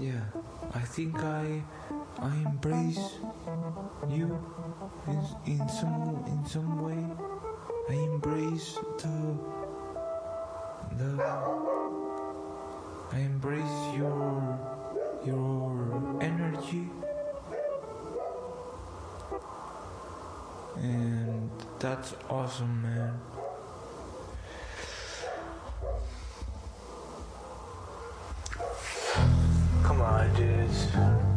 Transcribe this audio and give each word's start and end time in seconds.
Yeah, 0.00 0.24
I 0.72 0.80
think 0.80 1.14
I 1.18 1.62
I 2.18 2.34
embrace 2.36 3.18
you 4.08 4.32
in, 5.06 5.20
in 5.44 5.68
some 5.68 6.24
in 6.26 6.46
some 6.46 6.80
way. 6.80 7.04
I 7.90 7.92
embrace 7.92 8.78
the 8.96 9.36
the 10.96 11.22
I 13.12 13.18
embrace 13.18 13.78
your 13.94 14.58
your 15.26 16.18
energy. 16.22 16.88
And 20.76 21.50
that's 21.78 22.14
awesome 22.30 22.80
man 22.80 23.39
on 30.70 31.29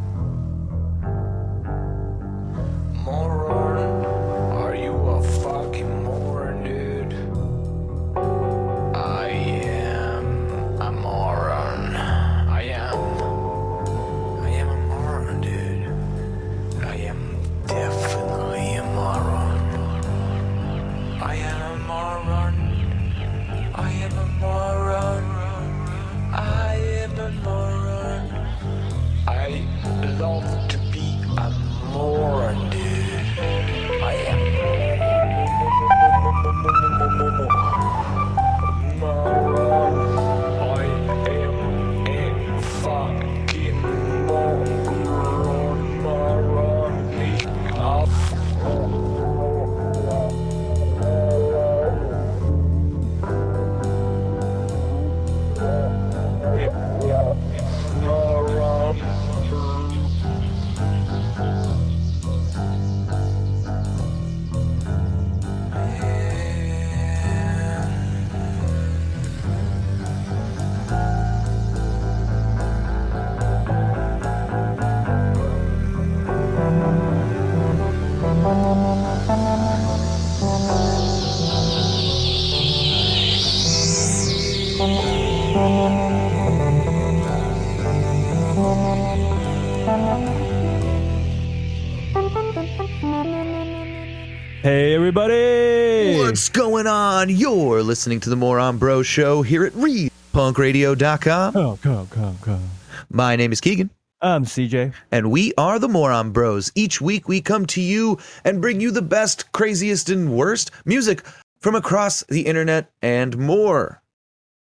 listening 98.03 98.19
to 98.19 98.29
the 98.29 98.35
Moron 98.35 98.77
Bro 98.77 99.03
Show 99.03 99.43
here 99.43 99.63
at 99.63 99.71
RealPunkRadio.com. 99.71 101.53
Come, 101.53 101.77
come, 101.77 102.07
come, 102.07 102.37
come. 102.41 102.69
My 103.09 103.37
name 103.37 103.53
is 103.53 103.61
Keegan, 103.61 103.91
I'm 104.21 104.43
CJ. 104.43 104.93
and 105.09 105.31
we 105.31 105.53
are 105.57 105.79
the 105.79 105.87
Moron 105.87 106.31
Bros. 106.31 106.69
Each 106.75 106.99
week 106.99 107.29
we 107.29 107.39
come 107.39 107.65
to 107.67 107.79
you 107.79 108.19
and 108.43 108.59
bring 108.59 108.81
you 108.81 108.91
the 108.91 109.01
best, 109.01 109.53
craziest, 109.53 110.09
and 110.09 110.35
worst 110.35 110.71
music 110.83 111.23
from 111.61 111.75
across 111.75 112.23
the 112.23 112.41
internet 112.41 112.91
and 113.01 113.37
more. 113.37 114.01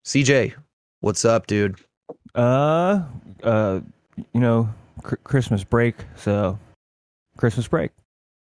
CJ, 0.05 0.55
what's 1.01 1.25
up, 1.25 1.49
dude? 1.49 1.75
Uh, 2.37 3.03
uh, 3.43 3.81
you 4.33 4.41
know, 4.41 4.69
cr- 5.03 5.17
Christmas 5.25 5.65
break. 5.65 5.97
So, 6.15 6.57
Christmas 7.37 7.67
break. 7.67 7.91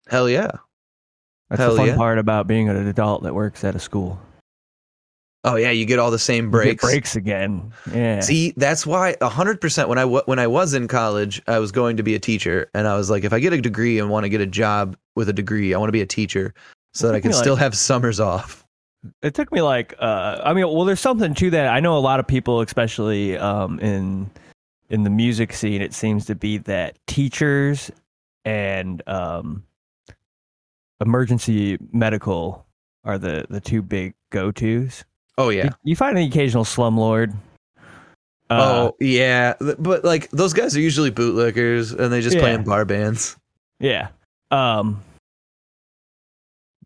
Hell 0.06 0.30
yeah. 0.30 0.52
That's 1.50 1.60
Hell 1.60 1.72
the 1.72 1.78
fun 1.78 1.86
yeah. 1.88 1.96
part 1.96 2.18
about 2.20 2.46
being 2.46 2.68
an 2.68 2.86
adult 2.86 3.24
that 3.24 3.34
works 3.34 3.64
at 3.64 3.74
a 3.74 3.80
school. 3.80 4.20
Oh 5.44 5.54
yeah, 5.56 5.70
you 5.70 5.86
get 5.86 5.98
all 5.98 6.10
the 6.10 6.18
same 6.18 6.50
breaks. 6.50 6.82
breaks 6.84 7.14
again. 7.16 7.72
Yeah. 7.94 8.20
See, 8.20 8.52
that's 8.56 8.84
why 8.86 9.16
hundred 9.22 9.60
percent. 9.60 9.88
When 9.88 9.98
I 9.98 10.04
when 10.04 10.38
I 10.38 10.46
was 10.46 10.74
in 10.74 10.88
college, 10.88 11.40
I 11.46 11.58
was 11.60 11.70
going 11.72 11.96
to 11.96 12.02
be 12.02 12.14
a 12.14 12.18
teacher, 12.18 12.68
and 12.74 12.86
I 12.88 12.96
was 12.96 13.08
like, 13.08 13.24
if 13.24 13.32
I 13.32 13.38
get 13.38 13.52
a 13.52 13.60
degree 13.60 13.98
and 13.98 14.10
want 14.10 14.24
to 14.24 14.28
get 14.28 14.40
a 14.40 14.46
job 14.46 14.96
with 15.14 15.28
a 15.28 15.32
degree, 15.32 15.72
I 15.74 15.78
want 15.78 15.88
to 15.88 15.92
be 15.92 16.00
a 16.02 16.06
teacher 16.06 16.54
so 16.92 17.06
that 17.06 17.14
I 17.14 17.20
can 17.20 17.30
Like- 17.30 17.40
still 17.40 17.56
have 17.56 17.76
summers 17.76 18.18
off. 18.20 18.64
it 19.22 19.32
took 19.32 19.52
me 19.52 19.62
like 19.62 19.94
uh 20.00 20.40
i 20.44 20.52
mean 20.52 20.66
well 20.66 20.84
there's 20.84 20.98
something 20.98 21.32
to 21.32 21.50
that 21.50 21.68
i 21.68 21.78
know 21.78 21.96
a 21.96 22.00
lot 22.00 22.18
of 22.18 22.26
people 22.26 22.60
especially 22.60 23.38
um 23.38 23.78
in 23.78 24.28
in 24.90 25.04
the 25.04 25.08
music 25.10 25.52
scene 25.52 25.80
it 25.80 25.94
seems 25.94 26.26
to 26.26 26.34
be 26.34 26.58
that 26.58 26.98
teachers 27.06 27.92
and 28.44 29.00
um 29.06 29.62
emergency 31.00 31.78
medical 31.92 32.66
are 33.04 33.18
the 33.18 33.46
the 33.48 33.60
two 33.60 33.82
big 33.82 34.14
go-to's 34.30 35.04
Oh 35.38 35.48
yeah. 35.48 35.64
you, 35.64 35.70
you 35.84 35.96
find 35.96 36.16
the 36.16 36.24
occasional 36.24 36.64
slumlord 36.64 37.32
uh, 38.50 38.88
oh 38.90 38.96
yeah. 39.00 39.54
But 39.78 40.04
like 40.04 40.30
those 40.30 40.52
guys 40.54 40.74
are 40.76 40.80
usually 40.80 41.10
bootlickers, 41.10 41.98
and 41.98 42.12
they 42.12 42.20
just 42.22 42.38
play 42.38 42.52
in 42.54 42.64
bar 42.64 42.84
bands. 42.84 43.36
yeah 43.80 44.08
um 44.50 45.02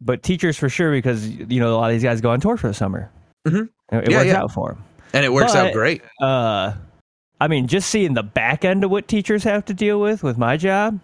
but 0.00 0.22
teachers 0.22 0.58
for 0.58 0.68
sure 0.68 0.90
because 0.92 1.28
you 1.28 1.60
know 1.60 1.72
a 1.74 1.76
lot 1.76 1.90
of 1.90 1.94
these 1.94 2.02
guys 2.02 2.20
go 2.20 2.30
on 2.30 2.40
tour 2.40 2.56
for 2.56 2.68
the 2.68 2.74
summer 2.74 3.10
Mhm. 3.46 3.68
it, 3.92 3.96
it 4.04 4.10
Yeah, 4.10 4.16
works 4.18 4.26
yeah. 4.26 4.40
out 4.42 4.50
for 4.52 4.70
them 4.70 4.84
And 5.12 5.24
it 5.24 5.32
works 5.32 5.54
out 5.54 5.72
great. 5.72 6.02
uh 6.20 6.72
i 7.40 7.48
mean 7.48 7.66
just 7.68 7.88
seeing 7.90 8.14
the 8.14 8.22
back 8.24 8.64
end 8.64 8.82
of 8.84 8.90
what 8.90 9.06
teachers 9.08 9.44
have 9.44 9.64
to 9.66 9.74
deal 9.74 10.00
with 10.00 10.22
with 10.24 10.36
my 10.38 10.56
job 10.56 10.98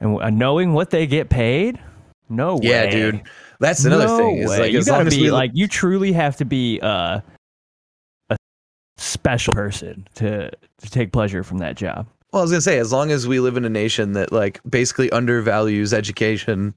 and 0.00 0.38
knowing 0.38 0.72
what 0.72 0.90
they 0.90 1.06
get 1.06 1.28
paid 1.28 1.78
no 2.28 2.54
way. 2.56 2.60
Yeah, 2.68 2.88
dude. 2.90 3.22
That's 3.62 3.84
another 3.84 4.06
No 4.06 4.18
thing. 4.18 4.36
Is 4.38 4.50
way. 4.50 4.58
like 4.60 4.72
you 4.72 4.84
gotta 4.84 5.08
be 5.10 5.30
like 5.30 5.50
you 5.54 5.66
truly 5.66 6.12
have 6.12 6.36
to 6.36 6.44
be 6.44 6.78
uh, 6.82 7.20
a 8.30 8.36
special 8.98 9.54
person 9.54 10.06
to 10.16 10.50
to 10.50 10.90
take 10.90 11.12
pleasure 11.12 11.42
from 11.42 11.58
that 11.58 11.76
job 11.76 12.06
Well, 12.32 12.40
I 12.40 12.44
was 12.44 12.50
gonna 12.50 12.60
say, 12.60 12.78
as 12.78 12.92
long 12.92 13.10
as 13.10 13.26
we 13.26 13.40
live 13.40 13.56
in 13.56 13.64
a 13.64 13.70
nation 13.70 14.12
that 14.12 14.32
like 14.32 14.60
basically 14.68 15.10
undervalues 15.12 15.92
education, 15.94 16.74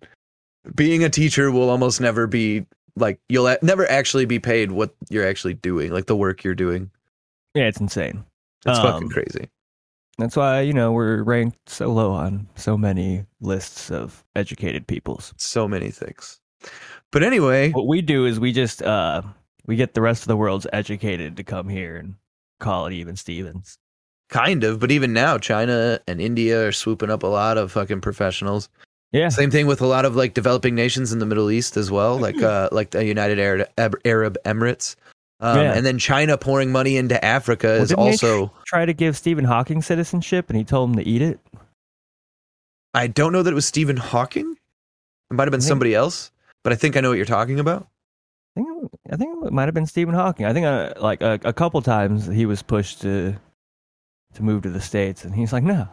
being 0.75 1.03
a 1.03 1.09
teacher 1.09 1.51
will 1.51 1.69
almost 1.69 2.00
never 2.01 2.28
be 2.28 2.66
like 2.95 3.19
you'll 3.29 3.47
a- 3.47 3.57
never 3.62 3.90
actually 3.91 4.25
be 4.25 4.40
paid 4.40 4.72
what 4.72 4.95
you're 5.09 5.28
actually 5.28 5.53
doing, 5.56 5.91
like 5.91 6.06
the 6.06 6.16
work 6.16 6.44
you're 6.44 6.56
doing. 6.56 6.90
yeah 7.53 7.66
it's 7.68 7.79
insane 7.81 8.24
It's 8.66 8.79
Um, 8.79 8.85
fucking 8.85 9.09
crazy. 9.09 9.50
that's 10.18 10.35
why 10.38 10.62
you 10.62 10.72
know 10.74 10.91
we're 10.94 11.24
ranked 11.24 11.69
so 11.69 11.91
low 11.91 12.12
on 12.12 12.47
so 12.56 12.78
many 12.78 13.25
lists 13.41 13.91
of 13.91 14.24
educated 14.35 14.88
peoples 14.88 15.34
So 15.38 15.68
many 15.68 15.90
things. 15.91 16.40
But 17.11 17.23
anyway, 17.23 17.71
what 17.71 17.87
we 17.87 18.01
do 18.01 18.25
is 18.25 18.39
we 18.39 18.51
just 18.51 18.81
uh 18.81 19.21
we 19.65 19.75
get 19.75 19.93
the 19.93 20.01
rest 20.01 20.23
of 20.23 20.27
the 20.27 20.37
world's 20.37 20.67
educated 20.73 21.37
to 21.37 21.43
come 21.43 21.69
here 21.69 21.95
and 21.97 22.15
call 22.59 22.85
it 22.87 22.93
even 22.93 23.15
stevens 23.15 23.77
kind 24.29 24.63
of. 24.63 24.79
But 24.79 24.91
even 24.91 25.13
now, 25.13 25.38
China 25.38 26.00
and 26.07 26.21
India 26.21 26.67
are 26.67 26.71
swooping 26.71 27.09
up 27.09 27.23
a 27.23 27.27
lot 27.27 27.57
of 27.57 27.71
fucking 27.71 28.01
professionals. 28.01 28.69
yeah 29.12 29.29
Same 29.29 29.51
thing 29.51 29.67
with 29.67 29.81
a 29.81 29.88
lot 29.88 30.06
of 30.06 30.15
like 30.15 30.33
developing 30.33 30.75
nations 30.75 31.13
in 31.13 31.19
the 31.19 31.25
Middle 31.25 31.51
East 31.51 31.77
as 31.77 31.91
well, 31.91 32.17
like 32.27 32.41
uh, 32.41 32.69
like 32.71 32.91
the 32.91 33.06
United 33.06 33.39
Arab, 33.39 33.68
Arab 34.06 34.38
Emirates. 34.45 34.95
Um, 35.41 35.59
Yeah. 35.59 35.73
And 35.73 35.85
then 35.85 36.00
China 36.00 36.38
pouring 36.38 36.71
money 36.71 36.97
into 36.97 37.23
Africa 37.23 37.68
Well, 37.68 37.81
is 37.81 37.94
also. 37.94 38.51
try 38.65 38.85
to 38.85 38.94
give 38.94 39.18
Stephen 39.18 39.45
Hawking 39.45 39.81
citizenship 39.81 40.50
and 40.50 40.57
he 40.57 40.63
told 40.63 40.91
him 40.91 40.95
to 40.97 41.07
eat 41.07 41.21
it. 41.21 41.39
I 42.94 43.07
don't 43.07 43.33
know 43.33 43.44
that 43.44 43.51
it 43.51 43.56
was 43.56 43.65
Stephen 43.65 43.97
Hawking. 43.97 44.56
It 45.29 45.33
might 45.33 45.44
have 45.44 45.51
been 45.51 45.59
somebody 45.59 45.94
else, 45.94 46.31
but 46.65 46.73
I 46.73 46.75
think 46.75 46.97
I 46.97 47.00
know 47.01 47.09
what 47.09 47.15
you're 47.17 47.25
talking 47.25 47.59
about. 47.62 47.88
I 48.57 48.62
think 48.62 48.91
I 49.12 49.15
think 49.17 49.45
it 49.45 49.53
might 49.53 49.65
have 49.65 49.73
been 49.75 49.85
Stephen 49.85 50.15
Hawking. 50.15 50.45
I 50.45 50.53
think 50.53 50.65
uh, 50.65 50.94
like 51.00 51.21
a, 51.21 51.39
a 51.45 51.53
couple 51.53 51.81
times 51.81 52.25
he 52.25 52.45
was 52.45 52.62
pushed 52.63 53.01
to 53.03 53.35
to 54.33 54.44
move 54.44 54.63
to 54.63 54.69
the 54.69 54.81
states, 54.81 55.23
and 55.23 55.33
he's 55.35 55.53
like, 55.53 55.63
no. 55.63 55.88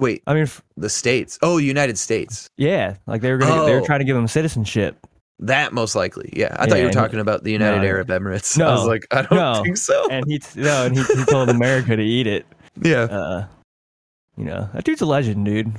Wait, 0.00 0.22
I 0.26 0.34
mean, 0.34 0.44
f- 0.44 0.62
the 0.76 0.88
states? 0.90 1.38
Oh, 1.42 1.58
United 1.58 1.96
States. 1.98 2.48
yeah, 2.56 2.96
like 3.06 3.20
they 3.20 3.30
were 3.30 3.38
gonna, 3.38 3.66
they 3.66 3.74
were 3.74 3.82
Oh. 3.82 3.84
trying 3.84 4.00
to 4.00 4.04
give 4.04 4.16
him 4.16 4.26
citizenship. 4.26 5.06
That 5.38 5.72
most 5.72 5.94
likely. 5.94 6.30
Yeah, 6.32 6.56
I 6.58 6.66
thought 6.66 6.78
you 6.78 6.84
were 6.86 6.90
talking 6.92 7.20
about 7.20 7.44
the 7.44 7.52
United 7.52 7.82
no, 7.82 7.86
Arab 7.88 8.08
Emirates. 8.08 8.56
no, 8.62 8.68
I 8.68 8.72
was 8.74 8.86
like, 8.86 9.06
I 9.12 9.22
don't 9.22 9.32
no. 9.38 9.62
think 9.62 9.76
so. 9.76 10.08
and 10.10 10.24
he 10.26 10.40
no, 10.56 10.86
and 10.86 10.96
he, 10.96 11.02
he 11.04 11.24
told 11.26 11.48
America 11.50 11.94
to 11.96 12.02
eat 12.02 12.26
it. 12.26 12.46
Yeah, 12.82 13.02
Uh, 13.02 13.46
you 14.38 14.44
know, 14.44 14.68
that 14.72 14.84
dude's 14.84 15.02
a 15.02 15.06
legend, 15.06 15.44
dude. 15.44 15.72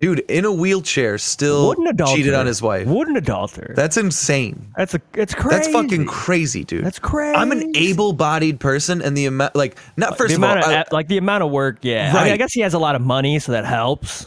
Dude, 0.00 0.20
in 0.28 0.44
a 0.44 0.52
wheelchair, 0.52 1.18
still 1.18 1.68
What 1.68 1.78
an 1.78 1.86
adulterer. 1.86 2.16
cheated 2.16 2.34
on 2.34 2.46
his 2.46 2.60
wife. 2.62 2.86
What 2.86 3.08
an 3.08 3.16
adulterer. 3.16 3.74
That's 3.76 3.96
insane. 3.96 4.72
that's 4.76 4.94
a 4.94 5.00
it's 5.14 5.34
crazy. 5.34 5.56
That's 5.56 5.68
fucking 5.68 6.06
crazy, 6.06 6.64
dude. 6.64 6.84
That's 6.84 6.98
crazy. 6.98 7.36
I'm 7.36 7.52
an 7.52 7.72
able-bodied 7.76 8.58
person, 8.60 9.02
and 9.02 9.16
the 9.16 9.26
amount, 9.26 9.54
like, 9.54 9.76
not 9.96 10.16
first 10.18 10.30
the 10.30 10.36
of 10.36 10.44
all, 10.44 10.52
amount 10.52 10.66
I- 10.66 10.84
like 10.90 11.08
the 11.08 11.18
amount 11.18 11.42
of 11.44 11.50
work. 11.50 11.78
Yeah, 11.82 12.12
I, 12.16 12.24
mean, 12.24 12.32
I 12.32 12.36
guess 12.36 12.52
he 12.52 12.60
has 12.62 12.74
a 12.74 12.78
lot 12.78 12.94
of 12.96 13.02
money, 13.02 13.38
so 13.38 13.52
that 13.52 13.64
helps. 13.64 14.26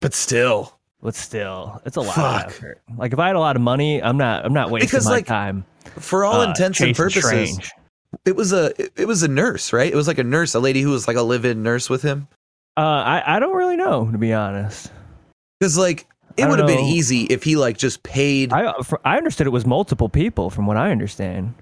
but 0.00 0.12
still, 0.14 0.76
But 1.02 1.14
still, 1.14 1.80
it's 1.86 1.96
a 1.96 2.00
lot 2.00 2.14
Fuck. 2.14 2.46
of 2.46 2.52
effort. 2.52 2.80
Like 2.96 3.12
if 3.12 3.18
I 3.18 3.26
had 3.28 3.36
a 3.36 3.40
lot 3.40 3.56
of 3.56 3.62
money, 3.62 4.02
I'm 4.02 4.16
not. 4.16 4.44
I'm 4.44 4.52
not 4.54 4.70
wasting 4.70 4.86
Because, 4.88 5.04
my 5.06 5.12
like, 5.12 5.26
time. 5.26 5.64
for 5.98 6.24
all 6.24 6.40
uh, 6.40 6.48
intents 6.48 6.80
and 6.80 6.94
purposes, 6.96 7.24
Strange. 7.24 7.70
it 8.24 8.34
was 8.36 8.52
a 8.52 8.72
it- 8.82 8.92
it 8.96 9.06
was 9.08 9.22
a 9.22 9.28
nurse, 9.28 9.72
right? 9.72 9.92
It 9.92 9.96
was 9.96 10.08
like 10.08 10.18
a 10.18 10.24
nurse, 10.24 10.54
a 10.54 10.60
lady 10.60 10.80
who 10.82 10.90
was 10.90 11.06
like 11.06 11.16
a 11.16 11.22
live-in 11.22 11.62
nurse 11.62 11.88
with 11.90 12.02
him. 12.02 12.26
Uh, 12.76 12.80
I 12.80 13.36
I 13.36 13.38
don't 13.38 13.54
really 13.54 13.76
know 13.76 14.10
to 14.10 14.18
be 14.18 14.32
honest. 14.32 14.90
Because 15.60 15.78
like 15.78 16.06
it 16.36 16.48
would 16.48 16.58
have 16.58 16.66
been 16.68 16.80
know. 16.80 16.86
easy 16.88 17.22
if 17.24 17.42
he 17.44 17.56
like 17.56 17.76
just 17.78 18.02
paid. 18.02 18.52
I 18.52 18.64
uh, 18.66 18.82
fr- 18.82 18.96
I 19.04 19.16
understood 19.16 19.46
it 19.46 19.50
was 19.50 19.64
multiple 19.66 20.08
people, 20.08 20.50
from 20.50 20.66
what 20.66 20.76
I 20.76 20.90
understand. 20.90 21.54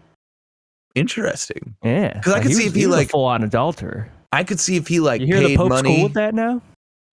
Interesting. 0.94 1.74
Yeah, 1.82 2.20
'Cause 2.20 2.32
I 2.34 2.40
could 2.42 2.52
see 2.52 2.66
if 2.66 2.74
he, 2.74 2.86
like- 2.86 3.10
full 3.10 3.24
on 3.24 3.42
adulterer. 3.42 4.08
I 4.30 4.44
could 4.44 4.60
see 4.60 4.76
if 4.76 4.86
he 4.88 5.00
like 5.00 5.20
You 5.20 5.26
hear 5.26 5.40
the 5.40 5.46
paid 5.48 5.56
Pope's 5.58 5.68
money. 5.70 5.94
cool 5.96 6.04
with 6.04 6.14
that 6.14 6.34
now? 6.34 6.60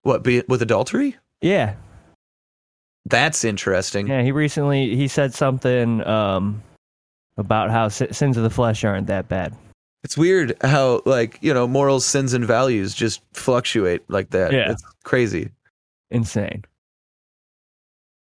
What 0.02 0.22
be 0.22 0.42
with 0.48 0.62
adultery? 0.62 1.16
Yeah, 1.40 1.75
That's 3.06 3.44
interesting. 3.44 4.06
yeah. 4.08 4.22
He 4.22 4.32
recently 4.32 4.94
he 4.96 5.08
said 5.08 5.34
something 5.34 6.04
um 6.06 6.62
about 7.36 7.70
how 7.70 7.88
sins 7.88 8.36
of 8.36 8.42
the 8.42 8.50
flesh 8.50 8.84
aren't 8.84 9.06
that 9.08 9.28
bad. 9.28 9.54
It's 10.04 10.16
weird 10.16 10.56
how 10.62 11.02
like 11.06 11.38
you 11.40 11.52
know 11.54 11.66
morals, 11.66 12.04
sins, 12.06 12.32
and 12.34 12.44
values 12.44 12.94
just 12.94 13.20
fluctuate 13.32 14.02
like 14.08 14.31
that. 14.31 14.52
Yeah. 14.52 14.72
It's 14.72 14.82
crazy. 15.04 15.50
Insane. 16.10 16.64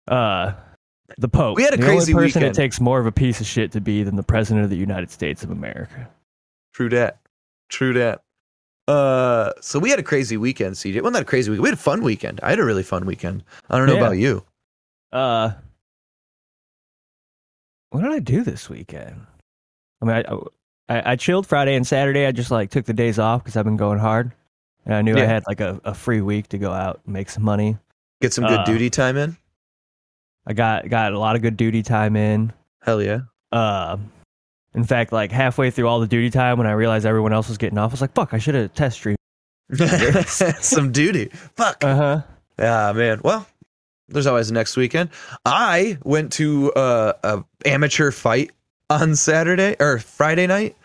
Uh, 0.08 0.54
the 1.18 1.28
Pope. 1.30 1.58
We 1.58 1.64
had 1.64 1.74
a 1.74 1.78
the 1.78 1.84
crazy 1.84 2.14
only 2.14 2.26
person 2.28 2.42
weekend. 2.42 2.58
it 2.58 2.62
takes 2.62 2.80
more 2.80 3.00
of 3.00 3.06
a 3.06 3.12
piece 3.12 3.40
of 3.42 3.48
shit 3.48 3.72
to 3.74 3.82
be 3.82 4.04
than 4.04 4.16
the 4.16 4.24
president 4.24 4.64
of 4.64 4.70
the 4.70 4.78
United 4.78 5.12
States 5.12 5.44
of 5.44 5.50
America. 5.52 6.10
True 6.74 6.90
that. 6.90 7.20
True 7.70 7.94
that. 7.94 8.22
Uh, 8.88 9.52
so 9.62 9.80
we 9.80 9.90
had 9.90 9.98
a 10.00 10.04
crazy 10.04 10.38
weekend, 10.38 10.76
CJ. 10.76 11.02
Well, 11.02 11.12
not 11.12 11.24
a 11.24 11.26
crazy 11.26 11.50
weekend. 11.50 11.64
We 11.64 11.70
had 11.70 11.78
a 11.78 11.82
fun 11.82 12.04
weekend. 12.04 12.40
I 12.44 12.52
had 12.52 12.60
a 12.60 12.64
really 12.66 12.84
fun 12.84 13.06
weekend. 13.06 13.44
I 13.70 13.78
don't 13.78 13.88
know 13.88 13.94
Yeah. 13.96 14.00
about 14.02 14.18
you. 14.18 14.44
Uh, 15.12 15.52
what 17.90 18.02
did 18.02 18.12
I 18.12 18.20
do 18.20 18.44
this 18.44 18.70
weekend? 18.70 19.26
I 20.02 20.06
mean, 20.06 20.16
I, 20.18 20.34
I, 20.98 21.12
I 21.12 21.16
chilled 21.16 21.48
Friday 21.48 21.76
and 21.76 21.88
Saturday. 21.88 22.26
I 22.28 22.32
just 22.32 22.52
like 22.52 22.70
took 22.70 22.86
the 22.86 22.94
days 22.94 23.18
off 23.18 23.44
because 23.44 23.56
I've 23.58 23.66
been 23.66 23.78
going 23.78 24.00
hard, 24.00 24.34
and 24.86 24.94
I 24.94 25.02
knew 25.02 25.16
I 25.16 25.26
had 25.26 25.44
like 25.48 25.62
a, 25.62 25.80
a 25.84 25.94
free 25.94 26.22
week 26.22 26.50
to 26.50 26.58
go 26.58 26.72
out 26.72 27.02
and 27.06 27.14
make 27.14 27.30
some 27.30 27.44
money. 27.44 27.78
Get 28.22 28.34
some 28.34 28.46
good 28.46 28.60
Uh, 28.60 28.66
duty 28.66 28.90
time 28.90 29.18
in. 29.18 29.38
I 30.48 30.54
got 30.54 30.88
got 30.90 31.14
a 31.14 31.20
lot 31.20 31.36
of 31.36 31.42
good 31.42 31.58
duty 31.58 31.84
time 31.84 32.16
in. 32.16 32.54
Hell 32.82 33.02
yeah. 33.02 33.22
Uh, 33.52 33.98
in 34.74 34.84
fact, 34.84 35.12
like 35.12 35.32
halfway 35.32 35.72
through 35.72 35.88
all 35.88 36.00
the 36.00 36.08
duty 36.08 36.30
time, 36.30 36.58
when 36.58 36.68
I 36.68 36.74
realized 36.74 37.06
everyone 37.06 37.34
else 37.34 37.48
was 37.48 37.58
getting 37.58 37.78
off, 37.78 37.92
I 37.92 37.94
was 37.94 38.02
like, 38.02 38.14
"Fuck, 38.14 38.34
I 38.34 38.38
should 38.38 38.56
have 38.56 38.74
test 38.74 38.98
streamed." 38.98 39.18
some 40.28 40.92
duty. 40.92 41.30
Fuck. 41.56 41.84
Uh 41.84 41.96
huh. 41.96 42.22
Ah, 42.60 42.94
man. 42.96 43.22
Well, 43.24 43.48
there's 44.08 44.28
always 44.28 44.52
next 44.52 44.78
weekend. 44.78 45.10
I 45.46 45.98
went 46.04 46.32
to 46.34 46.72
uh, 46.74 47.14
a 47.24 47.44
amateur 47.66 48.12
fight 48.12 48.52
on 48.90 49.16
Saturday 49.16 49.76
or 49.80 49.98
Friday 50.00 50.46
night, 50.48 50.76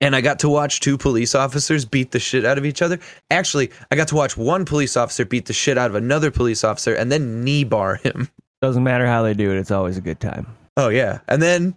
and 0.00 0.16
I 0.16 0.20
got 0.20 0.38
to 0.40 0.48
watch 0.48 0.80
two 0.80 0.96
police 0.96 1.34
officers 1.34 1.84
beat 1.84 2.10
the 2.10 2.18
shit 2.18 2.44
out 2.44 2.58
of 2.58 2.64
each 2.64 2.82
other. 2.82 2.98
Actually, 3.30 3.70
I 3.90 3.96
got 3.96 4.08
to 4.08 4.14
watch 4.14 4.36
one 4.36 4.64
police 4.64 4.96
officer 4.96 5.24
beat 5.24 5.46
the 5.46 5.52
shit 5.52 5.76
out 5.76 5.90
of 5.90 5.94
another 5.94 6.30
police 6.30 6.64
officer 6.64 6.94
and 6.94 7.10
then 7.12 7.44
knee 7.44 7.64
bar 7.64 7.96
him. 7.96 8.28
Doesn't 8.62 8.84
matter 8.84 9.06
how 9.06 9.22
they 9.22 9.34
do 9.34 9.50
it; 9.50 9.58
it's 9.58 9.70
always 9.70 9.96
a 9.96 10.02
good 10.02 10.20
time. 10.20 10.46
Oh 10.76 10.88
yeah, 10.88 11.20
and 11.28 11.40
then 11.40 11.74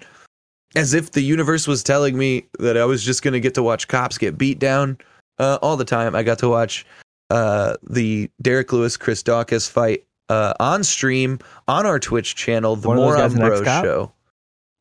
as 0.75 0.94
if 0.94 1.12
the 1.12 1.22
universe 1.22 1.68
was 1.68 1.84
telling 1.84 2.18
me 2.18 2.46
that 2.60 2.78
I 2.78 2.86
was 2.86 3.04
just 3.04 3.22
gonna 3.22 3.40
get 3.40 3.54
to 3.56 3.64
watch 3.64 3.88
cops 3.88 4.18
get 4.18 4.38
beat 4.38 4.60
down 4.60 4.98
uh, 5.40 5.60
all 5.62 5.78
the 5.78 5.86
time, 5.86 6.16
I 6.16 6.24
got 6.24 6.40
to 6.40 6.50
watch 6.50 6.86
uh, 7.30 7.78
the 7.90 8.30
Derrick 8.42 8.74
Lewis 8.74 8.98
Chris 8.98 9.24
Daukaus 9.24 9.70
fight 9.70 10.04
uh, 10.30 10.54
on 10.60 10.84
stream 10.84 11.40
on 11.68 11.86
our 11.86 12.00
Twitch 12.00 12.36
channel, 12.36 12.75
the 12.75 12.88
One 12.88 12.98
Moron 12.98 13.34
Bros? 13.34 13.66
Show. 13.66 14.12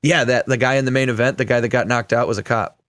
Yeah, 0.02 0.24
that 0.24 0.46
the 0.46 0.56
guy 0.56 0.74
in 0.74 0.84
the 0.84 0.90
main 0.90 1.08
event, 1.08 1.38
the 1.38 1.44
guy 1.44 1.60
that 1.60 1.68
got 1.68 1.86
knocked 1.86 2.12
out, 2.12 2.26
was 2.26 2.38
a 2.38 2.42
cop. 2.42 2.81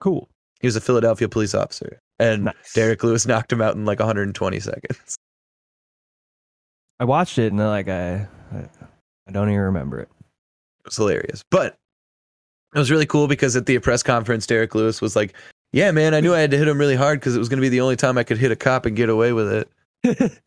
Cool. 0.00 0.28
He 0.60 0.66
was 0.66 0.76
a 0.76 0.80
Philadelphia 0.80 1.28
police 1.28 1.54
officer, 1.54 1.98
and 2.18 2.44
Nice. 2.46 2.72
Derrick 2.74 3.02
Lewis 3.04 3.26
knocked 3.26 3.52
him 3.52 3.60
out 3.60 3.74
in 3.76 3.84
like 3.84 3.98
120 3.98 4.60
seconds. 4.60 5.16
I 6.98 7.04
watched 7.04 7.38
it 7.38 7.52
and 7.52 7.58
like 7.58 7.88
I, 7.88 8.26
I, 8.52 8.68
I 9.28 9.32
don't 9.32 9.48
even 9.48 9.60
remember 9.60 10.00
it. 10.00 10.08
It 10.80 10.86
was 10.86 10.96
hilarious. 10.96 11.44
But 11.50 11.76
it 12.74 12.78
was 12.78 12.90
really 12.90 13.06
cool 13.06 13.28
because 13.28 13.54
at 13.56 13.66
the 13.66 13.78
press 13.80 14.02
conference, 14.02 14.46
Derrick 14.46 14.74
Lewis 14.74 15.00
was 15.02 15.14
like, 15.14 15.34
Yeah, 15.72 15.90
man, 15.90 16.14
I 16.14 16.20
knew 16.20 16.34
I 16.34 16.40
had 16.40 16.50
to 16.52 16.56
hit 16.58 16.68
him 16.68 16.78
really 16.78 16.96
hard 16.96 17.20
because 17.20 17.36
it 17.36 17.38
was 17.38 17.48
going 17.50 17.58
to 17.58 17.62
be 17.62 17.68
the 17.68 17.82
only 17.82 17.96
time 17.96 18.16
I 18.16 18.24
could 18.24 18.38
hit 18.38 18.50
a 18.50 18.56
cop 18.56 18.86
and 18.86 18.96
get 18.96 19.10
away 19.10 19.32
with 19.34 19.52
it. 19.52 19.70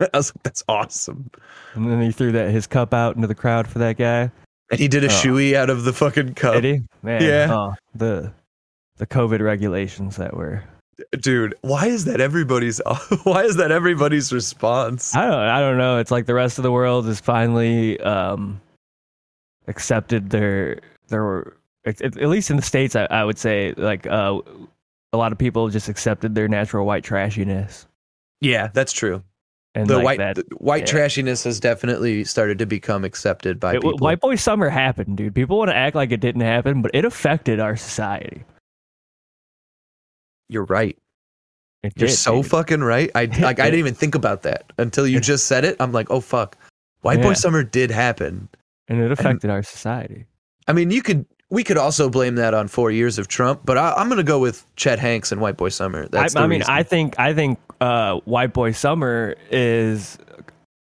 I 0.00 0.08
was 0.16 0.32
like, 0.34 0.42
That's 0.42 0.64
awesome. 0.68 1.30
And 1.74 1.90
then 1.90 2.00
he 2.00 2.12
threw 2.12 2.32
that 2.32 2.50
his 2.50 2.66
cup 2.66 2.94
out 2.94 3.16
into 3.16 3.28
the 3.28 3.34
crowd 3.34 3.68
for 3.68 3.78
that 3.80 3.98
guy. 3.98 4.30
And 4.70 4.80
he 4.80 4.88
did 4.88 5.04
a 5.04 5.08
Oh. 5.08 5.10
shoey 5.10 5.54
out 5.54 5.68
of 5.68 5.84
the 5.84 5.92
fucking 5.92 6.32
cup. 6.34 6.54
Did 6.54 6.64
he? 6.64 6.82
Man, 7.02 7.22
yeah. 7.22 7.48
oh, 7.54 7.74
the 7.94 8.32
the 9.02 9.06
COVID 9.08 9.40
regulations 9.40 10.14
that 10.14 10.36
were. 10.36 10.62
Dude, 11.18 11.56
why 11.62 11.86
is 11.86 12.04
that 12.04 12.20
everybody's 12.20 12.80
why 13.24 13.42
is 13.42 13.56
that 13.56 13.72
everybody's 13.72 14.32
response? 14.32 15.12
I 15.16 15.26
don't. 15.26 15.34
I 15.34 15.58
don't 15.58 15.76
know. 15.76 15.98
It's 15.98 16.12
like 16.12 16.26
the 16.26 16.34
rest 16.34 16.56
of 16.56 16.62
the 16.62 16.70
world 16.70 17.06
has 17.06 17.18
finally 17.18 17.98
um, 18.00 18.60
accepted 19.66 20.30
their 20.30 20.78
their. 21.08 21.54
At, 21.84 22.00
at 22.00 22.28
least 22.28 22.48
in 22.48 22.56
the 22.56 22.62
states, 22.62 22.94
I, 22.94 23.08
I 23.10 23.24
would 23.24 23.40
say 23.40 23.74
like 23.76 24.06
uh, 24.06 24.38
a 25.12 25.16
lot 25.16 25.32
of 25.32 25.38
people 25.38 25.68
just 25.68 25.88
accepted 25.88 26.36
their 26.36 26.46
natural 26.46 26.86
white 26.86 27.02
trashiness. 27.02 27.86
Yeah, 28.40 28.68
that's 28.72 28.92
true. 28.92 29.24
And 29.74 29.88
the 29.88 29.96
like 29.96 30.04
white 30.04 30.18
that, 30.18 30.36
the 30.36 30.44
white 30.58 30.86
yeah. 30.86 31.00
trashiness 31.00 31.42
has 31.42 31.58
definitely 31.58 32.22
started 32.22 32.60
to 32.60 32.66
become 32.66 33.04
accepted 33.04 33.58
by 33.58 33.72
it, 33.72 33.80
people. 33.80 33.98
white 33.98 34.20
boy 34.20 34.36
summer 34.36 34.68
happened, 34.68 35.16
dude. 35.16 35.34
People 35.34 35.58
want 35.58 35.70
to 35.70 35.76
act 35.76 35.96
like 35.96 36.12
it 36.12 36.20
didn't 36.20 36.42
happen, 36.42 36.82
but 36.82 36.92
it 36.94 37.04
affected 37.04 37.58
our 37.58 37.74
society. 37.74 38.44
You're 40.52 40.64
right. 40.66 40.96
It 41.82 41.94
You're 41.96 42.08
did, 42.08 42.14
so 42.14 42.42
dude. 42.42 42.50
fucking 42.50 42.80
right. 42.82 43.10
I 43.14 43.24
like 43.24 43.58
I 43.58 43.64
didn't 43.64 43.78
even 43.80 43.94
think 43.94 44.14
about 44.14 44.42
that 44.42 44.72
until 44.78 45.06
you 45.06 45.18
just 45.20 45.46
said 45.46 45.64
it. 45.64 45.76
I'm 45.80 45.90
like, 45.92 46.10
oh 46.10 46.20
fuck, 46.20 46.56
White 47.00 47.20
Boy 47.22 47.32
Summer 47.34 47.64
did 47.64 47.90
happen. 47.90 48.48
and 48.88 49.00
it 49.00 49.10
affected 49.10 49.50
our 49.50 49.62
society. 49.62 50.26
I 50.68 50.72
mean, 50.74 50.90
you 50.90 51.02
could 51.02 51.26
we 51.50 51.64
could 51.64 51.76
also 51.76 52.08
blame 52.08 52.36
that 52.36 52.54
on 52.54 52.68
four 52.68 52.90
years 52.90 53.18
of 53.18 53.26
Trump, 53.28 53.62
but 53.64 53.76
I, 53.78 53.92
I'm 53.94 54.08
gonna 54.08 54.22
go 54.22 54.38
with 54.38 54.64
Chet 54.76 54.98
Hanks 55.00 55.32
and 55.32 55.40
White 55.40 55.56
Boy 55.56 55.70
Summer. 55.70 56.06
That's 56.08 56.36
I, 56.36 56.42
I 56.42 56.46
mean, 56.46 56.60
reason. 56.60 56.72
I 56.72 56.82
think 56.84 57.18
I 57.18 57.34
think 57.34 57.58
uh, 57.80 58.20
White 58.26 58.52
Boy 58.52 58.70
Summer 58.72 59.34
is 59.50 60.18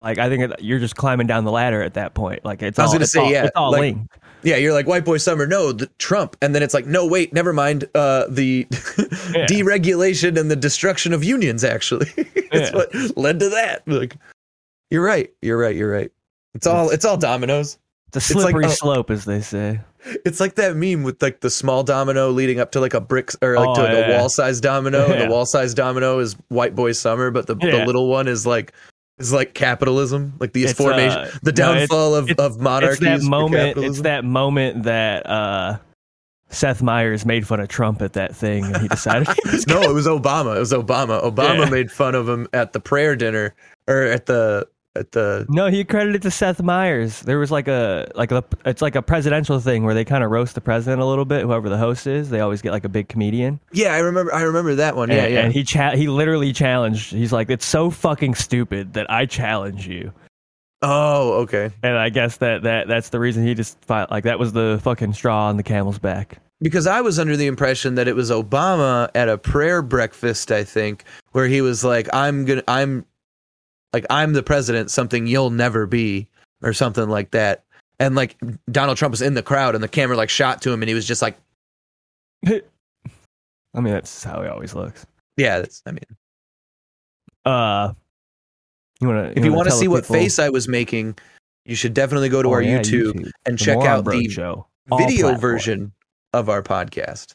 like 0.04 0.20
I 0.20 0.30
think 0.30 0.44
it- 0.52 0.62
you're 0.62 0.80
just 0.80 0.96
climbing 0.96 1.26
down 1.26 1.44
the 1.44 1.52
ladder 1.52 1.82
at 1.82 1.96
that 1.96 2.14
point. 2.14 2.46
Like 2.46 2.62
it's 2.62 2.78
I 2.78 2.84
was 2.84 2.92
all, 2.92 2.96
gonna 3.00 3.08
say, 3.08 3.20
all, 3.20 3.32
yeah, 3.32 3.46
it's 3.46 3.52
all 3.56 3.72
like- 3.72 3.80
linked. 3.82 4.18
Yeah, 4.44 4.58
you're 4.58 4.74
like 4.74 4.88
White 4.88 5.06
Boy 5.06 5.18
Summer. 5.18 5.48
No, 5.48 5.72
the 5.72 5.88
Trump, 5.98 6.36
and 6.42 6.54
then 6.54 6.62
it's 6.64 6.74
like, 6.74 6.86
no, 6.86 7.06
wait, 7.06 7.34
never 7.34 7.54
mind. 7.54 7.86
Uh, 7.96 8.26
the 8.30 8.68
Yeah. 9.34 9.46
deregulation 9.48 10.40
and 10.40 10.52
the 10.52 10.56
destruction 10.56 11.14
of 11.14 11.24
unions 11.24 11.64
actually 11.64 12.08
is 12.18 12.70
Yeah. 12.70 12.76
what 12.76 13.18
led 13.18 13.40
to 13.40 13.50
that. 13.50 13.84
Like, 13.88 14.16
you're 14.92 15.04
right. 15.04 15.34
You're 15.42 15.58
right. 15.58 15.76
You're 15.76 15.92
right. 15.92 16.12
It's 16.54 16.68
all 16.68 16.90
it's 16.92 17.06
all 17.06 17.18
dominoes. 17.18 17.78
It's 18.16 18.30
a 18.30 18.34
like, 18.38 18.44
slippery 18.44 18.66
oh, 18.66 18.70
slope, 18.70 19.10
as 19.10 19.26
they 19.26 19.42
say. 19.42 19.80
It's 20.26 20.40
like 20.40 20.56
that 20.56 20.76
meme 20.76 21.02
with 21.04 21.20
like 21.24 21.40
the 21.40 21.50
small 21.50 21.82
domino 21.84 22.30
leading 22.30 22.60
up 22.60 22.72
to 22.74 22.80
like 22.80 22.94
a 22.94 23.00
brick 23.02 23.32
or 23.42 23.56
like 23.58 23.70
Oh, 23.70 23.76
to 23.76 23.82
like 23.82 24.06
a 24.08 24.18
wall 24.18 24.30
size 24.30 24.62
domino. 24.62 25.12
and 25.12 25.22
The 25.22 25.30
wall 25.34 25.46
size 25.48 25.74
domino 25.74 26.20
is 26.20 26.36
white 26.50 26.76
boy 26.76 26.92
summer, 26.92 27.32
but 27.32 27.48
the, 27.48 27.56
the 27.56 27.86
little 27.86 28.08
one 28.10 28.28
is 28.28 28.46
like 28.46 28.74
is 29.20 29.32
like 29.34 29.54
capitalism, 29.54 30.34
like 30.40 30.54
the 30.54 30.68
formation, 30.68 31.20
uh, 31.20 31.32
the 31.44 31.52
no, 31.52 31.56
downfall 31.56 32.16
of, 32.16 32.30
it's- 32.30 32.46
of 32.46 32.60
monarchies. 32.60 33.02
It's 33.02 33.24
that 33.24 33.30
moment. 33.30 33.78
It's 33.78 34.02
that 34.02 34.26
moment 34.26 34.84
that 34.84 35.26
uh, 35.30 35.78
Seth 36.50 36.82
Meyers 36.82 37.26
made 37.26 37.48
fun 37.48 37.60
of 37.60 37.68
Trump 37.68 38.02
at 38.02 38.14
that 38.14 38.36
thing, 38.36 38.66
and 38.66 38.78
he 38.78 38.88
decided 38.88 39.28
he 39.28 39.58
no, 39.68 39.82
it 39.82 39.94
was 39.94 40.08
Obama. 40.08 40.56
It 40.56 40.60
was 40.60 40.74
Obama. 40.74 41.24
Obama 41.24 41.66
Yeah. 41.66 41.70
made 41.70 41.92
fun 41.92 42.16
of 42.16 42.28
him 42.28 42.48
at 42.54 42.74
the 42.74 42.80
prayer 42.80 43.16
dinner 43.16 43.54
or 43.88 44.04
at 44.04 44.26
the 44.26 44.68
at 44.96 45.12
the 45.12 45.46
No, 45.50 45.68
he 45.68 45.84
credited 45.84 46.22
to 46.22 46.32
Seth 46.32 46.62
Meyers. 46.62 47.22
There 47.22 47.40
was 47.40 47.50
like 47.52 47.68
a 47.68 48.08
like 48.16 48.32
a 48.32 48.44
it's 48.66 48.82
like 48.82 48.96
a 48.96 49.02
presidential 49.02 49.60
thing 49.60 49.84
where 49.84 49.94
they 49.94 50.06
kind 50.06 50.24
of 50.24 50.32
roast 50.32 50.56
the 50.56 50.62
president 50.62 51.02
a 51.02 51.06
little 51.06 51.26
bit. 51.26 51.42
Whoever 51.44 51.70
the 51.70 51.78
host 51.78 52.06
is, 52.08 52.30
they 52.30 52.40
always 52.42 52.62
get 52.62 52.72
like 52.72 52.84
a 52.86 52.90
big 52.90 53.10
comedian. 53.10 53.60
yeah. 53.72 53.94
I 53.94 54.00
remember. 54.00 54.34
I 54.34 54.42
remember 54.44 54.76
that 54.76 54.96
one. 54.96 55.10
Yeah, 55.10 55.24
and, 55.24 55.34
yeah. 55.34 55.40
and 55.42 55.54
he 55.54 55.64
cha- 55.64 55.96
he 55.96 56.08
literally 56.08 56.54
challenged. 56.54 57.12
He's 57.12 57.34
like, 57.34 57.50
"It's 57.50 57.66
so 57.66 57.90
fucking 57.90 58.36
stupid 58.36 58.94
that 58.94 59.10
I 59.10 59.26
challenge 59.26 59.88
you." 59.88 60.12
oh, 60.82 61.34
okay. 61.44 61.72
And 61.82 61.98
I 61.98 62.10
guess 62.10 62.38
that 62.38 62.64
that 62.64 62.88
that's 62.88 63.10
the 63.10 63.20
reason 63.20 63.46
he 63.48 63.54
just 63.56 63.80
fought. 63.86 64.12
Like 64.12 64.26
that 64.26 64.38
was 64.38 64.52
the 64.54 64.80
fucking 64.84 65.14
straw 65.14 65.48
on 65.48 65.58
the 65.58 65.64
camel's 65.64 65.98
back. 66.00 66.40
because 66.62 66.88
I 66.88 67.02
was 67.02 67.20
under 67.20 67.36
the 67.36 67.48
impression 67.48 67.96
that 67.96 68.08
it 68.08 68.16
was 68.16 68.30
Obama 68.32 69.10
at 69.16 69.28
a 69.30 69.38
prayer 69.38 69.82
breakfast, 69.82 70.52
I 70.52 70.64
think, 70.64 71.04
where 71.32 71.48
he 71.48 71.62
was 71.62 71.84
like, 71.84 72.08
"I'm 72.14 72.46
gonna, 72.46 72.64
I'm, 72.68 73.06
like, 73.94 74.06
I'm 74.10 74.34
the 74.34 74.44
president, 74.44 74.92
something 74.92 75.28
you'll 75.28 75.50
never 75.52 75.86
be, 75.86 76.28
or 76.62 76.74
something 76.74 77.08
like 77.10 77.32
that." 77.32 77.64
And 78.00 78.16
like 78.16 78.36
Donald 78.72 78.98
Trump 78.98 79.12
was 79.12 79.22
in 79.22 79.36
the 79.36 79.44
crowd, 79.44 79.76
and 79.76 79.84
the 79.84 79.88
camera 79.88 80.18
like 80.18 80.30
shot 80.30 80.62
to 80.64 80.72
him, 80.74 80.82
and 80.82 80.90
he 80.90 80.96
was 80.96 81.06
just 81.08 81.22
like, 81.22 81.38
I 82.46 82.62
mean, 83.76 83.94
that's 83.94 84.24
how 84.24 84.42
he 84.42 84.48
always 84.50 84.74
looks. 84.74 85.06
"Yeah, 85.38 85.60
that's, 85.60 85.82
I 85.86 85.92
mean, 85.92 86.04
Uh, 87.46 87.94
you 89.00 89.08
want 89.08 89.34
to? 89.34 89.40
if 89.40 89.46
you 89.46 89.54
want 89.54 89.68
to 89.70 89.76
see 89.76 89.88
what 89.88 90.06
face 90.06 90.40
I 90.40 90.50
was 90.50 90.68
making, 90.68 91.18
you 91.66 91.76
should 91.76 91.94
definitely 91.94 92.30
go 92.30 92.42
to 92.42 92.52
our 92.52 92.62
YouTube, 92.62 93.32
and 93.46 93.58
The 93.58 93.64
check 93.64 93.76
Moron 93.78 93.90
out 93.90 94.04
Bros 94.04 94.20
the 94.24 94.30
show 94.30 94.68
All 94.92 94.98
video 94.98 95.30
platforms. 95.30 95.42
version 95.42 95.92
of 96.34 96.50
our 96.50 96.62
podcast." 96.64 97.34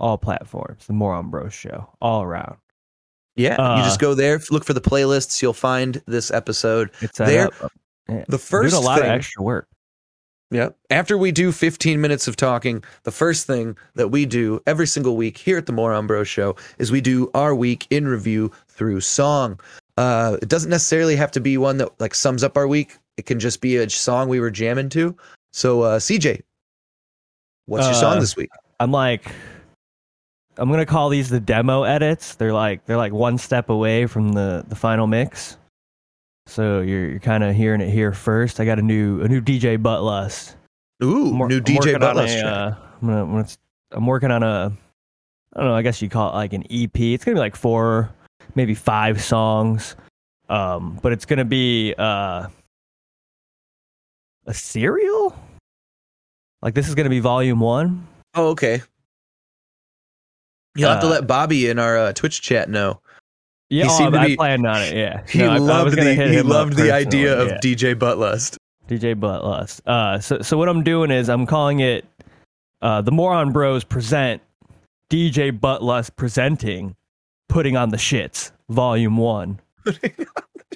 all 0.00 0.16
platforms. 0.16 0.86
The 0.86 0.94
Moron 0.94 1.28
Bros 1.28 1.52
show, 1.52 1.86
all 2.00 2.22
around. 2.22 2.56
Yeah, 3.36 3.52
you 3.56 3.82
Uh, 3.82 3.84
just 3.84 4.00
go 4.00 4.14
there, 4.14 4.40
look 4.50 4.64
for 4.64 4.72
the 4.74 4.80
playlists. 4.80 5.40
You'll 5.40 5.52
find 5.52 6.02
this 6.06 6.30
episode. 6.30 6.90
It's 7.00 7.18
There- 7.18 7.50
up. 7.62 7.72
The 8.28 8.38
first 8.38 8.72
doing 8.72 8.82
a 8.82 8.86
lot 8.86 8.98
thing, 9.00 9.08
of 9.08 9.14
extra 9.16 9.42
work. 9.42 9.68
Yeah. 10.50 10.70
After 10.90 11.16
we 11.16 11.30
do 11.30 11.52
15 11.52 12.00
minutes 12.00 12.26
of 12.26 12.34
talking, 12.34 12.82
the 13.04 13.12
first 13.12 13.46
thing 13.46 13.76
that 13.94 14.08
we 14.08 14.26
do 14.26 14.60
every 14.66 14.88
single 14.88 15.16
week 15.16 15.38
here 15.38 15.56
at 15.56 15.66
the 15.66 15.72
Moron 15.72 16.08
Bros 16.08 16.26
Show 16.26 16.56
is 16.78 16.90
we 16.90 17.00
do 17.00 17.30
our 17.34 17.54
week 17.54 17.86
in 17.90 18.08
review 18.08 18.50
through 18.68 19.00
song. 19.02 19.60
Uh, 19.96 20.38
it 20.42 20.48
doesn't 20.48 20.70
necessarily 20.70 21.14
have 21.14 21.30
to 21.30 21.40
be 21.40 21.56
one 21.56 21.76
that 21.78 21.88
like 22.00 22.16
sums 22.16 22.42
up 22.42 22.56
our 22.56 22.66
week. 22.66 22.98
It 23.16 23.26
can 23.26 23.38
just 23.38 23.60
be 23.60 23.76
a 23.76 23.88
song 23.88 24.28
we 24.28 24.40
were 24.40 24.50
jamming 24.50 24.88
to. 24.88 25.16
So, 25.52 25.82
uh, 25.82 25.98
CJ, 26.00 26.40
what's 27.66 27.84
your 27.86 27.94
song 27.94 28.16
Uh, 28.16 28.20
this 28.20 28.34
week? 28.34 28.50
I'm 28.80 28.90
like, 28.90 29.30
I'm 30.56 30.70
gonna 30.70 30.86
call 30.86 31.08
these 31.08 31.28
the 31.28 31.40
demo 31.40 31.84
edits. 31.84 32.34
They're 32.34 32.52
like 32.52 32.84
they're 32.84 32.96
like 32.96 33.12
one 33.12 33.38
step 33.38 33.70
away 33.70 34.06
from 34.06 34.32
the 34.32 34.64
the 34.68 34.76
final 34.76 35.06
mix. 35.06 35.56
So 36.46 36.80
you're 36.80 37.10
you're 37.10 37.20
kind 37.20 37.44
of 37.44 37.54
hearing 37.54 37.80
it 37.80 37.90
here 37.90 38.12
first. 38.12 38.60
I 38.60 38.64
got 38.64 38.78
a 38.78 38.82
new 38.82 39.22
a 39.22 39.28
new 39.28 39.40
DJ 39.40 39.78
Buttlust. 39.78 40.56
Ooh, 41.02 41.30
I'm 41.30 41.48
new 41.48 41.58
I'm 41.58 41.64
DJ 41.64 41.96
Buttlust 41.96 42.42
a, 42.42 42.46
uh, 42.46 42.74
I'm, 43.00 43.08
gonna, 43.08 43.22
I'm, 43.22 43.30
gonna, 43.32 43.48
I'm 43.92 44.06
working 44.06 44.30
on 44.30 44.42
a 44.42 44.72
I 45.54 45.60
don't 45.60 45.68
know. 45.68 45.74
I 45.74 45.82
guess 45.82 46.00
you 46.00 46.08
call 46.08 46.30
it 46.30 46.34
like 46.34 46.52
an 46.52 46.64
EP. 46.70 46.98
It's 46.98 47.24
gonna 47.24 47.36
be 47.36 47.40
like 47.40 47.56
four, 47.56 48.10
maybe 48.54 48.74
five 48.74 49.22
songs. 49.22 49.96
Um, 50.48 50.98
but 51.02 51.12
it's 51.12 51.24
gonna 51.24 51.44
be 51.44 51.94
uh 51.96 52.48
a 54.46 54.54
serial. 54.54 55.36
Like 56.62 56.74
this 56.74 56.88
is 56.88 56.94
gonna 56.94 57.10
be 57.10 57.20
volume 57.20 57.60
one. 57.60 58.06
Oh, 58.34 58.48
okay. 58.48 58.82
You'll 60.80 60.90
have 60.90 61.00
to 61.00 61.06
Uh, 61.06 61.10
let 61.10 61.26
Bobby 61.26 61.68
in 61.68 61.78
our 61.78 61.96
uh, 61.98 62.12
Twitch 62.12 62.40
chat 62.42 62.68
know. 62.68 63.00
Yeah, 63.68 63.84
He 63.84 63.90
oh, 63.90 63.98
seemed 63.98 64.12
to 64.14 64.18
I 64.20 64.26
be- 64.28 64.36
planned 64.36 64.66
on 64.66 64.82
it. 64.82 64.96
Yeah, 64.96 65.22
He 65.28 65.38
No, 65.38 65.50
I- 65.50 65.54
I 65.54 65.58
loved 65.58 65.96
the 65.96 66.14
he 66.14 66.42
loved 66.42 66.74
the 66.76 66.90
idea 66.92 67.32
of 67.38 67.48
personally, 67.48 67.76
DJ 67.76 67.94
Buttlust. 67.94 68.56
yeah. 68.88 68.96
DJ 68.98 69.14
Buttlust. 69.14 69.80
Uh, 69.86 70.18
so 70.18 70.40
so 70.42 70.56
what 70.58 70.68
I'm 70.68 70.82
doing 70.82 71.10
is 71.12 71.28
I'm 71.28 71.46
calling 71.46 71.78
it 71.80 72.04
uh, 72.82 73.00
the 73.02 73.12
Moron 73.12 73.52
Bros 73.52 73.84
present 73.84 74.42
DJ 75.10 75.56
Buttlust 75.56 76.16
presenting 76.16 76.96
putting 77.48 77.76
on 77.76 77.90
the 77.90 77.96
shits 77.96 78.50
volume 78.68 79.16
one, 79.16 79.60
The 79.84 79.92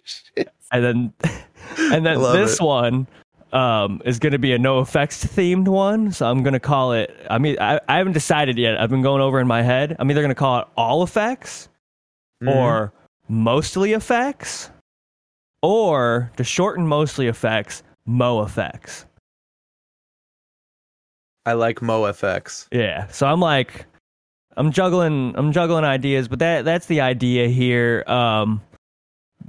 shits. 0.07 0.49
and 0.73 0.85
then 0.85 1.13
and 1.93 2.05
then 2.07 2.21
Love 2.21 2.35
this 2.35 2.61
it. 2.61 2.63
one 2.63 3.07
um, 3.55 4.03
is 4.05 4.19
going 4.19 4.33
to 4.33 4.39
be 4.39 4.53
a 4.53 4.59
no 4.59 4.81
effects 4.81 5.25
themed 5.25 5.69
one. 5.69 6.13
So 6.13 6.27
I'm 6.29 6.43
going 6.43 6.53
to 6.55 6.61
call 6.61 6.93
it. 6.93 7.15
I 7.31 7.39
mean, 7.39 7.57
I, 7.61 7.81
I 7.89 7.99
haven't 7.99 8.13
decided 8.13 8.59
yet. 8.59 8.81
I've 8.81 8.91
been 8.91 9.03
going 9.03 9.23
over 9.23 9.41
in 9.41 9.47
my 9.47 9.63
head. 9.63 9.97
I'm 9.99 10.11
either 10.11 10.21
going 10.21 10.31
to 10.31 10.35
call 10.35 10.61
it 10.61 10.67
all 10.77 11.03
effects 11.03 11.69
Mhm. 12.43 12.55
or 12.55 12.93
mostly 13.29 13.93
effects, 13.93 14.71
or 15.63 16.31
to 16.37 16.45
shorten 16.45 16.87
mostly 16.87 17.29
effects, 17.29 17.83
mo 18.05 18.43
effects. 18.43 19.07
I 21.47 21.53
like 21.53 21.81
mo 21.83 22.07
effects. 22.07 22.69
Yeah. 22.73 23.07
So 23.09 23.27
I'm 23.27 23.41
like, 23.41 23.87
I'm 24.57 24.73
juggling, 24.73 25.35
I'm 25.37 25.53
juggling 25.53 25.85
ideas, 25.85 26.27
but 26.29 26.39
that 26.41 26.65
that's 26.65 26.87
the 26.87 27.01
idea 27.03 27.49
here. 27.49 28.03
Um, 28.07 28.63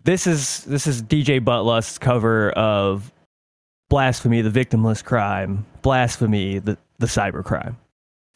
this 0.04 0.28
is 0.28 0.64
this 0.66 0.88
is 0.88 1.02
DJ 1.02 1.40
Buttlust's 1.40 1.98
cover 1.98 2.52
of 2.52 3.12
Blasphemy, 3.90 4.42
the 4.42 4.50
victimless 4.50 5.04
crime, 5.04 5.66
Blasphemy, 5.82 6.60
the 6.60 6.78
the 7.00 7.08
cyber 7.08 7.44
crime. 7.44 7.76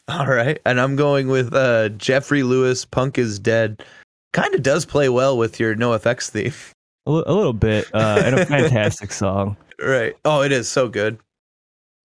All 0.08 0.26
right. 0.26 0.60
And 0.66 0.78
I'm 0.80 0.96
going 0.96 1.28
with 1.28 1.54
uh, 1.54 1.90
Jeffrey 1.90 2.42
Lewis, 2.42 2.84
Punk 2.84 3.16
is 3.18 3.38
Dead. 3.38 3.84
Kind 4.32 4.52
of 4.54 4.62
does 4.62 4.84
play 4.84 5.08
well 5.08 5.38
with 5.38 5.60
your 5.60 5.76
No 5.76 5.92
Effects 5.92 6.30
theme. 6.30 6.52
A, 7.06 7.12
little 7.12 7.54
bit, 7.54 7.88
uh, 7.94 8.22
and 8.24 8.38
a 8.38 8.46
fantastic 8.46 9.12
song. 9.12 9.56
Right. 9.80 10.16
Oh, 10.24 10.42
it 10.42 10.50
is 10.52 10.68
so 10.68 10.88
good. 10.88 11.18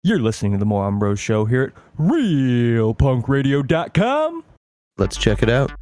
You're 0.03 0.21
listening 0.21 0.53
to 0.53 0.59
the 0.59 0.67
Moron 0.67 0.99
Bros 0.99 1.19
Show 1.19 1.47
here 1.47 1.63
at 1.65 1.73
RealPunkRadio.com. 1.99 4.45
Let's 4.97 5.17
check 5.17 5.43
it 5.43 5.51
out. 5.51 5.73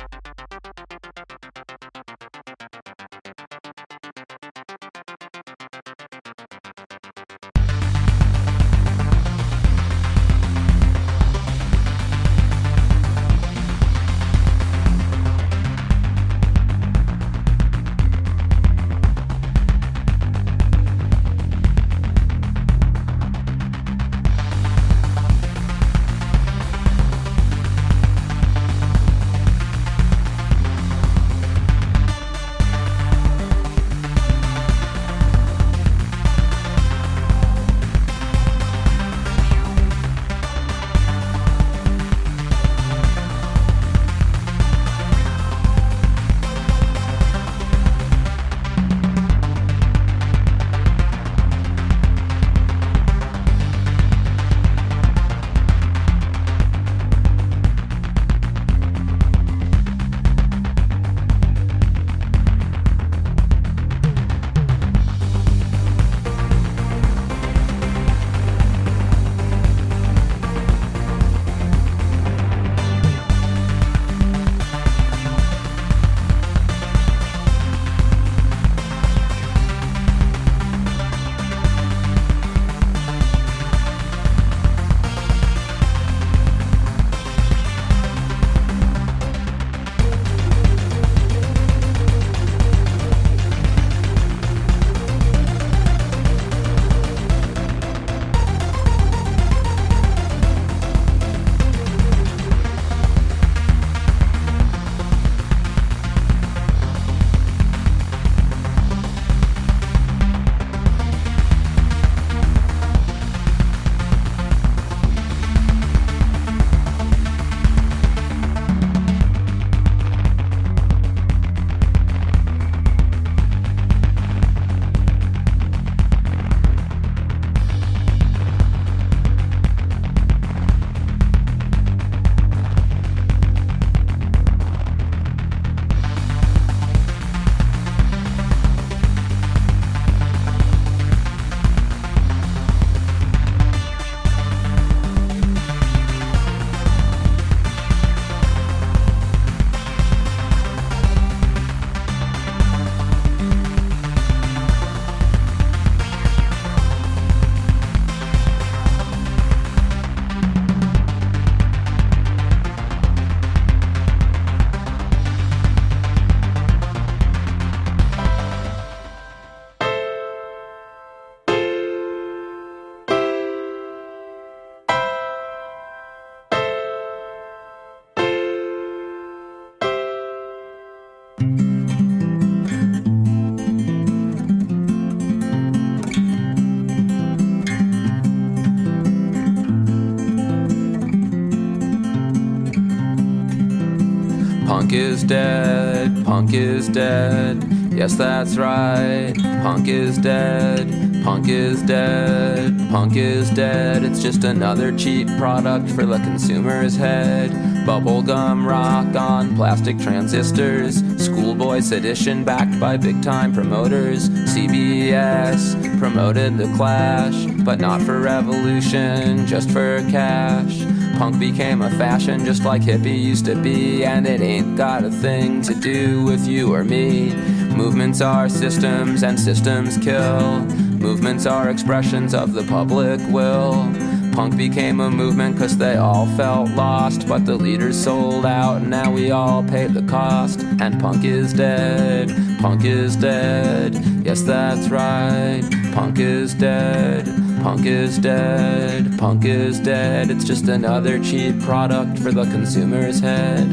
Punk 194.92 195.04
is 195.04 195.24
dead, 195.24 196.24
punk 196.26 196.52
is 196.52 196.86
dead. 196.86 197.64
Yes, 197.90 198.14
that's 198.14 198.58
right. 198.58 199.32
Punk 199.62 199.88
is 199.88 200.18
dead, 200.18 201.24
punk 201.24 201.48
is 201.48 201.80
dead, 201.80 202.78
punk 202.90 203.16
is 203.16 203.48
dead. 203.52 204.04
It's 204.04 204.20
just 204.20 204.44
another 204.44 204.94
cheap 204.94 205.28
product 205.38 205.88
for 205.88 206.04
the 206.04 206.18
consumer's 206.18 206.94
head. 206.94 207.52
Bubblegum 207.86 208.66
rock 208.66 209.16
on 209.16 209.56
plastic 209.56 209.98
transistors. 209.98 211.02
Schoolboy 211.24 211.80
sedition 211.80 212.44
backed 212.44 212.78
by 212.78 212.98
big 212.98 213.22
time 213.22 213.54
promoters. 213.54 214.28
CBS 214.28 215.98
promoted 215.98 216.58
the 216.58 216.70
clash, 216.76 217.46
but 217.64 217.80
not 217.80 218.02
for 218.02 218.20
revolution, 218.20 219.46
just 219.46 219.70
for 219.70 220.06
cash. 220.10 220.84
Punk 221.22 221.38
became 221.38 221.82
a 221.82 221.90
fashion 221.90 222.44
just 222.44 222.64
like 222.64 222.82
hippie 222.82 223.16
used 223.16 223.44
to 223.44 223.54
be, 223.54 224.04
and 224.04 224.26
it 224.26 224.40
ain't 224.40 224.76
got 224.76 225.04
a 225.04 225.08
thing 225.08 225.62
to 225.62 225.72
do 225.72 226.24
with 226.24 226.48
you 226.48 226.74
or 226.74 226.82
me. 226.82 227.32
Movements 227.76 228.20
are 228.20 228.48
systems, 228.48 229.22
and 229.22 229.38
systems 229.38 229.96
kill. 229.98 230.64
Movements 230.98 231.46
are 231.46 231.70
expressions 231.70 232.34
of 232.34 232.54
the 232.54 232.64
public 232.64 233.20
will. 233.28 233.88
Punk 234.32 234.56
became 234.56 234.98
a 234.98 235.08
movement 235.12 235.58
cause 235.58 235.76
they 235.76 235.94
all 235.94 236.26
felt 236.36 236.68
lost, 236.70 237.28
but 237.28 237.46
the 237.46 237.54
leaders 237.54 238.02
sold 238.02 238.44
out, 238.44 238.78
and 238.78 238.90
now 238.90 239.12
we 239.12 239.30
all 239.30 239.62
pay 239.62 239.86
the 239.86 240.02
cost. 240.02 240.64
And 240.80 241.00
punk 241.00 241.22
is 241.24 241.54
dead, 241.54 242.30
punk 242.58 242.84
is 242.84 243.14
dead, 243.14 243.94
yes, 244.24 244.42
that's 244.42 244.88
right. 244.88 245.62
Punk 245.94 246.18
is 246.18 246.52
dead, 246.52 247.28
punk 247.62 247.86
is 247.86 248.18
dead, 248.18 249.16
punk 249.18 249.44
is 249.44 249.78
dead. 249.78 250.30
It's 250.30 250.44
just 250.44 250.66
another 250.66 251.22
cheap 251.22 251.60
product 251.60 252.18
for 252.18 252.32
the 252.32 252.44
consumer's 252.44 253.20
head. 253.20 253.68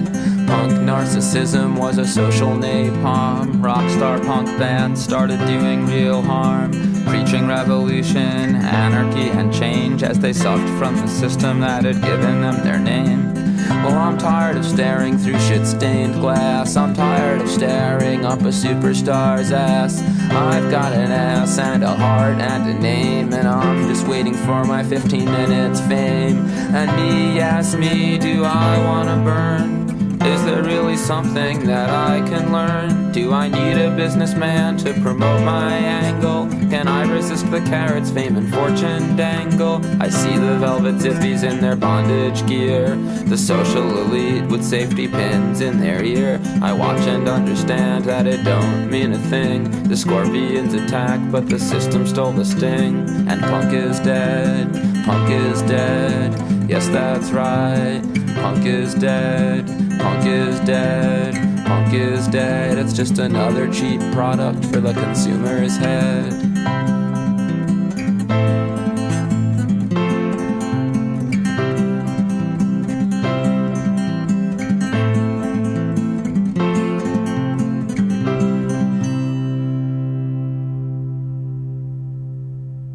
Punk 0.47 0.73
narcissism 0.73 1.75
was 1.75 1.97
a 1.97 2.05
social 2.05 2.49
napalm. 2.49 3.61
Rockstar 3.61 4.23
punk 4.23 4.47
bands 4.59 5.03
started 5.03 5.39
doing 5.47 5.87
real 5.87 6.21
harm. 6.21 6.71
Preaching 7.07 7.47
revolution, 7.47 8.55
anarchy, 8.57 9.29
and 9.29 9.51
change 9.51 10.03
as 10.03 10.19
they 10.19 10.33
sucked 10.33 10.69
from 10.77 10.95
the 10.95 11.07
system 11.07 11.59
that 11.61 11.83
had 11.83 11.99
given 12.01 12.41
them 12.41 12.63
their 12.63 12.79
name. 12.79 13.33
Well, 13.83 13.97
I'm 13.97 14.19
tired 14.19 14.57
of 14.57 14.65
staring 14.65 15.17
through 15.17 15.39
shit 15.39 15.65
stained 15.65 16.15
glass. 16.15 16.75
I'm 16.75 16.93
tired 16.93 17.41
of 17.41 17.49
staring 17.49 18.23
up 18.23 18.41
a 18.41 18.51
superstar's 18.51 19.51
ass. 19.51 20.01
I've 20.31 20.69
got 20.69 20.93
an 20.93 21.11
ass 21.11 21.57
and 21.57 21.83
a 21.83 21.93
heart 21.93 22.39
and 22.39 22.69
a 22.69 22.79
name, 22.79 23.33
and 23.33 23.47
I'm 23.47 23.87
just 23.87 24.07
waiting 24.07 24.33
for 24.33 24.63
my 24.63 24.83
15 24.83 25.25
minutes 25.25 25.79
fame. 25.81 26.45
And 26.73 26.89
me, 26.95 27.35
yes, 27.35 27.75
me, 27.75 28.17
do 28.17 28.43
I 28.43 28.77
wanna 28.85 29.23
burn? 29.23 29.79
Is 30.21 30.43
there 30.45 30.61
really 30.63 30.97
something 30.97 31.65
that 31.65 31.89
I 31.89 32.19
can 32.27 32.51
learn? 32.51 33.11
Do 33.11 33.31
I 33.33 33.47
need 33.47 33.81
a 33.81 33.95
businessman 33.95 34.77
to 34.77 34.93
promote 35.01 35.43
my 35.43 35.73
angle? 35.73 36.58
Can 36.79 36.87
I 36.87 37.03
resist 37.13 37.51
the 37.51 37.59
carrots 37.59 38.09
fame 38.09 38.37
and 38.37 38.53
fortune 38.53 39.17
dangle? 39.17 39.81
I 40.01 40.07
see 40.07 40.37
the 40.37 40.57
velvet 40.59 40.95
zippies 40.95 41.43
in 41.43 41.59
their 41.59 41.75
bondage 41.75 42.47
gear, 42.47 42.95
the 43.25 43.37
social 43.37 43.97
elite 43.97 44.45
with 44.45 44.63
safety 44.63 45.09
pins 45.09 45.59
in 45.59 45.81
their 45.81 46.01
ear. 46.01 46.39
I 46.61 46.71
watch 46.71 47.01
and 47.01 47.27
understand 47.27 48.05
that 48.05 48.27
it 48.27 48.45
don't 48.45 48.89
mean 48.89 49.11
a 49.11 49.17
thing. 49.17 49.69
The 49.89 49.97
scorpions 49.97 50.73
attack, 50.73 51.19
but 51.29 51.49
the 51.49 51.59
system 51.59 52.07
stole 52.07 52.31
the 52.31 52.45
sting. 52.45 53.09
And 53.27 53.41
punk 53.41 53.73
is 53.73 53.99
dead, 53.99 54.71
punk 55.03 55.29
is 55.29 55.61
dead. 55.63 56.33
Yes, 56.69 56.87
that's 56.87 57.29
right. 57.31 58.01
Punk 58.35 58.65
is 58.65 58.95
dead, 58.95 59.67
punk 59.99 60.25
is 60.25 60.61
dead, 60.61 61.35
punk 61.65 61.93
is 61.93 62.25
dead. 62.29 62.77
It's 62.77 62.93
just 62.93 63.17
another 63.17 63.69
cheap 63.69 63.99
product 64.13 64.63
for 64.67 64.79
the 64.79 64.93
consumer's 64.93 65.75
head. 65.75 66.48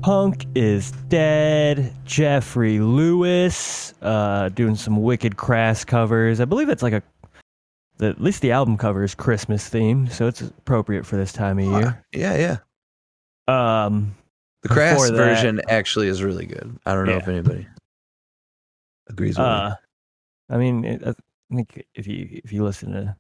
Punk 0.05 0.45
is 0.55 0.91
dead. 1.09 1.91
Jeffrey 2.05 2.79
Lewis 2.79 3.95
uh, 4.03 4.51
doing 4.51 4.77
some 4.77 5.03
wicked 5.03 5.39
crass 5.39 5.83
covers. 5.83 6.41
I 6.41 6.45
believe 6.45 6.67
that's 6.69 6.83
like 6.83 6.93
a. 6.93 7.03
The, 7.97 8.09
at 8.09 8.21
least 8.21 8.43
the 8.43 8.53
album 8.53 8.77
cover 8.77 9.03
is 9.03 9.15
Christmas 9.15 9.71
themed, 9.71 10.13
so 10.13 10.27
it's 10.27 10.43
appropriate 10.43 11.07
for 11.07 11.17
this 11.17 11.33
time 11.33 11.59
of 11.59 11.65
year. 11.65 12.05
Yeah, 12.13 12.59
yeah. 13.49 13.85
Um, 13.87 14.15
The 14.61 14.69
crass 14.69 15.09
that- 15.09 15.17
version 15.17 15.63
actually 15.71 16.09
is 16.09 16.23
really 16.23 16.45
good. 16.45 16.79
I 16.85 16.93
don't 16.93 17.07
know 17.07 17.13
Yeah. 17.13 17.19
if 17.19 17.29
anybody 17.29 17.67
agrees 19.09 19.39
with 19.39 19.47
me. 19.47 19.53
uh, 19.53 19.75
I 20.51 20.57
mean, 20.59 20.85
it, 20.85 21.03
I 21.07 21.15
think 21.55 21.83
if 21.95 22.07
you 22.07 22.43
if 22.45 22.53
you 22.53 22.63
listen 22.63 22.93
to 22.93 23.17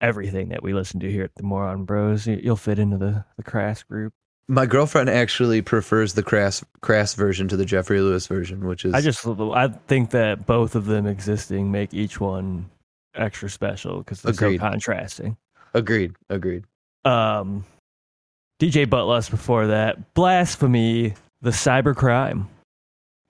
everything 0.00 0.48
that 0.48 0.62
we 0.62 0.72
listen 0.72 0.98
to 1.00 1.10
here 1.12 1.24
at 1.24 1.34
the 1.34 1.42
Moron 1.42 1.84
Bros, 1.84 2.26
you, 2.26 2.40
you'll 2.42 2.56
fit 2.56 2.78
into 2.78 2.96
the 2.96 3.26
the 3.36 3.42
crass 3.42 3.82
group. 3.82 4.14
My 4.50 4.66
girlfriend 4.66 5.08
actually 5.08 5.62
prefers 5.62 6.14
the 6.14 6.24
crass 6.24 6.64
crass 6.80 7.14
version 7.14 7.46
to 7.46 7.56
the 7.56 7.64
Jeffrey 7.64 8.00
Lewis 8.00 8.26
version, 8.26 8.66
which 8.66 8.84
is 8.84 8.92
I 8.94 9.00
just 9.00 9.24
I 9.24 9.68
think 9.86 10.10
that 10.10 10.44
both 10.44 10.74
of 10.74 10.86
them 10.86 11.06
existing 11.06 11.70
make 11.70 11.94
each 11.94 12.18
one 12.18 12.68
extra 13.14 13.48
special 13.48 13.98
because 13.98 14.22
they're 14.22 14.32
Agreed. 14.32 14.58
so 14.58 14.68
contrasting. 14.68 15.36
agreed, 15.72 16.16
agreed. 16.28 16.64
Um, 17.04 17.64
DJ 18.60 18.86
Buttlust 18.86 19.30
before 19.30 19.68
that, 19.68 20.14
Blasphemy, 20.14 21.14
the 21.42 21.50
cybercrime, 21.50 22.48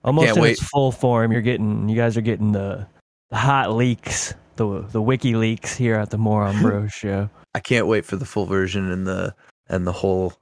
almost 0.03 0.25
Can't 0.25 0.37
in 0.37 0.41
wait. 0.43 0.51
its 0.53 0.63
full 0.63 0.91
form. 0.91 1.31
You're 1.31 1.41
getting, 1.41 1.87
you 1.87 1.95
guys 1.95 2.17
are 2.17 2.21
getting 2.21 2.51
the 2.51 2.87
the 3.29 3.37
hot 3.37 3.73
leaks, 3.73 4.33
the 4.55 4.81
the 4.91 5.01
wiki 5.03 5.35
leaks 5.35 5.77
here 5.77 5.97
at 5.97 6.09
the 6.09 6.17
Moron 6.17 6.59
Bros 6.63 6.91
show. 6.91 7.29
I 7.53 7.59
can't 7.59 7.85
wait 7.85 8.05
for 8.05 8.15
the 8.15 8.25
full 8.25 8.47
version 8.47 8.89
and 8.89 9.05
the 9.05 9.35
and 9.69 9.85
the 9.85 9.91
whole. 9.91 10.33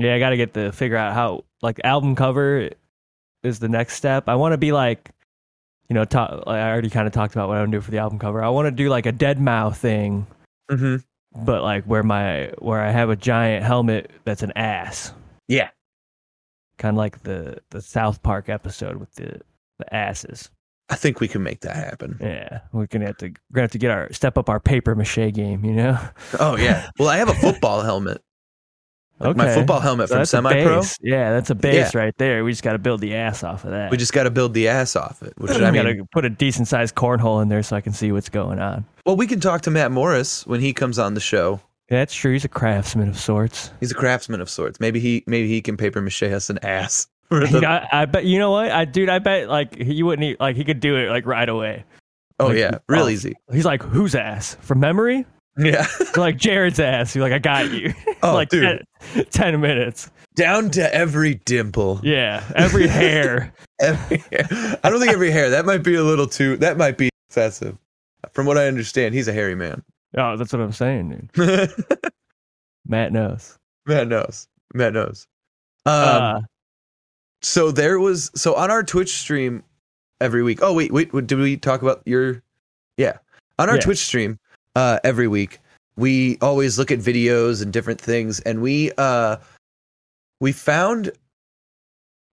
Yeah, 0.00 0.14
I 0.14 0.18
got 0.18 0.30
to 0.30 0.36
get 0.36 0.54
to 0.54 0.72
figure 0.72 0.96
out 0.96 1.12
how 1.14 1.44
like 1.62 1.80
album 1.84 2.14
cover 2.16 2.70
is 3.42 3.58
the 3.58 3.68
next 3.68 3.94
step. 3.94 4.28
I 4.28 4.34
want 4.34 4.52
to 4.52 4.58
be 4.58 4.72
like, 4.72 5.10
you 5.88 5.94
know, 5.94 6.04
talk, 6.04 6.30
like 6.46 6.60
I 6.60 6.70
already 6.70 6.90
kind 6.90 7.06
of 7.06 7.12
talked 7.12 7.34
about 7.34 7.48
what 7.48 7.56
I 7.56 7.60
want 7.60 7.72
to 7.72 7.76
do 7.78 7.80
for 7.82 7.90
the 7.90 7.98
album 7.98 8.18
cover. 8.18 8.42
I 8.42 8.48
want 8.48 8.66
to 8.66 8.70
do 8.70 8.88
like 8.88 9.06
a 9.06 9.12
Deadmau5 9.12 9.76
thing, 9.76 10.26
Mm-hmm. 10.70 11.44
but 11.44 11.62
like 11.62 11.84
where 11.84 12.02
my 12.02 12.52
where 12.58 12.80
I 12.80 12.90
have 12.92 13.10
a 13.10 13.16
giant 13.16 13.64
helmet 13.64 14.10
that's 14.24 14.42
an 14.42 14.52
ass, 14.56 15.12
Yeah, 15.48 15.70
kind 16.78 16.94
of 16.94 16.98
like 16.98 17.22
the 17.24 17.58
the 17.70 17.82
South 17.82 18.22
Park 18.22 18.48
episode 18.48 18.96
with 18.96 19.12
the 19.14 19.40
the 19.78 19.94
asses. 19.94 20.48
I 20.90 20.94
think 20.96 21.20
we 21.20 21.28
can 21.28 21.42
make 21.42 21.60
that 21.60 21.76
happen. 21.76 22.16
Yeah, 22.20 22.60
we're 22.72 22.86
gonna 22.86 23.06
have 23.06 23.16
to 23.18 23.26
we're 23.26 23.54
gonna 23.54 23.62
have 23.64 23.70
to 23.72 23.78
get 23.78 23.90
our 23.90 24.12
step 24.12 24.38
up 24.38 24.48
our 24.48 24.60
paper 24.60 24.94
mache 24.94 25.32
game. 25.32 25.64
You 25.64 25.72
know, 25.74 25.98
Oh 26.38 26.56
yeah. 26.56 26.88
Well, 26.98 27.08
I 27.08 27.16
have 27.16 27.28
a 27.28 27.34
football 27.34 27.82
helmet. 27.82 28.20
Like 29.20 29.36
My 29.36 29.54
football 29.54 29.80
helmet 29.80 30.08
So 30.08 30.16
from 30.16 30.24
Semi 30.24 30.62
Pro. 30.62 30.82
Yeah, 31.02 31.30
that's 31.30 31.50
a 31.50 31.54
base 31.54 31.94
right 31.94 32.16
there. 32.16 32.42
We 32.42 32.52
just 32.52 32.62
got 32.62 32.72
to 32.72 32.78
build 32.78 33.02
the 33.02 33.14
ass 33.14 33.44
off 33.44 33.64
of 33.64 33.70
that. 33.70 33.90
We 33.90 33.98
just 33.98 34.14
got 34.14 34.22
to 34.22 34.30
build 34.30 34.54
the 34.54 34.68
ass 34.68 34.96
off 34.96 35.22
it. 35.22 35.34
Which 35.36 35.50
I 35.50 35.70
mean, 35.70 35.82
gotta 35.82 36.04
put 36.10 36.24
a 36.24 36.30
decent 36.30 36.68
sized 36.68 36.94
cornhole 36.94 37.42
in 37.42 37.48
there 37.48 37.62
so 37.62 37.76
I 37.76 37.82
can 37.82 37.92
see 37.92 38.12
what's 38.12 38.30
going 38.30 38.60
on. 38.60 38.84
well, 39.04 39.16
we 39.16 39.26
can 39.26 39.38
talk 39.38 39.60
to 39.62 39.70
Matt 39.70 39.92
Morris 39.92 40.46
when 40.46 40.60
he 40.60 40.72
comes 40.72 40.98
on 40.98 41.14
the 41.14 41.20
show. 41.20 41.60
That's 41.90 42.14
true. 42.14 42.32
He's 42.32 42.44
a 42.44 42.48
craftsman 42.48 43.08
of 43.08 43.18
sorts. 43.18 43.72
He's 43.80 43.90
a 43.90 43.94
craftsman 43.94 44.40
of 44.40 44.48
sorts. 44.48 44.78
Maybe 44.80 45.00
he 45.00 45.24
maybe 45.26 45.48
he 45.48 45.60
can 45.60 45.76
paper 45.76 46.00
mache 46.00 46.22
us 46.22 46.48
an 46.48 46.58
ass. 46.62 47.08
For 47.28 47.44
You 47.44 47.50
know, 47.52 47.60
the, 47.60 47.68
I, 47.68 48.02
I 48.02 48.04
bet 48.06 48.24
you 48.24 48.38
know 48.38 48.52
what, 48.52 48.70
I 48.70 48.84
dude. 48.84 49.08
I 49.08 49.18
bet 49.18 49.48
like 49.48 49.76
he 49.76 50.02
wouldn't 50.02 50.24
e- 50.24 50.36
like 50.40 50.56
he 50.56 50.64
could 50.64 50.80
do 50.80 50.96
it 50.96 51.10
like 51.10 51.26
right 51.26 51.48
away. 51.48 51.84
oh 52.38 52.46
like, 52.46 52.56
yeah, 52.56 52.78
real 52.88 53.04
oh. 53.04 53.08
easy. 53.08 53.36
He's 53.52 53.64
like, 53.64 53.82
whose 53.82 54.14
ass 54.14 54.56
from 54.60 54.80
memory? 54.80 55.26
Yeah. 55.60 55.86
like 56.16 56.36
Jared's 56.36 56.80
ass. 56.80 57.14
You're 57.14 57.22
like, 57.22 57.32
I 57.32 57.38
got 57.38 57.70
you. 57.70 57.92
Oh, 58.22 58.34
like 58.34 58.50
dude, 58.50 58.84
10, 59.14 59.24
10 59.30 59.60
minutes. 59.62 60.10
down 60.34 60.68
to 60.72 60.94
every 60.94 61.36
dimple. 61.46 62.00
Yeah, 62.02 62.44
every 62.54 62.86
hair. 62.86 63.50
Every 63.80 64.18
hair. 64.30 64.46
I 64.84 64.90
don't 64.90 65.00
think 65.00 65.12
every 65.14 65.30
hair. 65.30 65.48
That 65.48 65.64
might 65.64 65.82
be 65.82 65.94
a 65.94 66.02
little 66.04 66.26
too. 66.26 66.58
That 66.58 66.76
might 66.76 66.98
be 66.98 67.08
excessive. 67.30 67.78
From 68.32 68.44
what 68.44 68.58
I 68.58 68.66
understand, 68.68 69.14
he's 69.14 69.26
a 69.26 69.32
hairy 69.32 69.54
man. 69.54 69.82
Oh, 70.18 70.36
that's 70.36 70.52
what 70.52 70.60
I'm 70.60 70.72
saying, 70.72 71.30
dude. 71.32 71.72
Matt 72.86 73.12
knows. 73.12 73.56
Matt 73.86 74.08
knows. 74.08 74.46
Matt 74.74 74.92
knows. 74.92 75.26
Um, 75.86 75.92
uh, 75.94 76.40
so 77.40 77.70
there 77.70 77.98
was 77.98 78.30
so 78.34 78.54
on 78.54 78.70
our 78.70 78.82
Twitch 78.82 79.14
stream 79.18 79.62
every 80.20 80.42
week. 80.42 80.58
Oh 80.60 80.74
wait, 80.74 80.92
wait, 80.92 81.12
wait, 81.14 81.26
did 81.26 81.38
we 81.38 81.56
talk 81.56 81.80
about 81.80 82.02
your? 82.04 82.42
Yeah, 82.98 83.16
on 83.58 83.70
our 83.70 83.76
Yeah. 83.76 83.80
Twitch 83.80 84.04
stream 84.04 84.38
uh, 84.76 84.98
every 85.04 85.28
week, 85.28 85.58
we 85.96 86.38
always 86.40 86.78
look 86.78 86.90
at 86.90 86.98
videos 86.98 87.62
and 87.62 87.72
different 87.72 88.00
things, 88.00 88.40
and 88.40 88.62
we 88.62 88.90
uh, 88.98 89.36
we 90.40 90.52
found 90.52 91.10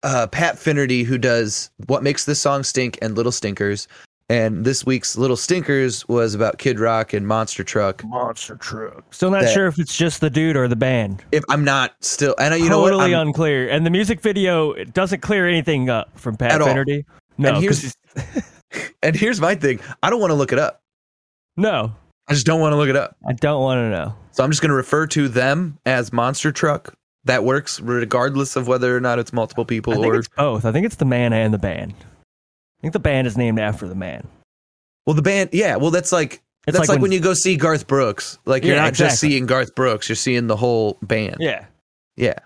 uh, 0.02 0.26
Pat 0.28 0.58
Finnerty 0.58 1.02
who 1.02 1.18
does 1.18 1.70
what 1.86 2.02
makes 2.02 2.24
this 2.24 2.38
song 2.40 2.62
stink 2.62 2.98
and 3.02 3.16
Little 3.16 3.32
Stinkers, 3.32 3.88
And 4.28 4.64
this 4.64 4.84
week's 4.86 5.16
Little 5.16 5.36
Stinkers 5.36 6.06
was 6.08 6.34
about 6.34 6.58
Kid 6.58 6.78
Rock 6.78 7.12
and 7.12 7.26
Monster 7.26 7.64
Truck. 7.64 8.04
Monster 8.04 8.56
truck. 8.56 9.04
Still 9.12 9.30
not 9.30 9.42
That- 9.42 9.54
sure 9.54 9.66
if 9.66 9.78
it's 9.78 9.96
just 9.96 10.20
the 10.20 10.30
dude 10.30 10.56
or 10.56 10.68
the 10.68 10.76
band. 10.76 11.24
If 11.32 11.42
I'm 11.48 11.64
not 11.64 11.94
still, 12.00 12.34
and 12.38 12.52
I- 12.54 12.58
you 12.58 12.68
know 12.68 12.80
what? 12.80 12.90
totally 12.90 13.14
I'm- 13.14 13.28
unclear. 13.28 13.68
And 13.68 13.84
the 13.86 13.90
music 13.90 14.20
video 14.20 14.72
it 14.72 14.92
doesn't 14.94 15.22
clear 15.22 15.46
anything 15.48 15.88
up 15.90 16.16
from 16.18 16.36
Pat 16.36 16.52
At 16.52 16.60
all. 16.60 16.68
Finnerty. 16.68 17.04
No, 17.38 17.54
And 17.54 17.66
'cause 17.66 17.94
here's- 18.14 18.52
and 19.02 19.16
here's 19.16 19.40
my 19.40 19.54
thing: 19.54 19.80
I 20.02 20.10
don't 20.10 20.20
want 20.20 20.30
to 20.30 20.34
look 20.36 20.52
it 20.52 20.58
up. 20.58 20.82
no, 21.56 21.92
I 22.28 22.34
just 22.34 22.46
don't 22.46 22.60
want 22.60 22.72
to 22.72 22.76
look 22.76 22.88
it 22.88 22.96
up. 22.96 23.16
I 23.26 23.32
don't 23.32 23.62
want 23.62 23.78
to 23.78 23.90
know. 23.90 24.14
So 24.32 24.42
I'm 24.44 24.50
just 24.50 24.60
going 24.60 24.70
to 24.70 24.74
refer 24.76 25.06
to 25.08 25.28
them 25.28 25.78
as 25.86 26.12
Monster 26.12 26.52
Truck. 26.52 26.94
That 27.24 27.44
works 27.44 27.80
regardless 27.80 28.54
of 28.56 28.68
whether 28.68 28.96
or 28.96 29.00
not 29.00 29.18
it's 29.18 29.32
multiple 29.32 29.64
people 29.64 29.92
I 29.92 29.96
think 29.96 30.06
or 30.14 30.16
it's 30.18 30.28
both. 30.28 30.64
I 30.64 30.70
think 30.72 30.86
it's 30.86 30.96
the 30.96 31.04
man 31.04 31.32
and 31.32 31.52
the 31.52 31.58
band. 31.58 31.94
I 31.98 32.82
think 32.82 32.92
the 32.92 33.00
band 33.00 33.26
is 33.26 33.36
named 33.36 33.58
after 33.58 33.88
the 33.88 33.94
man. 33.96 34.26
well, 35.06 35.14
the 35.14 35.22
band. 35.22 35.50
Yeah, 35.52 35.74
well, 35.76 35.90
that's 35.90 36.12
like 36.12 36.40
It's 36.68 36.76
that's 36.76 36.88
like, 36.88 37.00
when, 37.00 37.10
you 37.12 37.18
go 37.20 37.34
see 37.34 37.56
Garth 37.56 37.86
Brooks. 37.88 38.38
Like 38.44 38.64
you're 38.64 38.76
Yeah, 38.76 38.82
not 38.82 38.94
just 38.94 39.18
seeing 39.18 39.46
Garth 39.46 39.74
Brooks; 39.74 40.08
you're 40.08 40.14
seeing 40.16 40.46
the 40.46 40.56
whole 40.56 40.98
band. 41.02 41.36
yeah. 41.40 41.66
Yeah. 42.16 42.38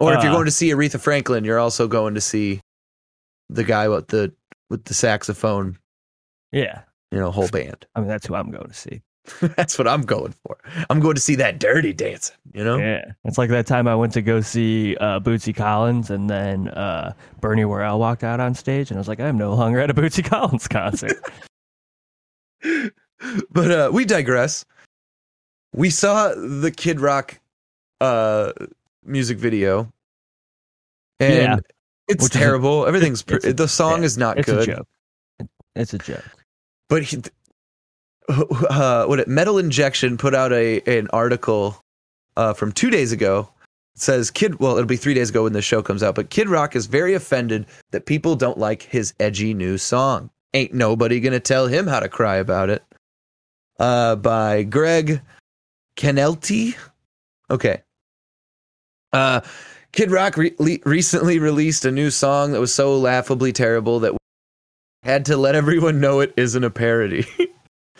Or 0.00 0.12
if 0.14 0.22
you're 0.22 0.30
Uh, 0.32 0.36
going 0.36 0.44
to 0.46 0.50
see 0.52 0.70
Aretha 0.70 1.00
Franklin, 1.00 1.44
you're 1.44 1.58
also 1.58 1.88
going 1.88 2.14
to 2.14 2.20
see 2.20 2.60
the 3.50 3.64
guy 3.64 3.88
with 3.88 4.08
the 4.08 4.32
with 4.70 4.84
the 4.84 4.94
saxophone, 4.94 5.76
Yeah. 6.52 6.82
you 7.10 7.18
know, 7.18 7.30
whole 7.30 7.48
band. 7.48 7.86
I 7.94 8.00
mean, 8.00 8.08
that's 8.08 8.26
who 8.26 8.34
I'm 8.34 8.50
going 8.50 8.68
to 8.68 8.74
see. 8.74 9.02
That's 9.58 9.76
what 9.78 9.86
I'm 9.86 10.00
going 10.06 10.32
for. 10.42 10.56
I'm 10.88 11.00
going 11.00 11.14
to 11.14 11.20
see 11.20 11.34
that 11.34 11.60
dirty 11.60 11.92
dancing, 11.92 12.34
you 12.54 12.64
know? 12.64 12.78
Yeah. 12.78 13.12
It's 13.26 13.36
like 13.36 13.50
that 13.50 13.66
time 13.66 13.86
I 13.86 13.94
went 13.94 14.14
to 14.14 14.22
go 14.22 14.40
see 14.40 14.96
uh, 14.96 15.20
Bootsy 15.20 15.54
Collins 15.54 16.08
and 16.08 16.30
then 16.30 16.68
uh, 16.68 17.12
Bernie 17.42 17.66
Worrell 17.66 17.98
walked 17.98 18.24
out 18.24 18.40
on 18.40 18.54
stage 18.54 18.90
and 18.90 18.96
I 18.96 19.00
was 19.00 19.06
like, 19.08 19.20
I'm 19.20 19.36
no 19.36 19.52
longer 19.54 19.80
at 19.80 19.90
a 19.90 19.94
Bootsy 19.94 20.24
Collins 20.30 20.66
concert. 20.66 21.12
but 23.50 23.70
uh 23.70 23.90
we 23.92 24.04
digress. 24.06 24.64
We 25.74 25.90
saw 25.90 26.28
the 26.34 26.72
Kid 26.74 26.98
Rock 27.00 27.38
uh 28.00 28.52
music 29.04 29.36
video. 29.38 29.92
And 31.20 31.34
Yeah. 31.34 31.56
it's 32.08 32.24
Which 32.24 32.32
terrible. 32.32 32.86
Everything's 32.86 33.24
it's 33.28 33.44
a- 33.44 33.52
the 33.52 33.68
song 33.68 34.00
yeah, 34.00 34.06
is 34.06 34.16
not 34.18 34.36
good. 34.36 34.48
it's 34.48 34.50
good. 34.66 34.68
a 34.68 34.76
joke. 34.76 34.88
It's 35.76 35.94
a 35.94 35.98
joke. 35.98 36.24
But 36.88 37.02
he, 37.04 37.22
uh, 38.28 39.06
what 39.06 39.20
it 39.20 39.28
metal 39.28 39.58
injection 39.58 40.16
put 40.16 40.34
out 40.34 40.52
a 40.52 40.80
an 40.86 41.08
article 41.12 41.80
uh, 42.36 42.54
from 42.54 42.72
two 42.72 42.90
days 42.90 43.12
ago. 43.12 43.48
It 43.96 44.02
says 44.02 44.30
kid 44.30 44.60
well 44.60 44.76
it'll 44.76 44.86
be 44.86 44.96
three 44.96 45.14
days 45.14 45.30
ago 45.30 45.44
when 45.44 45.52
the 45.52 45.62
show 45.62 45.82
comes 45.82 46.02
out 46.02 46.14
but 46.14 46.30
kid 46.30 46.48
rock 46.48 46.76
is 46.76 46.86
very 46.86 47.14
offended 47.14 47.66
that 47.90 48.06
people 48.06 48.36
don't 48.36 48.58
like 48.58 48.82
his 48.82 49.14
edgy 49.18 49.54
new 49.54 49.78
song. 49.78 50.30
Ain't 50.54 50.74
nobody 50.74 51.20
gonna 51.20 51.40
tell 51.40 51.66
him 51.66 51.86
how 51.86 52.00
to 52.00 52.08
cry 52.08 52.36
about 52.36 52.70
it. 52.70 52.82
Uh, 53.78 54.16
by 54.16 54.62
greg 54.62 55.20
kennelty 55.96 56.76
okay. 57.50 57.82
Uh, 59.12 59.40
kid 59.92 60.10
rock 60.10 60.36
re- 60.36 60.80
recently 60.84 61.38
released 61.38 61.84
a 61.86 61.90
new 61.90 62.10
song 62.10 62.52
that 62.52 62.60
was 62.60 62.74
so 62.74 62.96
laughably 62.98 63.52
terrible 63.52 64.00
that 64.00 64.17
had 65.08 65.24
to 65.26 65.36
let 65.36 65.54
everyone 65.54 66.00
know 66.00 66.20
it 66.20 66.32
isn't 66.36 66.62
a 66.64 66.70
parody 66.70 67.26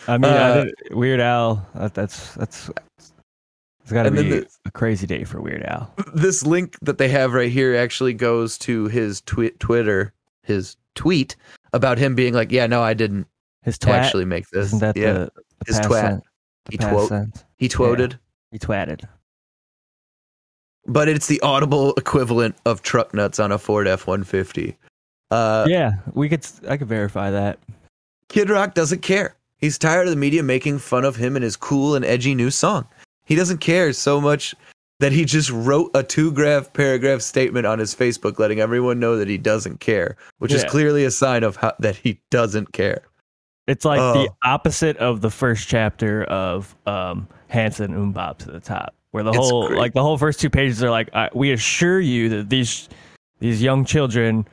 I 0.07 0.17
mean, 0.17 0.31
Uh, 0.31 0.63
think 0.63 0.75
Weird 0.91 1.19
Al, 1.19 1.67
that's, 1.73 2.33
that's, 2.35 2.69
it's 2.97 3.91
got 3.91 4.03
to 4.03 4.11
be 4.11 4.29
the- 4.29 4.47
a 4.65 4.71
crazy 4.71 5.05
day 5.07 5.23
for 5.25 5.41
Weird 5.41 5.63
Al. 5.63 5.93
this 6.13 6.45
link 6.45 6.77
that 6.81 6.97
they 6.97 7.09
have 7.09 7.33
right 7.33 7.51
here 7.51 7.75
actually 7.75 8.13
goes 8.13 8.57
to 8.59 8.85
his 8.87 9.19
twi- 9.21 9.51
Twitter, 9.59 10.13
his 10.43 10.77
tweet 10.95 11.35
about 11.73 11.97
him 11.97 12.15
being 12.15 12.33
like, 12.33 12.51
"Yeah, 12.51 12.65
no, 12.67 12.81
I 12.81 12.93
didn't 12.93 13.27
His 13.63 13.77
twat, 13.77 13.89
actually 13.93 14.25
make 14.25 14.47
this." 14.49 14.67
isn't 14.67 14.79
that 14.79 14.95
yeah, 14.97 15.13
the, 15.13 15.31
the 15.35 15.43
his 15.67 15.79
twat. 15.81 16.21
the 16.65 16.71
he 16.71 16.77
twot, 16.77 17.43
he 17.57 17.67
twoted, 17.69 18.17
He 18.51 18.57
twatted. 18.59 19.03
but 20.87 21.07
it's 21.09 21.27
the 21.27 21.39
audible 21.41 21.93
equivalent 21.95 22.55
of 22.65 22.81
truck 22.81 23.13
nuts 23.13 23.39
on 23.39 23.51
a 23.51 23.57
Ford 23.59 23.87
F 23.87 24.07
one 24.07 24.23
fifty. 24.23 24.77
Uh, 25.31 25.65
yeah, 25.67 25.93
we 26.13 26.27
could, 26.29 26.45
I 26.67 26.77
could 26.77 26.87
verify 26.87 27.29
that. 27.31 27.59
Kid 28.29 28.49
Rock 28.49 28.73
doesn't 28.73 29.01
care. 29.01 29.35
He's 29.57 29.77
tired 29.77 30.07
of 30.07 30.11
the 30.11 30.15
media 30.19 30.41
making 30.43 30.79
fun 30.79 31.03
of 31.05 31.15
him 31.15 31.35
and 31.35 31.43
his 31.43 31.55
cool 31.55 31.95
and 31.95 32.05
edgy 32.05 32.33
new 32.33 32.49
song. 32.51 32.87
He 33.25 33.35
doesn't 33.35 33.59
care 33.59 33.91
so 33.93 34.19
much 34.21 34.55
that 34.99 35.11
he 35.11 35.23
just 35.25 35.49
wrote 35.49 35.91
a 35.93 36.03
two 36.03 36.31
graph 36.31 36.73
paragraph 36.73 37.21
statement 37.21 37.65
on 37.65 37.79
his 37.79 37.93
Facebook 37.95 38.39
letting 38.39 38.59
everyone 38.59 38.99
know 38.99 39.15
that 39.17 39.27
he 39.27 39.37
doesn't 39.37 39.79
care, 39.79 40.17
which 40.39 40.51
is 40.53 40.63
clearly 40.65 41.05
a 41.05 41.11
sign 41.11 41.43
of 41.43 41.55
how, 41.55 41.73
that 41.79 41.95
he 41.95 42.19
doesn't 42.31 42.71
care. 42.73 43.01
It's 43.67 43.85
like 43.85 43.99
the 43.99 44.29
Oh. 44.29 44.35
opposite 44.43 44.97
of 44.97 45.21
the 45.21 45.29
first 45.29 45.67
chapter 45.67 46.23
of 46.25 46.75
um, 46.87 47.27
Hanson 47.49 47.93
MMMBop 47.93 48.39
to 48.39 48.51
the 48.51 48.59
top, 48.59 48.95
where 49.11 49.23
the 49.23 49.29
It's 49.29 49.37
whole 49.37 49.67
great. 49.67 49.77
like 49.79 49.93
the 49.93 50.01
whole 50.01 50.17
first 50.17 50.39
two 50.39 50.49
pages 50.49 50.81
are 50.83 50.89
like, 50.89 51.09
I, 51.13 51.29
"We 51.35 51.51
assure 51.51 51.99
you 51.99 52.29
that 52.29 52.49
these 52.49 52.89
these 53.39 53.61
young 53.61 53.85
children 53.85 54.47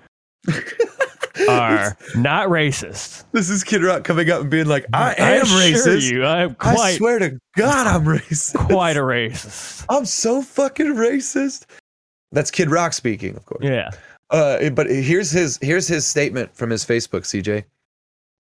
are 1.49 1.97
not 2.17 2.49
racist. 2.49 3.25
This 3.33 3.51
is 3.51 3.63
Kid 3.65 3.83
Rock 3.83 4.05
coming 4.05 4.31
up 4.31 4.43
and 4.43 4.51
being 4.51 4.67
like, 4.67 4.87
I 4.93 5.15
am 5.19 5.43
assure 5.43 5.61
racist. 5.61 6.11
you, 6.11 6.25
I'm 6.25 6.55
quite. 6.55 6.79
I 6.79 6.97
swear 6.97 7.19
to 7.19 7.39
God, 7.57 7.87
I'm 7.87 8.05
racist. 8.05 8.55
quite 8.55 8.97
a 8.97 9.01
racist. 9.01 9.85
I'm 9.89 10.05
so 10.05 10.43
fucking 10.43 10.95
racist. 10.95 11.67
That's 12.33 12.51
Kid 12.51 12.71
Rock 12.71 12.93
speaking, 12.93 13.37
of 13.37 13.45
course. 13.47 13.65
Yeah, 13.65 13.91
Uh, 14.31 14.71
but 14.71 14.89
here's 14.89 15.31
his 15.31 15.59
here's 15.63 15.87
his 15.87 16.07
statement 16.07 16.55
from 16.55 16.71
his 16.71 16.85
Facebook, 16.85 17.23
CJ. 17.23 17.65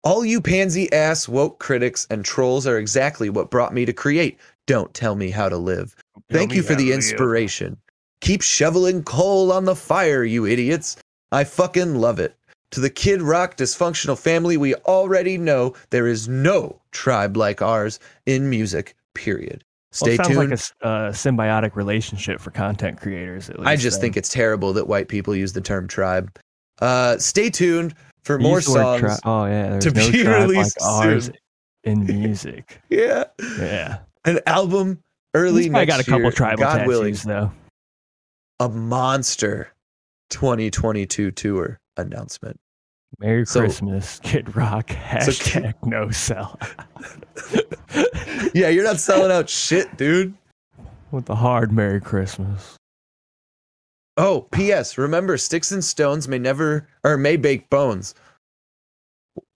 All 0.05 0.25
you 0.25 0.41
pansy 0.41 0.93
ass 0.93 1.29
woke 1.29 1.59
critics 1.59 2.07
and 2.11 2.25
trolls 2.25 2.67
are 2.67 2.79
exactly 2.79 3.29
what 3.29 3.51
brought 3.51 3.75
me 3.75 3.85
to 3.85 3.93
create. 3.93 4.39
Don't 4.67 4.93
tell 4.95 5.17
me 5.17 5.31
how 5.31 5.49
to 5.49 5.57
live. 5.57 5.97
Thank 6.31 6.55
you 6.55 6.63
for 6.63 6.75
the 6.75 6.93
inspiration. 6.93 7.77
Keep 8.21 8.43
shoveling 8.43 9.03
coal 9.03 9.53
on 9.53 9.65
the 9.65 9.75
fire, 9.77 10.25
you 10.25 10.47
idiots. 10.47 10.97
I 11.37 11.45
fucking 11.45 11.97
love 11.97 12.19
it. 12.19 12.35
To 12.71 12.81
the 12.81 12.89
Kid 12.89 13.21
Rock 13.21 13.59
dysfunctional 13.59 14.19
family, 14.19 14.57
we 14.57 14.75
already 14.75 15.37
know 15.37 15.75
there 15.91 16.07
is 16.07 16.29
no 16.29 16.81
tribe 16.93 17.37
like 17.37 17.61
ours 17.61 18.01
in 18.25 18.49
music, 18.49 18.97
period. 19.15 19.63
Well, 20.01 20.15
Stay 20.15 20.15
it 20.15 20.17
sounds 20.17 20.29
tuned. 20.31 20.51
like 20.51 20.61
a 20.81 20.87
uh, 20.87 21.13
symbiotic 21.13 21.77
relationship 21.77 22.41
for 22.41 22.53
content 22.53 22.99
creators. 22.99 23.51
At 23.51 23.59
least, 23.59 23.69
I 23.69 23.77
just 23.77 23.99
then. 23.99 24.07
think 24.07 24.17
it's 24.17 24.31
terrible 24.31 24.73
that 24.73 24.89
white 24.89 25.09
people 25.09 25.37
use 25.37 25.53
the 25.53 25.61
term 25.61 25.87
tribe. 25.89 26.35
Uh, 26.81 27.19
stay 27.19 27.51
tuned 27.51 27.95
for 28.25 28.39
more 28.39 28.63
songs. 28.63 29.01
tri- 29.01 29.19
oh 29.25 29.45
yeah, 29.45 29.79
to 29.79 29.91
no 29.91 30.11
be 30.11 30.23
tribe 30.25 30.49
released 30.49 30.81
like 30.81 30.91
ours 30.91 31.31
in 31.85 32.07
music. 32.07 32.81
yeah, 32.89 33.25
Yeah, 33.59 33.99
an 34.25 34.41
album 34.47 35.03
early 35.35 35.69
next 35.69 35.87
got 35.91 36.01
a 36.01 36.05
couple 36.05 36.23
year, 36.23 36.33
tribal 36.33 36.65
God 36.65 36.79
tattoos 36.79 36.89
willing. 36.89 37.15
though. 37.27 37.53
A 38.59 38.71
monster 38.71 39.71
2022 40.31 41.31
tour 41.33 41.79
announcement. 41.97 42.59
Merry 43.19 43.47
So- 43.47 43.61
Christmas, 43.61 44.21
Kid 44.23 44.55
Rock. 44.57 44.87
Hashtag 44.91 45.75
no 45.85 46.11
sell. 46.11 46.59
Yeah, 48.55 48.69
you're 48.69 48.85
not 48.85 48.99
selling 49.01 49.31
out 49.33 49.49
shit, 49.49 49.97
dude. 49.97 50.35
With 51.11 51.27
the 51.27 51.37
hard 51.37 51.73
Merry 51.73 52.01
Christmas. 52.01 52.77
Oh, 54.17 54.43
P.S. 54.51 54.99
Remember, 54.99 55.37
sticks 55.37 55.71
and 55.73 55.85
stones 55.85 56.27
may 56.27 56.39
never 56.39 56.89
or 57.05 57.17
may 57.17 57.37
bake 57.37 57.69
bones. 57.71 58.15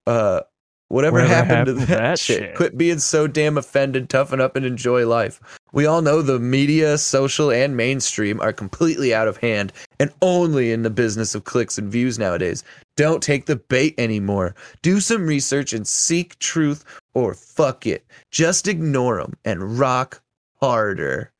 Uh, 0.06 0.40
whatever, 0.88 1.14
Whatever 1.20 1.34
happened, 1.34 1.50
happened 1.50 1.66
to 1.66 1.86
to 1.86 1.92
that, 1.92 1.98
that 1.98 2.18
shit? 2.18 2.38
shit? 2.40 2.54
Quit 2.56 2.78
being 2.78 2.98
so 2.98 3.26
damn 3.26 3.56
offended. 3.58 4.08
Toughen 4.10 4.40
up 4.40 4.56
and 4.56 4.64
enjoy 4.66 5.06
life. 5.06 5.40
We 5.72 5.86
all 5.86 6.02
know 6.02 6.20
the 6.22 6.38
media, 6.38 6.98
social, 6.98 7.50
and 7.50 7.76
mainstream 7.76 8.40
are 8.40 8.52
completely 8.52 9.14
out 9.14 9.28
of 9.28 9.38
hand 9.38 9.72
and 10.00 10.10
only 10.22 10.72
in 10.72 10.82
the 10.82 10.90
business 10.90 11.34
of 11.34 11.44
clicks 11.44 11.78
and 11.78 11.92
views 11.92 12.18
nowadays. 12.18 12.64
Don't 12.96 13.22
take 13.22 13.46
the 13.46 13.56
bait 13.56 13.94
anymore. 13.98 14.56
Do 14.82 14.98
some 14.98 15.26
research 15.26 15.72
and 15.72 15.86
seek 15.86 16.36
truth, 16.40 16.84
or 17.14 17.34
fuck 17.34 17.86
it. 17.86 18.04
Just 18.30 18.66
ignore 18.66 19.18
them 19.18 19.34
and 19.44 19.78
rock 19.78 20.22
harder. 20.60 21.30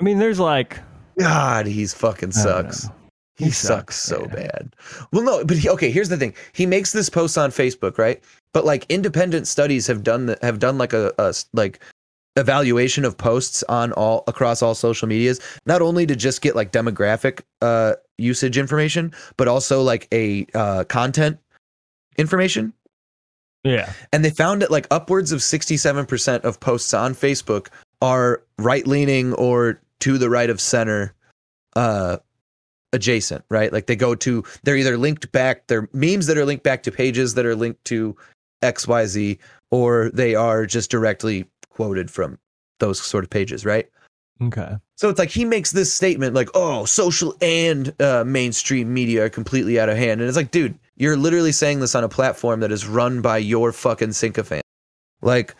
I 0.00 0.02
mean, 0.02 0.18
there's 0.18 0.40
like 0.40 0.80
God, 1.18 1.66
he's 1.66 1.94
fucking 1.94 2.32
sucks. 2.32 2.88
He, 3.36 3.44
He 3.44 3.50
sucks, 3.50 3.96
sucks, 3.96 4.02
so 4.02 4.20
yeah. 4.22 4.46
bad. 4.48 4.76
Well, 5.12 5.22
no, 5.22 5.44
but 5.44 5.58
he, 5.58 5.68
okay. 5.68 5.90
Here's 5.90 6.08
the 6.08 6.16
thing: 6.16 6.34
he 6.52 6.64
makes 6.64 6.92
this 6.92 7.10
post 7.10 7.36
on 7.36 7.50
Facebook, 7.50 7.98
right? 7.98 8.22
But 8.54 8.64
like 8.64 8.86
independent 8.88 9.46
studies 9.46 9.86
have 9.86 10.02
done 10.02 10.26
the, 10.26 10.38
have 10.40 10.58
done 10.58 10.78
like 10.78 10.94
a, 10.94 11.12
a 11.18 11.34
like 11.52 11.80
evaluation 12.36 13.04
of 13.04 13.16
posts 13.16 13.62
on 13.68 13.92
all 13.92 14.24
across 14.26 14.62
all 14.62 14.74
social 14.74 15.08
medias, 15.08 15.40
not 15.66 15.82
only 15.82 16.06
to 16.06 16.16
just 16.16 16.40
get 16.42 16.54
like 16.54 16.72
demographic 16.72 17.40
uh, 17.62 17.94
usage 18.18 18.58
information, 18.58 19.12
but 19.36 19.48
also 19.48 19.82
like 19.82 20.08
a 20.12 20.46
uh, 20.54 20.84
content 20.84 21.38
information. 22.18 22.72
Yeah. 23.64 23.92
And 24.12 24.24
they 24.24 24.30
found 24.30 24.62
that 24.62 24.70
like 24.70 24.86
upwards 24.90 25.32
of 25.32 25.40
67% 25.40 26.44
of 26.44 26.60
posts 26.60 26.94
on 26.94 27.14
Facebook 27.14 27.68
are 28.00 28.42
right 28.58 28.86
leaning 28.86 29.32
or 29.34 29.80
to 30.00 30.18
the 30.18 30.30
right 30.30 30.50
of 30.50 30.60
center 30.60 31.14
uh 31.74 32.18
adjacent, 32.92 33.44
right? 33.50 33.72
Like 33.72 33.86
they 33.86 33.96
go 33.96 34.14
to 34.16 34.44
they're 34.62 34.76
either 34.76 34.96
linked 34.96 35.30
back, 35.32 35.66
they're 35.66 35.88
memes 35.92 36.26
that 36.26 36.38
are 36.38 36.44
linked 36.44 36.64
back 36.64 36.82
to 36.84 36.92
pages 36.92 37.34
that 37.34 37.46
are 37.46 37.54
linked 37.54 37.84
to 37.86 38.16
XYZ, 38.62 39.38
or 39.70 40.10
they 40.12 40.34
are 40.34 40.66
just 40.66 40.90
directly 40.90 41.46
quoted 41.76 42.10
from 42.10 42.38
those 42.78 43.00
sort 43.00 43.22
of 43.22 43.30
pages, 43.30 43.64
right? 43.66 43.86
Okay. 44.42 44.76
So 44.96 45.08
it's 45.08 45.18
like 45.18 45.30
he 45.30 45.44
makes 45.44 45.72
this 45.72 45.92
statement 45.92 46.34
like, 46.34 46.48
"Oh, 46.54 46.84
social 46.84 47.34
and 47.40 47.94
uh, 48.00 48.24
mainstream 48.24 48.92
media 48.92 49.24
are 49.24 49.30
completely 49.30 49.78
out 49.78 49.88
of 49.88 49.96
hand," 49.96 50.20
and 50.20 50.28
it's 50.28 50.36
like, 50.36 50.50
dude, 50.50 50.78
you're 50.96 51.16
literally 51.16 51.52
saying 51.52 51.80
this 51.80 51.94
on 51.94 52.04
a 52.04 52.08
platform 52.08 52.60
that 52.60 52.72
is 52.72 52.86
run 52.86 53.20
by 53.22 53.38
your 53.38 53.72
fucking 53.72 54.12
sycophant. 54.12 54.62
Like, 55.22 55.54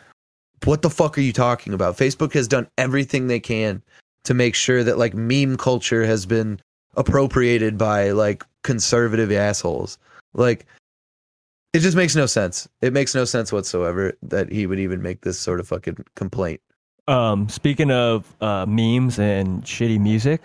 what 0.63 0.81
the 0.81 0.89
fuck 0.89 1.17
are 1.17 1.21
you 1.21 1.33
talking 1.33 1.73
about? 1.73 1.97
Facebook 1.97 2.33
has 2.33 2.47
done 2.47 2.67
everything 2.77 3.27
they 3.27 3.39
can 3.39 3.81
to 4.23 4.33
make 4.33 4.55
sure 4.55 4.83
that 4.83 4.97
like 4.97 5.13
meme 5.13 5.57
culture 5.57 6.05
has 6.05 6.25
been 6.25 6.59
appropriated 6.95 7.77
by 7.77 8.11
like 8.11 8.43
conservative 8.63 9.31
assholes. 9.31 9.97
Like, 10.33 10.65
it 11.73 11.79
just 11.79 11.95
makes 11.97 12.15
no 12.15 12.25
sense. 12.25 12.67
It 12.81 12.93
makes 12.93 13.13
no 13.13 13.25
sense 13.25 13.51
whatsoever 13.51 14.13
that 14.23 14.51
he 14.51 14.65
would 14.67 14.79
even 14.79 15.01
make 15.01 15.21
this 15.21 15.39
sort 15.39 15.59
of 15.59 15.67
fucking 15.67 15.97
complaint. 16.15 16.61
Um, 17.07 17.47
speaking 17.49 17.91
of 17.91 18.35
uh, 18.41 18.65
memes 18.65 19.17
and 19.19 19.63
shitty 19.63 19.99
music, 19.99 20.41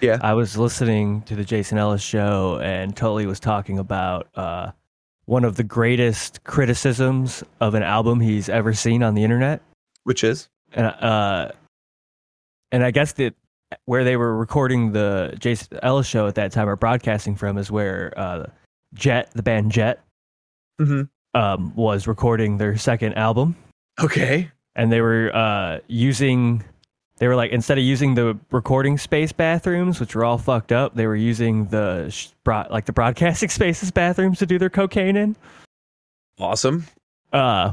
Yeah. 0.00 0.18
I 0.22 0.34
was 0.34 0.56
listening 0.58 1.22
to 1.22 1.34
the 1.36 1.44
Jason 1.44 1.78
Ellis 1.78 2.02
show, 2.02 2.58
and 2.62 2.94
Tully 2.96 3.24
was 3.26 3.40
talking 3.40 3.78
about 3.78 4.28
uh, 4.34 4.72
one 5.26 5.44
of 5.44 5.56
the 5.56 5.64
greatest 5.64 6.44
criticisms 6.44 7.42
of 7.60 7.74
an 7.74 7.82
album 7.82 8.20
he's 8.20 8.48
ever 8.48 8.74
seen 8.74 9.02
on 9.02 9.14
the 9.14 9.24
internet, 9.24 9.62
Which 10.04 10.22
is 10.24 10.48
and 10.72 10.86
uh, 10.86 11.52
and 12.72 12.84
I 12.84 12.90
guess 12.90 13.12
that 13.12 13.34
where 13.86 14.04
they 14.04 14.16
were 14.16 14.36
recording 14.36 14.92
the 14.92 15.34
Jason 15.38 15.78
Ellis 15.82 16.06
show 16.06 16.26
at 16.26 16.34
that 16.34 16.52
time 16.52 16.68
or 16.68 16.76
broadcasting 16.76 17.36
from 17.36 17.56
is 17.56 17.70
where 17.70 18.12
uh, 18.18 18.46
Jet, 18.94 19.30
the 19.34 19.42
band 19.42 19.70
Jet, 19.72 20.00
Mhm. 20.86 21.08
um, 21.34 21.74
was 21.74 22.06
recording 22.06 22.58
their 22.58 22.76
second 22.76 23.14
album. 23.14 23.56
okay. 24.02 24.50
and 24.74 24.90
they 24.90 25.00
were 25.00 25.30
uh, 25.34 25.78
using 25.88 26.64
they 27.18 27.28
were 27.28 27.36
like 27.36 27.50
instead 27.52 27.76
of 27.78 27.84
using 27.84 28.14
the 28.14 28.36
recording 28.50 28.96
space 28.98 29.30
bathrooms 29.32 30.00
which 30.00 30.14
were 30.16 30.24
all 30.24 30.38
fucked 30.38 30.72
up 30.72 30.94
they 30.94 31.06
were 31.06 31.14
using 31.16 31.66
the 31.66 32.08
sh- 32.10 32.28
broad, 32.42 32.70
like 32.70 32.86
the 32.86 32.92
broadcasting 32.92 33.48
spaces 33.58 33.90
bathrooms 33.90 34.38
to 34.38 34.46
do 34.46 34.58
their 34.58 34.70
cocaine 34.70 35.16
in 35.16 35.36
Awesome. 36.38 36.86
uh 37.32 37.72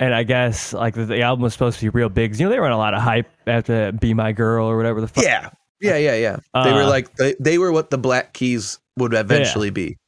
and 0.00 0.12
i 0.14 0.22
guess 0.24 0.72
like 0.72 0.94
the, 0.94 1.06
the 1.06 1.22
album 1.22 1.42
was 1.42 1.52
supposed 1.52 1.78
to 1.78 1.84
be 1.86 1.88
real 1.88 2.08
big. 2.08 2.38
you 2.38 2.44
know 2.46 2.50
they 2.50 2.58
were 2.58 2.66
on 2.66 2.72
a 2.72 2.76
lot 2.78 2.94
of 2.94 3.00
hype 3.00 3.30
after 3.46 3.92
be 3.92 4.12
my 4.12 4.32
girl 4.32 4.66
or 4.66 4.76
whatever 4.76 5.00
the 5.00 5.08
fuck 5.08 5.24
Yeah. 5.24 5.50
Yeah, 5.80 5.96
yeah, 5.98 6.14
yeah. 6.16 6.36
they 6.64 6.72
were 6.72 6.82
Uh, 6.82 6.88
like 6.88 7.14
they, 7.16 7.34
they 7.38 7.58
were 7.58 7.70
what 7.70 7.90
the 7.90 7.98
Black 7.98 8.32
Keys 8.32 8.78
would 8.96 9.12
eventually 9.12 9.68
be. 9.70 9.98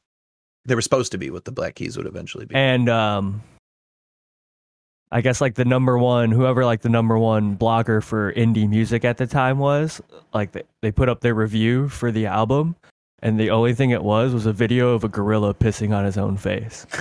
They 0.67 0.75
were 0.75 0.81
supposed 0.81 1.11
to 1.13 1.17
be 1.17 1.31
what 1.31 1.45
the 1.45 1.51
Black 1.51 1.75
Keys 1.75 1.97
would 1.97 2.05
eventually 2.05 2.45
be. 2.45 2.53
and 2.55 2.87
um 2.89 3.41
I 5.09 5.21
guess 5.21 5.39
like 5.39 5.55
the 5.55 5.63
number 5.63 5.97
one, 5.97 6.31
whoever 6.31 6.65
like 6.65 6.81
the 6.81 6.89
number 6.89 7.17
one 7.17 7.55
blogger 7.57 8.03
for 8.03 8.33
indie 8.33 8.69
music 8.69 9.05
at 9.05 9.15
the 9.17 9.25
time 9.25 9.57
was, 9.57 10.01
like 10.33 10.51
they, 10.51 10.63
they 10.81 10.91
put 10.91 11.07
up 11.07 11.21
their 11.21 11.33
review 11.33 11.87
for 11.87 12.11
the 12.11 12.25
album, 12.25 12.75
and 13.21 13.39
the 13.39 13.49
only 13.49 13.73
thing 13.73 13.91
it 13.91 14.03
was 14.03 14.33
was 14.33 14.45
a 14.45 14.51
video 14.51 14.89
of 14.89 15.05
a 15.05 15.07
gorilla 15.07 15.53
pissing 15.53 15.95
on 15.95 16.03
his 16.03 16.17
own 16.17 16.35
face. 16.35 16.85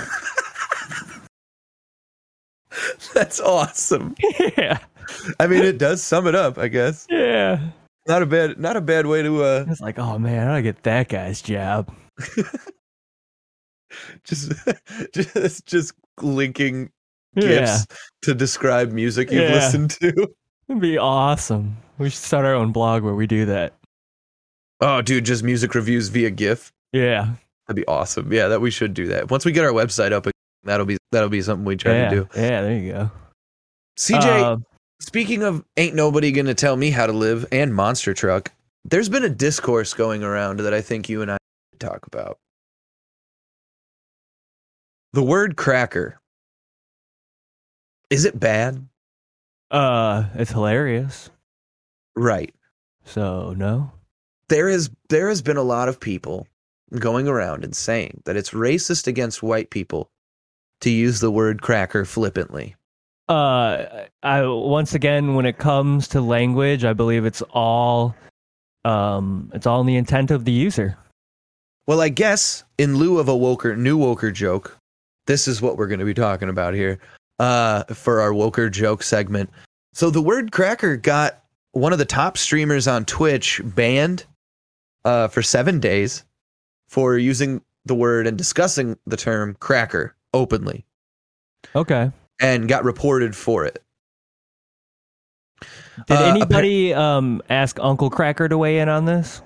That's 3.12 3.40
awesome. 3.40 4.14
yeah, 4.56 4.78
I 5.40 5.48
mean, 5.48 5.64
it 5.64 5.78
does 5.78 6.00
sum 6.00 6.28
it 6.28 6.36
up, 6.36 6.58
I 6.58 6.68
guess. 6.68 7.06
yeah. 7.10 7.58
Not 8.06 8.22
a 8.22 8.26
bad 8.26 8.60
not 8.60 8.76
a 8.76 8.80
bad 8.80 9.06
way 9.06 9.22
to 9.22 9.42
uh 9.42 9.64
It's 9.68 9.80
like, 9.80 9.98
oh 9.98 10.16
man, 10.16 10.46
I 10.46 10.50
gotta 10.52 10.62
get 10.62 10.82
that 10.84 11.08
guy's 11.08 11.42
job. 11.42 11.92
just 14.24 14.52
just 15.12 15.66
just 15.66 15.92
linking 16.20 16.90
Yeah, 17.34 17.42
gifs 17.60 17.86
to 18.22 18.34
describe 18.34 18.92
music 18.92 19.30
you've 19.30 19.42
Yeah. 19.44 19.54
listened 19.54 19.90
to. 19.92 20.28
it'd 20.68 20.80
be 20.80 20.98
awesome. 20.98 21.76
We 21.98 22.10
should 22.10 22.18
start 22.22 22.44
our 22.44 22.54
own 22.54 22.72
blog 22.72 23.02
where 23.02 23.14
we 23.14 23.26
do 23.26 23.46
that. 23.46 23.74
Oh, 24.80 25.00
dude, 25.02 25.24
just 25.24 25.42
music 25.42 25.74
reviews 25.74 26.08
via 26.08 26.30
GIF. 26.30 26.72
Yeah, 26.92 27.34
That'd 27.66 27.82
be 27.82 27.86
awesome. 27.86 28.32
Yeah, 28.32 28.48
that 28.48 28.60
we 28.60 28.70
should 28.70 28.94
do 28.94 29.06
that. 29.08 29.30
Once 29.30 29.44
we 29.44 29.52
get 29.52 29.64
our 29.64 29.72
website 29.72 30.12
up, 30.12 30.26
that'll 30.64 30.86
be 30.86 30.96
that'll 31.12 31.28
be 31.30 31.42
something 31.42 31.64
we 31.64 31.76
try 31.76 31.92
yeah, 31.94 32.08
to 32.10 32.16
do. 32.16 32.28
yeah. 32.36 32.62
There 32.62 32.78
you 32.78 32.92
go. 32.92 33.10
CJ, 33.98 34.42
Uh, 34.42 34.56
Speaking 35.00 35.42
of 35.42 35.62
ain't 35.76 35.94
nobody 35.94 36.32
gonna 36.32 36.54
tell 36.54 36.76
me 36.76 36.90
how 36.90 37.06
to 37.06 37.12
live 37.12 37.44
and 37.52 37.74
monster 37.74 38.14
truck, 38.14 38.50
there's 38.84 39.08
been 39.10 39.24
a 39.24 39.28
discourse 39.28 39.92
going 39.94 40.22
around 40.22 40.60
that 40.60 40.72
I 40.72 40.80
think 40.80 41.08
you 41.08 41.20
and 41.22 41.30
I 41.30 41.36
should 41.72 41.80
talk 41.80 42.06
about. 42.06 42.38
The 45.16 45.22
word 45.22 45.56
cracker. 45.56 46.20
Is 48.10 48.26
it 48.26 48.38
bad? 48.38 48.86
uh, 49.70 50.24
it's 50.34 50.50
hilarious. 50.52 51.30
Right. 52.14 52.54
So 53.06 53.54
no. 53.56 53.92
There 54.50 54.68
is 54.68 54.90
there 55.08 55.30
has 55.30 55.40
been 55.40 55.56
a 55.56 55.62
lot 55.62 55.88
of 55.88 55.98
people 56.00 56.46
going 56.98 57.28
around 57.28 57.64
and 57.64 57.74
saying 57.74 58.20
that 58.26 58.36
it's 58.36 58.50
racist 58.50 59.06
against 59.06 59.42
white 59.42 59.70
people 59.70 60.10
to 60.82 60.90
use 60.90 61.20
the 61.20 61.30
word 61.30 61.62
cracker 61.62 62.04
flippantly. 62.04 62.76
uh 63.30 64.04
i 64.22 64.44
once 64.46 64.92
again 64.92 65.34
when 65.34 65.46
it 65.46 65.56
comes 65.56 66.08
to 66.08 66.20
language 66.20 66.84
i 66.84 66.92
believe 66.92 67.24
it's 67.24 67.42
all 67.50 68.14
um 68.84 69.50
it's 69.54 69.66
all 69.66 69.80
in 69.80 69.86
the 69.86 69.96
intent 69.96 70.30
of 70.30 70.44
the 70.44 70.52
user 70.52 70.98
Well, 71.86 72.02
I 72.02 72.10
guess 72.10 72.64
in 72.76 72.96
lieu 72.96 73.18
of 73.18 73.28
a 73.28 73.32
woker 73.34 73.74
new 73.78 73.98
woker 73.98 74.30
joke, 74.32 74.75
this 75.26 75.46
is 75.48 75.60
what 75.60 75.76
we're 75.76 75.86
going 75.86 76.00
to 76.00 76.04
be 76.04 76.14
talking 76.14 76.48
about 76.48 76.74
here 76.74 76.98
uh, 77.38 77.84
for 77.84 78.20
our 78.20 78.30
woker 78.30 78.70
joke 78.70 79.02
segment. 79.02 79.50
So 79.92 80.10
the 80.10 80.22
word 80.22 80.52
cracker 80.52 80.96
got 80.96 81.42
one 81.72 81.92
of 81.92 81.98
the 81.98 82.04
top 82.04 82.38
streamers 82.38 82.88
on 82.88 83.04
Twitch 83.04 83.60
banned 83.64 84.24
uh, 85.04 85.28
for 85.28 85.42
seven 85.42 85.80
days 85.80 86.24
for 86.88 87.16
using 87.16 87.62
the 87.84 87.94
word 87.94 88.26
and 88.26 88.36
discussing 88.36 88.98
the 89.06 89.16
term 89.16 89.56
cracker 89.60 90.14
openly, 90.34 90.84
okay 91.74 92.10
and 92.40 92.68
got 92.68 92.84
reported 92.84 93.34
for 93.34 93.64
it. 93.64 93.82
did 96.06 96.18
Uh, 96.18 96.24
anybody 96.24 96.92
um 96.92 97.40
ask 97.48 97.78
Uncle 97.80 98.10
Kracker 98.10 98.48
to 98.48 98.58
weigh 98.58 98.78
in 98.78 98.88
on 98.88 99.04
this 99.04 99.40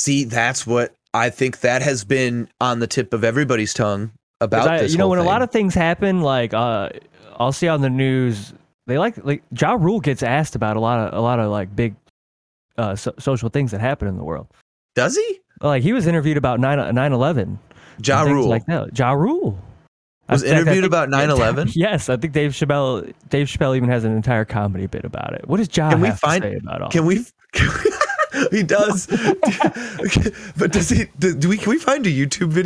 See, 0.00 0.24
that's 0.24 0.66
what 0.66 0.94
I 1.12 1.28
think 1.28 1.60
that 1.60 1.82
has 1.82 2.04
been 2.04 2.48
on 2.58 2.78
the 2.78 2.86
tip 2.86 3.12
of 3.12 3.22
everybody's 3.22 3.74
tongue 3.74 4.12
about 4.40 4.68
I- 4.68 4.78
this. 4.82 4.92
you 4.92 4.98
know 4.98 5.08
when 5.08 5.18
a 5.18 5.22
lot 5.24 5.42
of 5.42 5.50
things 5.50 5.74
happen 5.74 6.20
like 6.22 6.54
uh 6.54 6.88
i'll 7.38 7.52
see 7.52 7.68
on 7.68 7.80
the 7.80 7.90
news 7.90 8.52
they 8.86 8.98
like 8.98 9.22
like 9.24 9.42
ja 9.58 9.72
rule 9.72 10.00
gets 10.00 10.22
asked 10.22 10.54
about 10.54 10.76
a 10.76 10.80
lot 10.80 10.98
of 11.08 11.18
a 11.18 11.20
lot 11.20 11.38
of 11.40 11.50
like 11.50 11.74
big 11.74 11.94
uh 12.78 12.94
so- 12.96 13.14
social 13.18 13.48
things 13.48 13.70
that 13.70 13.80
happen 13.80 14.08
in 14.08 14.16
the 14.16 14.24
world 14.24 14.46
does 14.94 15.16
he? 15.16 15.40
like 15.60 15.82
he 15.82 15.92
was 15.92 16.06
interviewed 16.06 16.36
about 16.36 16.58
9 16.60 16.78
9-11 16.94 17.58
Ja 18.02 18.22
Rule 18.22 18.48
like 18.48 18.64
that 18.66 18.98
ja 18.98 19.12
rule 19.12 19.58
was 20.28 20.42
interviewed 20.42 20.84
think- 20.84 20.86
about 20.86 21.08
9/11. 21.08 21.72
Yes, 21.76 22.08
I 22.08 22.16
think 22.16 22.32
Dave 22.32 22.52
Chappelle. 22.52 23.12
Dave 23.30 23.48
Chappelle 23.48 23.76
even 23.76 23.88
has 23.88 24.04
an 24.04 24.14
entire 24.14 24.44
comedy 24.44 24.86
bit 24.86 25.04
about 25.04 25.34
it. 25.34 25.46
What 25.48 25.56
does 25.56 25.66
John 25.66 25.90
Can 25.90 26.00
we 26.00 26.12
find- 26.12 26.44
say 26.44 26.54
about 26.54 26.82
all? 26.82 26.88
Can 26.88 27.04
we? 27.04 27.26
Can 27.52 27.68
we 27.68 28.48
he 28.58 28.62
does, 28.62 29.06
but 30.56 30.70
does 30.72 30.88
he? 30.88 31.06
Do, 31.18 31.34
do 31.34 31.48
we? 31.48 31.56
Can 31.58 31.70
we 31.70 31.78
find 31.78 32.06
a 32.06 32.10
YouTube 32.10 32.50
video 32.50 32.64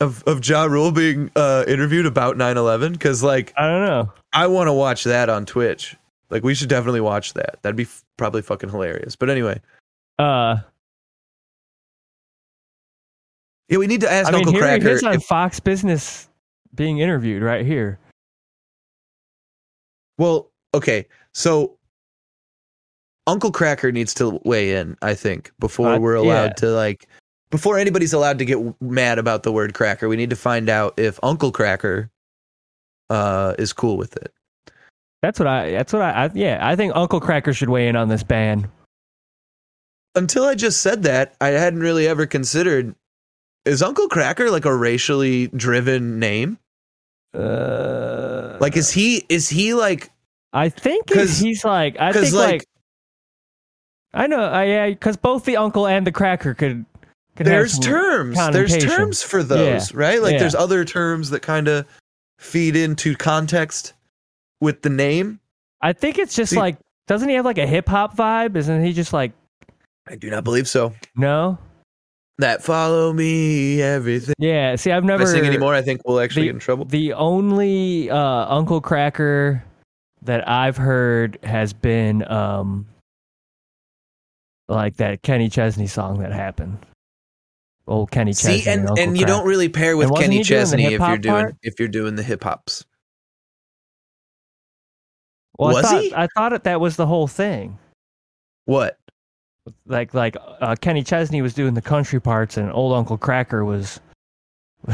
of 0.00 0.22
of 0.24 0.46
Ja 0.46 0.64
Rule 0.64 0.90
being 0.92 1.30
uh, 1.36 1.64
interviewed 1.68 2.06
about 2.06 2.36
9/11? 2.36 2.92
Because 2.92 3.22
like 3.22 3.52
I 3.56 3.66
don't 3.68 3.84
know. 3.86 4.12
I 4.32 4.46
want 4.48 4.68
to 4.68 4.72
watch 4.72 5.04
that 5.04 5.28
on 5.28 5.46
Twitch. 5.46 5.96
Like 6.30 6.42
we 6.42 6.54
should 6.54 6.68
definitely 6.68 7.00
watch 7.00 7.34
that. 7.34 7.62
That'd 7.62 7.76
be 7.76 7.84
f- 7.84 8.04
probably 8.16 8.42
fucking 8.42 8.70
hilarious. 8.70 9.14
But 9.16 9.30
anyway, 9.30 9.60
Uh, 10.18 10.56
yeah, 13.68 13.78
we 13.78 13.86
need 13.86 14.00
to 14.02 14.10
ask 14.10 14.28
I 14.28 14.32
mean, 14.32 14.38
Uncle 14.40 14.52
here 14.52 14.62
Cracker. 14.62 14.84
here's 14.88 15.02
on 15.02 15.14
if- 15.14 15.22
Fox 15.24 15.60
Business 15.60 16.28
being 16.74 16.98
interviewed 16.98 17.42
right 17.42 17.64
here. 17.64 17.98
well, 20.18 20.50
okay, 20.74 21.06
so 21.32 21.76
Uncle 23.26 23.50
Kracker 23.52 23.92
needs 23.92 24.12
to 24.14 24.40
weigh 24.44 24.74
in. 24.76 24.96
I 25.02 25.14
think 25.14 25.52
before 25.58 25.94
Uh, 25.94 25.98
we're 25.98 26.14
allowed 26.14 26.44
yeah. 26.44 26.52
to 26.54 26.66
like. 26.70 27.06
Before 27.54 27.78
anybody's 27.78 28.12
allowed 28.12 28.38
to 28.40 28.44
get 28.44 28.58
mad 28.82 29.20
about 29.20 29.44
the 29.44 29.52
word 29.52 29.74
cracker, 29.74 30.08
we 30.08 30.16
need 30.16 30.30
to 30.30 30.36
find 30.36 30.68
out 30.68 30.94
if 30.98 31.20
Uncle 31.22 31.52
Kracker 31.52 32.10
uh, 33.10 33.54
is 33.60 33.72
cool 33.72 33.96
with 33.96 34.16
it. 34.16 34.32
That's 35.22 35.38
what 35.38 35.46
I. 35.46 35.70
That's 35.70 35.92
what 35.92 36.02
I, 36.02 36.24
I. 36.24 36.30
Yeah, 36.34 36.58
I 36.60 36.74
think 36.74 36.96
Uncle 36.96 37.20
Kracker 37.20 37.54
should 37.56 37.68
weigh 37.70 37.86
in 37.86 37.94
on 37.94 38.08
this 38.08 38.24
ban. 38.24 38.68
until 40.16 40.42
I 40.46 40.56
just 40.56 40.80
said 40.80 41.04
that, 41.04 41.36
I 41.40 41.48
hadn't 41.50 41.78
really 41.78 42.08
ever 42.08 42.26
considered 42.26 42.92
is 43.64 43.82
Uncle 43.82 44.08
Kracker 44.08 44.50
like 44.50 44.64
a 44.64 44.74
racially 44.74 45.46
driven 45.46 46.18
name? 46.18 46.58
Uh, 47.32 48.58
Like 48.60 48.76
is 48.76 48.90
he 48.90 49.24
is 49.28 49.48
he 49.48 49.74
like 49.74 50.10
I 50.52 50.70
think 50.70 51.06
'cause- 51.06 51.38
he's 51.38 51.64
like. 51.64 51.96
I 52.00 52.12
think 52.12 52.34
like, 52.34 52.50
like 52.52 52.64
I 54.12 54.26
know. 54.26 54.40
I 54.44 54.64
yeah, 54.64 54.88
because 54.88 55.16
both 55.16 55.44
the 55.44 55.56
uncle 55.56 55.86
and 55.86 56.04
the 56.04 56.12
cracker 56.12 56.54
could. 56.54 56.84
There's 57.36 57.78
terms. 57.78 58.36
There's 58.52 58.76
terms 58.78 59.22
for 59.22 59.42
those, 59.42 59.92
right? 59.94 60.22
Like 60.22 60.34
Yeah. 60.34 60.38
there's 60.40 60.54
other 60.54 60.84
terms 60.84 61.30
that 61.30 61.40
kind 61.40 61.66
of 61.68 61.86
feed 62.38 62.76
into 62.76 63.16
context 63.16 63.92
with 64.60 64.82
the 64.82 64.90
name. 64.90 65.40
I 65.80 65.92
think 65.92 66.18
it's 66.18 66.34
just 66.36 66.50
See- 66.50 66.56
like, 66.58 66.76
doesn't 67.06 67.28
he 67.28 67.34
have 67.34 67.44
like 67.44 67.58
a 67.58 67.66
hip 67.66 67.88
hop 67.88 68.16
vibe? 68.16 68.56
Isn't 68.56 68.84
he 68.84 68.92
just 68.92 69.12
like, 69.12 69.32
I 70.08 70.16
do 70.16 70.30
not 70.30 70.44
believe 70.44 70.68
so. 70.68 70.94
no? 71.16 71.58
That 72.38 72.64
follow 72.64 73.12
me 73.12 73.80
everything. 73.80 74.34
Yeah. 74.38 74.74
See, 74.76 74.90
I've 74.90 75.04
If 75.04 75.06
never 75.06 75.22
I 75.22 75.26
sing 75.26 75.44
anymore, 75.46 75.72
I 75.74 75.82
think 75.82 76.00
we'll 76.04 76.18
actually 76.18 76.42
the- 76.42 76.48
get 76.48 76.54
in 76.54 76.60
trouble. 76.60 76.84
The 76.86 77.12
only 77.12 78.10
uh, 78.10 78.16
Uncle 78.18 78.82
Kracker 78.82 79.62
that 80.22 80.48
I've 80.48 80.76
heard 80.76 81.38
has 81.44 81.72
been 81.72 82.26
um, 82.30 82.86
like 84.68 84.96
that 84.96 85.22
Kenny 85.22 85.48
Chesney 85.48 85.86
song 85.86 86.18
that 86.20 86.32
happened. 86.32 86.78
Old 87.86 88.10
Kenny 88.10 88.32
Chesney. 88.32 88.60
See, 88.60 88.70
and, 88.70 88.88
Uncle 88.88 88.98
and 88.98 89.18
you 89.18 89.26
don't 89.26 89.46
really 89.46 89.68
pair 89.68 89.96
with 89.96 90.14
Kenny 90.14 90.38
he 90.38 90.42
doing 90.42 90.60
the 90.60 90.64
Chesney 90.64 90.84
if 90.86 91.00
you're 91.00 91.18
doing 91.18 91.44
part? 91.44 91.56
if 91.62 91.78
you're 91.78 91.88
doing 91.88 92.16
the 92.16 92.22
hip 92.22 92.44
hops. 92.44 92.84
Well, 95.58 95.74
Was 95.74 95.84
I 95.84 95.88
thought, 95.88 96.02
he? 96.02 96.14
I 96.14 96.28
thought 96.34 96.64
that 96.64 96.80
was 96.80 96.96
the 96.96 97.06
whole 97.06 97.26
thing. 97.26 97.78
What? 98.64 98.98
Like 99.86 100.14
like 100.14 100.36
uh, 100.60 100.76
Kenny 100.80 101.02
Chesney 101.02 101.42
was 101.42 101.54
doing 101.54 101.74
the 101.74 101.82
country 101.82 102.20
parts, 102.20 102.56
and 102.56 102.72
old 102.72 102.94
Uncle 102.94 103.18
Kracker 103.18 103.64
was. 103.64 104.00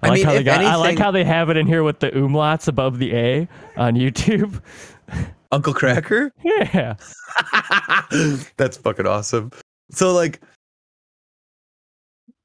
I, 0.00 0.06
I 0.06 0.08
like 0.10 0.18
mean, 0.18 0.26
how 0.26 0.32
they 0.34 0.42
got, 0.44 0.64
I 0.64 0.76
like 0.76 0.98
how 0.98 1.10
they 1.10 1.24
have 1.24 1.50
it 1.50 1.56
in 1.56 1.66
here 1.66 1.82
with 1.82 1.98
the 1.98 2.10
umlauts 2.10 2.68
above 2.68 2.98
the 2.98 3.16
A 3.16 3.48
on 3.76 3.94
YouTube. 3.94 4.60
Uncle 5.50 5.74
Kracker? 5.74 6.30
Yeah. 6.44 6.94
That's 8.56 8.76
fucking 8.76 9.06
awesome. 9.06 9.50
So 9.90 10.12
like 10.12 10.40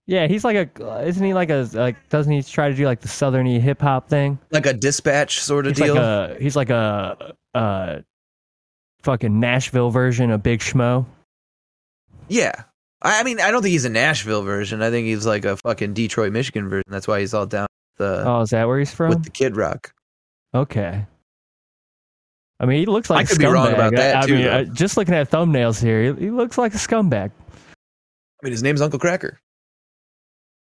Yeah, 0.06 0.28
he's 0.28 0.44
like 0.44 0.56
a, 0.78 1.06
isn't 1.08 1.24
he 1.26 1.34
like 1.34 1.50
a, 1.50 1.68
like, 1.74 2.10
doesn't 2.10 2.32
he 2.32 2.44
try 2.44 2.68
to 2.70 2.76
do 2.76 2.86
like 2.86 3.00
the 3.00 3.08
southerny 3.08 3.60
hip 3.62 3.82
hop 3.82 4.10
thing? 4.10 4.38
like 4.52 4.66
a 4.66 4.74
dispatch 4.74 5.40
sort 5.40 5.66
of 5.66 5.78
He's 5.78 5.86
deal. 5.86 5.96
like 5.96 6.04
a, 6.04 6.38
he's 6.42 6.56
like 6.58 6.70
a, 6.70 7.34
uh, 7.56 8.00
fucking 9.04 9.40
Nashville 9.40 9.92
version 9.92 10.30
of 10.32 10.44
Big 10.44 10.60
Smo. 10.60 11.06
yeah. 12.28 12.64
I, 13.02 13.20
I 13.20 13.24
mean, 13.24 13.40
I 13.42 13.52
don't 13.52 13.62
think 13.62 13.72
he's 13.74 13.84
a 13.86 13.90
Nashville 13.90 14.44
version. 14.44 14.82
I 14.82 14.90
think 14.90 15.06
he's 15.08 15.26
like 15.26 15.44
a 15.46 15.58
fucking 15.58 15.94
Detroit, 15.94 16.32
Michigan 16.34 16.70
version. 16.70 16.84
That's 16.88 17.08
why 17.08 17.20
he's 17.22 17.34
all 17.34 17.46
down 17.46 17.68
with 17.98 18.08
the, 18.08 18.24
Oh, 18.26 18.42
is 18.42 18.50
that 18.52 18.66
where 18.68 18.80
he's 18.80 18.94
from? 18.94 19.10
with 19.10 19.24
the 19.24 19.30
Kid 19.30 19.56
Rock. 19.58 19.94
okay. 20.54 21.06
I 22.60 22.66
mean, 22.66 22.80
he 22.80 22.86
looks 22.86 23.10
like 23.10 23.20
I 23.20 23.24
a 23.24 23.26
could 23.28 23.40
be 23.40 23.46
wrong 23.46 23.68
scumbag. 23.68 23.74
about 23.74 23.96
that, 23.96 24.16
I, 24.16 24.20
I 24.22 24.26
too, 24.26 24.36
mean, 24.36 24.48
uh, 24.48 24.64
just 24.66 24.96
looking 24.96 25.14
at 25.16 25.30
thumbnails 25.30 25.82
here, 25.82 26.14
he, 26.14 26.26
he 26.26 26.30
looks 26.32 26.58
like 26.58 26.74
a 26.74 26.78
scumbag. 26.78 27.32
I 27.32 28.44
mean, 28.44 28.52
his 28.52 28.64
name's 28.64 28.80
Uncle 28.82 29.00
Kracker. 29.00 29.38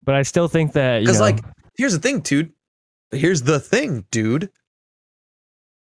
But 0.08 0.14
I 0.14 0.22
still 0.22 0.48
think 0.48 0.72
that 0.72 1.02
you 1.02 1.06
Because 1.06 1.20
like, 1.20 1.40
here's 1.76 1.92
the 1.92 1.98
thing, 1.98 2.20
dude. 2.20 2.50
Here's 3.10 3.42
the 3.42 3.60
thing, 3.60 4.06
dude. 4.10 4.48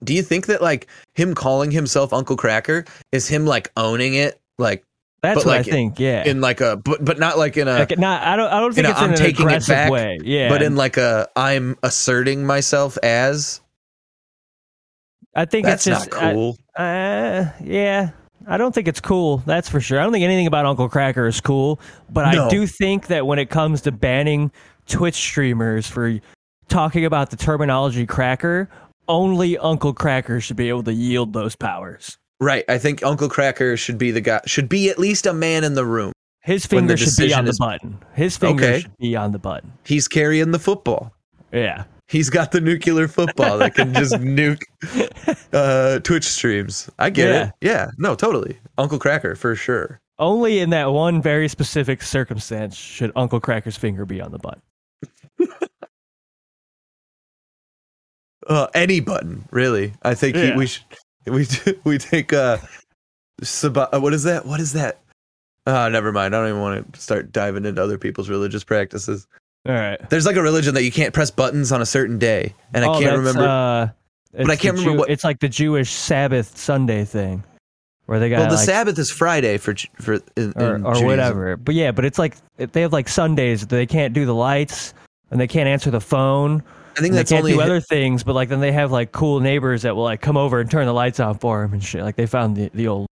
Do 0.02 0.14
you 0.14 0.24
think 0.24 0.46
that 0.46 0.62
like 0.62 0.88
him 1.14 1.36
calling 1.36 1.72
himself 1.72 2.14
Uncle 2.14 2.38
Kracker 2.38 2.88
is 3.12 3.28
him 3.28 3.46
like 3.46 3.70
owning 3.76 4.14
it, 4.14 4.40
like 4.58 4.86
that's 5.22 5.40
what 5.40 5.48
like, 5.48 5.68
I 5.68 5.70
think. 5.70 6.00
Yeah, 6.00 6.24
in 6.26 6.40
like 6.40 6.62
a 6.62 6.78
but 6.78 7.04
but 7.04 7.20
not 7.20 7.38
like 7.38 7.58
in 7.58 7.68
a 7.68 7.80
like 7.80 7.98
not. 7.98 8.24
I 8.24 8.38
don't. 8.38 8.48
I 8.48 8.62
don't 8.62 8.74
think 8.74 8.88
it's 8.88 8.98
in 8.98 9.04
I'm 9.04 9.10
an 9.10 9.18
taking 9.18 9.50
it 9.50 9.68
back, 9.68 9.92
way. 9.92 10.18
Yeah, 10.24 10.48
but 10.48 10.62
in 10.62 10.78
like 10.78 10.96
a 10.96 11.28
I'm 11.36 11.78
asserting 11.84 12.46
myself 12.46 12.98
as 13.04 13.60
I 15.36 15.44
think 15.44 15.66
that's 15.66 15.86
it's 15.86 16.00
just 16.00 16.12
not 16.12 16.34
cool. 16.34 16.58
I- 16.78 16.82
uh, 16.82 17.52
yeah, 17.62 18.12
I 18.48 18.58
don't 18.58 18.74
think 18.76 18.88
it's 18.88 19.00
cool. 19.00 19.38
That's 19.46 19.70
for 19.70 19.80
sure. 19.80 20.00
I 20.00 20.04
don't 20.04 20.12
think 20.12 20.24
anything 20.26 20.48
about 20.48 20.66
Uncle 20.66 20.90
Kracker 20.90 21.28
is 21.28 21.40
cool. 21.42 21.80
But 22.10 22.26
I 22.26 22.50
do 22.50 22.68
think 22.68 23.08
that 23.08 23.26
when 23.26 23.40
it 23.40 23.50
comes 23.50 23.82
to 23.82 23.92
banning 23.92 24.52
Twitch 24.88 25.16
streamers 25.16 25.88
for 25.88 26.20
talking 26.68 27.06
about 27.06 27.30
the 27.30 27.38
terminology 27.38 28.06
cracker, 28.06 28.70
only 29.08 29.58
Uncle 29.58 29.94
Kracker 29.94 30.42
should 30.42 30.58
be 30.58 30.70
able 30.70 30.84
to 30.84 30.94
yield 30.94 31.34
those 31.34 31.56
powers. 31.56 32.18
right. 32.40 32.66
I 32.68 32.78
think 32.78 33.04
Uncle 33.04 33.30
Kracker 33.30 33.78
should 33.78 33.98
be 33.98 34.12
the 34.12 34.22
guy 34.22 34.42
should 34.46 34.68
be 34.68 34.90
at 34.90 35.00
least 35.00 35.26
a 35.26 35.34
man 35.34 35.64
in 35.64 35.76
the 35.76 35.86
room. 35.86 36.12
His 36.42 36.66
finger 36.66 36.98
should 36.98 37.16
be 37.18 37.34
on 37.34 37.46
the 37.46 37.52
is- 37.52 37.60
button. 37.60 37.98
His 38.14 38.36
finger 38.36 38.64
Okay. 38.66 38.80
should 38.82 38.98
be 38.98 39.16
on 39.16 39.32
the 39.32 39.40
button. 39.40 39.72
He's 39.86 40.10
carrying 40.10 40.52
the 40.52 40.60
football. 40.60 41.14
Yeah. 41.54 41.86
He's 42.14 42.30
got 42.30 42.52
the 42.52 42.62
nuclear 42.62 43.08
football 43.08 43.58
that 43.58 43.74
can 43.74 43.92
just 43.94 44.14
nuke 44.22 44.62
uh, 45.52 46.00
Twitch 46.02 46.26
streams. 46.26 46.88
I 47.00 47.10
get 47.10 47.28
Yeah. 47.28 47.44
it. 47.48 47.54
Yeah, 47.62 47.88
no, 47.98 48.14
totally. 48.14 48.60
Uncle 48.78 49.00
Kracker 49.00 49.36
for 49.36 49.56
sure. 49.56 50.00
Only 50.20 50.60
in 50.60 50.70
that 50.70 50.92
one 50.92 51.24
very 51.24 51.48
specific 51.48 52.04
circumstance 52.04 52.78
should 52.78 53.12
Uncle 53.16 53.42
Kracker's 53.42 53.78
finger 53.78 54.06
be 54.06 54.22
on 54.22 54.32
the 54.32 54.38
button. 54.38 54.62
Uh, 58.46 58.68
any 58.74 59.00
button, 59.00 59.48
really. 59.52 59.94
I 60.04 60.16
think 60.16 60.36
he, 60.36 60.52
we 60.52 60.68
should 60.68 60.84
we 61.26 61.48
we 61.86 61.98
take 61.98 62.34
uh, 62.34 62.58
Sab- 63.42 63.78
uh, 63.78 64.00
what 64.02 64.14
is 64.14 64.24
that? 64.24 64.46
What 64.46 64.60
is 64.60 64.74
that? 64.74 65.00
Uh, 65.66 65.88
never 65.88 66.12
mind. 66.12 66.36
I 66.36 66.40
don't 66.40 66.50
even 66.50 66.62
want 66.62 66.94
to 66.94 67.00
start 67.00 67.32
diving 67.32 67.64
into 67.66 67.82
other 67.82 67.98
people's 67.98 68.30
religious 68.30 68.66
practices. 68.66 69.28
All 69.68 69.74
right. 69.76 70.10
There's 70.10 70.26
like 70.26 70.36
a 70.36 70.42
religion 70.42 70.74
that 70.76 70.84
you 70.84 70.92
can't 70.92 71.14
press 71.14 71.32
buttons 71.32 71.72
on 71.72 71.82
a 71.82 71.86
certain 71.86 72.18
day, 72.20 72.54
and 72.74 72.84
I 72.84 72.88
Oh, 72.90 72.94
can't 73.00 73.06
that's, 73.06 73.18
remember. 73.18 73.48
Uh, 73.48 73.90
it's 74.34 74.50
I 74.50 74.56
can't 74.56 74.74
remember 74.78 74.92
Jew- 74.94 74.98
what- 75.00 75.10
It's 75.10 75.24
like 75.24 75.40
the 75.40 75.48
Jewish 75.50 75.92
Sabbath 75.92 76.58
Sunday 76.58 77.06
thing, 77.06 77.44
where 78.08 78.20
they 78.20 78.30
got 78.30 78.40
well, 78.40 78.50
the 78.50 78.56
like, 78.56 78.66
Sabbath 78.66 78.98
is 79.00 79.10
Friday 79.10 79.58
for 79.58 79.76
for 80.02 80.16
in, 80.36 80.54
or, 80.56 80.76
in 80.76 80.86
or 80.86 81.06
whatever. 81.06 81.56
But 81.56 81.76
yeah, 81.76 81.92
but 81.92 82.04
it's 82.04 82.20
like 82.20 82.36
they 82.58 82.82
have 82.82 82.92
like 82.92 83.08
Sundays 83.08 83.62
that 83.62 83.70
they 83.70 83.86
can't 83.86 84.14
do 84.14 84.26
the 84.26 84.36
lights 84.36 84.94
and 85.32 85.40
they 85.40 85.48
can't 85.48 85.68
answer 85.70 85.92
the 85.92 86.02
phone. 86.02 86.62
I 86.98 87.00
think 87.02 87.16
And 87.16 87.20
they 87.20 87.24
can't 87.24 87.40
only 87.44 87.54
do 87.54 87.62
other 87.62 87.80
things, 87.80 88.24
but 88.24 88.34
like 88.36 88.50
then 88.50 88.60
they 88.60 88.72
have 88.72 88.92
like 88.92 89.12
cool 89.14 89.40
neighbors 89.40 89.84
that 89.84 89.96
will 89.96 90.04
like 90.04 90.20
come 90.22 90.36
over 90.38 90.60
and 90.60 90.70
turn 90.70 90.86
the 90.88 90.94
lights 90.94 91.20
on 91.20 91.38
for 91.40 91.62
them 91.62 91.74
and 91.74 91.84
shit. 91.84 92.02
Like 92.04 92.16
they 92.18 92.26
found 92.28 92.56
the, 92.58 92.70
the 92.74 92.88
old 92.88 93.08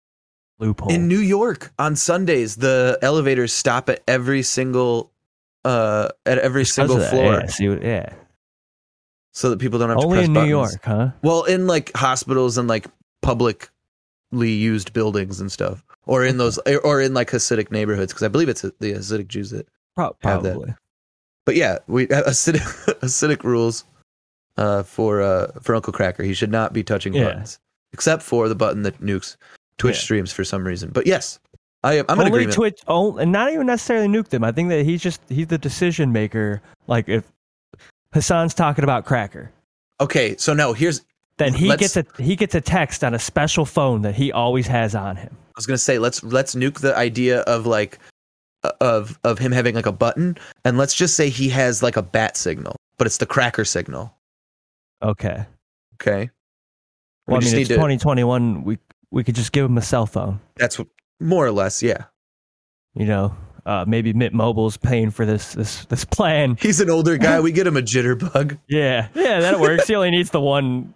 loophole. 0.60 0.90
In 0.92 1.08
New 1.08 1.20
York 1.20 1.72
on 1.78 1.96
Sundays, 1.96 2.56
the 2.56 2.98
elevators 3.02 3.54
stop 3.54 3.88
at 3.90 4.02
every 4.08 4.42
single 4.42 5.12
uh 5.66 6.10
at 6.26 6.38
every 6.40 6.62
Because 6.62 6.74
single 6.76 7.00
floor 7.00 7.34
Yeah, 7.34 7.46
see 7.48 7.66
yeah. 7.82 8.14
so 9.34 9.50
that 9.50 9.60
people 9.60 9.80
don't 9.80 9.90
have 9.90 10.00
to 10.00 10.06
Only 10.06 10.18
press 10.20 10.28
in 10.28 10.34
New. 10.34 10.46
York, 10.46 10.84
huh? 10.84 11.12
Well, 11.22 11.44
in 11.44 11.68
like 11.68 11.92
hospitals 11.96 12.58
and 12.58 12.68
like 12.68 12.88
publicly 13.22 13.70
used 14.34 14.94
buildings 14.94 15.40
and 15.42 15.52
stuff, 15.52 15.84
or 16.06 16.24
in 16.26 16.38
those, 16.38 16.58
or 16.84 17.02
in 17.02 17.14
like 17.14 17.30
Hasidic 17.32 17.72
neighborhoods, 17.72 18.14
because 18.14 18.24
I 18.24 18.30
believe 18.30 18.50
it's 18.50 18.62
the 18.62 18.72
Hasidic 18.94 19.28
Jews 19.28 19.50
that. 19.52 19.68
Pro- 19.96 20.16
Have 20.22 20.44
that. 20.44 20.54
probably. 20.54 20.76
But 21.46 21.56
yeah, 21.56 21.80
we 21.88 22.08
Hasidic, 22.08 22.62
Hasidic 23.02 23.44
rules 23.44 23.84
uh, 24.58 24.84
for 24.84 25.22
uh, 25.22 25.52
for 25.62 25.76
Uncle 25.76 25.92
Kracker. 25.94 26.24
He 26.24 26.34
should 26.34 26.52
not 26.52 26.74
be 26.74 26.84
touching 26.84 27.14
Yeah. 27.14 27.26
buttons, 27.26 27.60
except 27.94 28.24
for 28.24 28.48
the 28.48 28.56
button 28.56 28.84
that 28.84 29.00
nukes 29.02 29.36
Twitch 29.78 29.96
Yeah. 29.98 30.02
streams 30.02 30.32
for 30.32 30.44
some 30.44 30.66
reason. 30.66 30.92
But 30.92 31.06
yes, 31.08 31.40
I 31.84 32.00
am. 32.00 32.06
I'm 32.10 32.20
only. 32.20 32.46
Twitch, 32.48 32.82
oh, 32.88 33.18
and 33.18 33.32
not 33.32 33.52
even 33.52 33.68
necessarily 33.68 34.08
nuke 34.08 34.30
them. 34.30 34.44
I 34.44 34.52
think 34.52 34.70
that 34.70 34.84
he's 34.84 35.02
just 35.02 35.22
he's 35.30 35.48
the 35.48 35.58
decision 35.58 36.12
maker. 36.12 36.62
Like 36.88 37.08
if 37.08 37.24
Hassan's 38.14 38.54
talking 38.54 38.84
about 38.84 39.06
Cracker, 39.06 39.52
okay, 40.02 40.36
so 40.38 40.54
no, 40.54 40.74
here's 40.74 41.02
then 41.38 41.54
he 41.54 41.76
gets 41.78 41.96
a 41.96 42.06
he 42.18 42.36
gets 42.36 42.56
a 42.56 42.62
text 42.62 43.04
on 43.04 43.14
a 43.14 43.20
special 43.20 43.66
phone 43.66 44.02
that 44.02 44.16
he 44.16 44.32
always 44.32 44.68
has 44.68 44.94
on 44.94 45.16
him. 45.16 45.30
I 45.32 45.54
was 45.56 45.66
gonna 45.66 45.78
say 45.78 46.00
let's 46.00 46.24
let's 46.24 46.56
nuke 46.56 46.80
the 46.80 46.96
idea 46.98 47.42
of 47.42 47.66
like 47.66 48.00
of 48.82 49.18
of 49.24 49.40
him 49.40 49.52
having 49.54 49.76
like 49.76 49.86
a 49.86 49.92
button, 49.94 50.38
and 50.66 50.78
let's 50.78 50.94
just 50.94 51.16
say 51.16 51.30
he 51.30 51.48
has 51.50 51.82
like 51.82 51.96
a 51.96 52.02
bat 52.02 52.36
signal, 52.36 52.76
but 52.98 53.08
it's 53.08 53.18
the 53.18 53.26
cracker 53.26 53.64
signal. 53.64 54.14
Okay. 55.02 55.46
Okay, 56.02 56.30
We 57.28 57.34
Well, 57.34 57.42
I 57.42 57.46
mean, 57.46 57.56
it's 57.58 57.68
to- 57.68 57.76
2021. 57.76 58.64
We 58.64 58.78
we 59.12 59.24
could 59.24 59.36
just 59.36 59.52
give 59.52 59.66
him 59.66 59.78
a 59.78 59.82
cell 59.82 60.06
phone. 60.06 60.40
that's 60.56 60.80
what, 60.80 60.88
more 61.20 61.46
or 61.46 61.52
less, 61.52 61.82
yeah. 61.84 62.06
You 62.96 63.06
know, 63.06 63.36
uh, 63.66 63.86
maybe 63.88 64.14
Mint 64.14 64.34
Mobile's 64.34 64.78
paying 64.78 65.12
for 65.12 65.26
this 65.26 65.54
this 65.54 65.86
this 65.86 66.04
plan. 66.06 66.58
He's 66.60 66.80
an 66.82 66.90
older 66.90 67.18
guy. 67.18 67.40
We 67.40 67.52
get 67.52 67.68
him 67.68 67.78
a 67.78 67.82
jitterbug. 67.82 68.58
Yeah, 68.68 69.08
yeah, 69.14 69.40
that 69.42 69.60
works. 69.60 69.88
he 69.88 69.96
only 69.96 70.12
needs 70.12 70.32
the 70.32 70.42
one. 70.42 70.94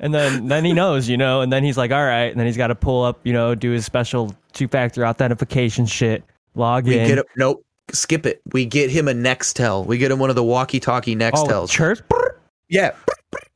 And 0.00 0.14
then, 0.14 0.46
then 0.46 0.64
he 0.64 0.72
knows, 0.74 1.08
you 1.08 1.16
know, 1.16 1.40
and 1.40 1.52
then 1.52 1.64
he's 1.64 1.76
like, 1.76 1.90
all 1.90 2.04
right. 2.04 2.30
And 2.30 2.38
then 2.38 2.46
he's 2.46 2.56
got 2.56 2.68
to 2.68 2.76
pull 2.76 3.02
up, 3.02 3.18
you 3.24 3.32
know, 3.32 3.56
do 3.56 3.72
his 3.72 3.84
special 3.84 4.32
two 4.52 4.68
factor 4.68 5.04
authentication 5.04 5.86
shit, 5.86 6.22
log 6.54 6.86
We 6.86 6.98
in. 7.00 7.08
get 7.08 7.18
him. 7.18 7.24
Nope. 7.36 7.64
Skip 7.92 8.24
it. 8.24 8.40
We 8.52 8.64
get 8.64 8.90
him 8.90 9.08
a 9.08 9.12
Nextel. 9.12 9.84
We 9.86 9.98
get 9.98 10.12
him 10.12 10.20
one 10.20 10.30
of 10.30 10.36
the 10.36 10.44
walkie-talkie 10.44 11.16
Nextels. 11.16 11.32
oh, 11.50 11.64
Nextels. 11.64 11.70
chirp. 11.70 12.12
yeah. 12.68 12.92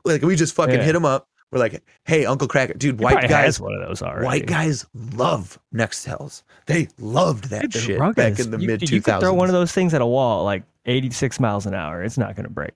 Like 0.04 0.22
we 0.22 0.34
just 0.34 0.54
fucking 0.56 0.74
Yeah. 0.74 0.82
hit 0.82 0.96
him 0.96 1.04
up. 1.04 1.28
We're 1.52 1.58
like, 1.58 1.82
hey, 2.06 2.24
Uncle 2.24 2.48
Kracker, 2.48 2.78
dude. 2.78 2.98
He 2.98 3.04
White 3.04 3.28
guys, 3.28 3.60
one 3.60 3.74
of 3.74 3.86
those 3.86 4.00
already. 4.02 4.24
white 4.24 4.46
guys 4.46 4.86
love 4.94 5.58
Nextels. 5.74 6.42
They 6.66 6.88
loved 6.98 7.50
that 7.50 7.70
Dude, 7.70 7.82
shit 7.82 8.00
rugged. 8.00 8.16
back 8.16 8.38
in 8.40 8.50
the 8.50 8.58
You- 8.58 8.66
mid 8.66 8.80
You 8.82 8.88
two 8.88 9.00
could 9.02 9.20
throw 9.20 9.34
one 9.34 9.48
of 9.48 9.52
those 9.52 9.70
things 9.72 9.92
at 9.92 10.00
a 10.00 10.06
wall 10.06 10.44
like 10.44 10.62
86 10.86 11.38
miles 11.38 11.66
an 11.66 11.74
hour. 11.74 12.02
It's 12.02 12.16
not 12.16 12.34
going 12.36 12.44
to 12.44 12.50
break. 12.50 12.72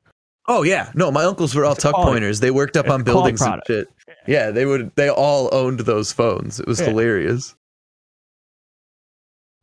Oh 0.47 0.63
yeah, 0.63 0.93
no, 0.95 1.11
my 1.11 1.25
uncles 1.25 1.55
were 1.55 1.65
all 1.65 1.75
tuck 1.75 1.95
quality- 1.95 2.13
pointers. 2.13 2.39
They 2.41 2.51
worked 2.51 2.77
up 2.77 2.85
it's 2.87 2.93
on 2.93 3.03
buildings 3.03 3.41
and 3.41 3.61
shit. 3.67 3.89
Yeah, 4.27 4.51
they 4.51 4.67
would. 4.67 4.93
They 4.95 5.09
all 5.09 5.49
owned 5.53 5.81
those 5.81 6.13
phones. 6.13 6.61
It 6.61 6.67
was 6.69 6.79
Yeah. 6.81 6.87
hilarious. 6.89 7.57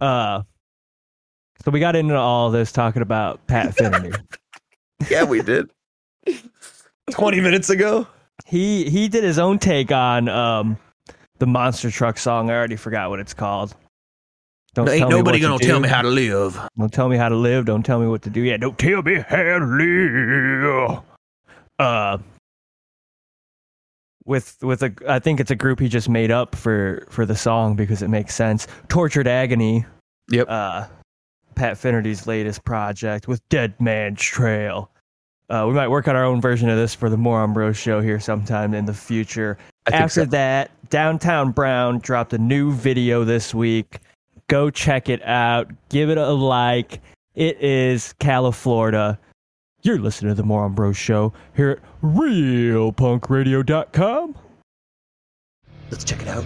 Uh, 0.01 0.41
so 1.63 1.71
we 1.71 1.79
got 1.79 1.95
into 1.95 2.15
all 2.17 2.51
this 2.51 2.71
talking 2.71 3.01
about 3.01 3.45
Pat 3.47 3.75
Finnerty. 3.75 4.11
Yeah, 5.09 5.23
we 5.25 5.41
did. 5.41 5.69
Twenty 7.11 7.41
minutes 7.41 7.69
ago. 7.69 8.07
He 8.45 8.89
he 8.89 9.07
did 9.07 9.23
his 9.23 9.39
own 9.39 9.59
take 9.59 9.91
on 9.91 10.27
um 10.29 10.77
the 11.39 11.47
monster 11.47 11.91
truck 11.91 12.17
song. 12.17 12.49
I 12.49 12.53
already 12.53 12.75
forgot 12.75 13.09
what 13.09 13.19
it's 13.19 13.33
called. 13.33 13.75
Don't 14.73 14.89
Ain't 14.89 14.99
tell 14.99 15.09
me 15.09 15.15
nobody 15.17 15.39
gonna 15.39 15.59
tell 15.59 15.79
me 15.79 15.87
how 15.87 16.01
to 16.01 16.07
live. 16.07 16.59
Don't 16.77 16.91
tell 16.91 17.07
me 17.07 17.17
how 17.17 17.29
to 17.29 17.35
live. 17.35 17.65
Don't 17.65 17.83
tell 17.83 17.99
me 17.99 18.07
what 18.07 18.23
to 18.23 18.29
do. 18.29 18.41
Yeah, 18.41 18.57
don't 18.57 18.77
tell 18.77 19.03
me 19.03 19.23
how 19.27 19.59
to 19.59 19.65
live. 19.65 20.99
Uh, 21.77 22.17
with 24.25 24.57
with 24.61 24.81
a, 24.81 24.93
I 25.07 25.19
think 25.19 25.39
it's 25.39 25.51
a 25.51 25.55
group 25.55 25.79
he 25.79 25.89
just 25.89 26.09
made 26.09 26.31
up 26.31 26.55
for 26.55 27.05
for 27.09 27.25
the 27.25 27.35
song 27.35 27.75
because 27.75 28.01
it 28.01 28.07
makes 28.07 28.33
sense. 28.33 28.67
Tortured 28.87 29.27
Agony. 29.27 29.85
Yep. 30.29 30.47
Uh, 30.49 30.87
Pat 31.55 31.77
Finnerty's 31.77 32.25
latest 32.25 32.63
project 32.63 33.27
with 33.27 33.47
Dead 33.49 33.79
Man's 33.79 34.21
Trail. 34.21 34.89
Uh, 35.49 35.65
we 35.67 35.73
might 35.73 35.89
work 35.89 36.07
on 36.07 36.15
our 36.15 36.23
own 36.23 36.39
version 36.41 36.69
of 36.69 36.77
this 36.77 36.95
for 36.95 37.09
the 37.09 37.17
Moron 37.17 37.51
Bros 37.53 37.77
show 37.77 38.01
here 38.01 38.19
sometime 38.19 38.73
in 38.73 38.85
the 38.85 38.93
future. 38.93 39.57
After 39.91 40.21
so. 40.21 40.25
that, 40.25 40.71
Downtown 40.89 41.51
Brown 41.51 41.99
dropped 41.99 42.31
a 42.33 42.37
new 42.37 42.71
video 42.71 43.25
this 43.25 43.53
week. 43.53 43.99
Go 44.47 44.69
check 44.69 45.09
it 45.09 45.21
out. 45.23 45.69
Give 45.89 46.09
it 46.09 46.17
a 46.17 46.31
like. 46.31 47.01
It 47.35 47.61
is 47.61 48.15
Califlorida. 48.19 49.17
You're 49.81 49.99
listening 49.99 50.31
to 50.31 50.35
the 50.35 50.43
Moron 50.43 50.73
Bros 50.73 50.95
show 50.95 51.33
here 51.55 51.71
at 51.71 51.79
realpunkradio.com. 52.01 54.35
Let's 55.91 56.03
check 56.03 56.21
it 56.21 56.27
out. 56.27 56.45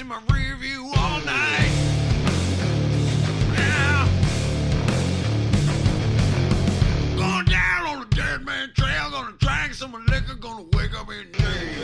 In 0.00 0.08
my 0.08 0.20
rear 0.32 0.56
view 0.56 0.90
all 0.96 1.20
night. 1.20 1.70
Yeah. 3.52 4.08
Going 7.16 7.44
down 7.44 7.86
on 7.86 8.02
a 8.02 8.06
dead 8.06 8.44
man 8.44 8.72
trail, 8.74 9.10
gonna 9.10 9.36
drink 9.38 9.74
some 9.74 9.92
liquor, 10.06 10.34
gonna 10.34 10.64
wake 10.72 10.98
up 10.98 11.08
in 11.10 11.30
jail. 11.32 11.83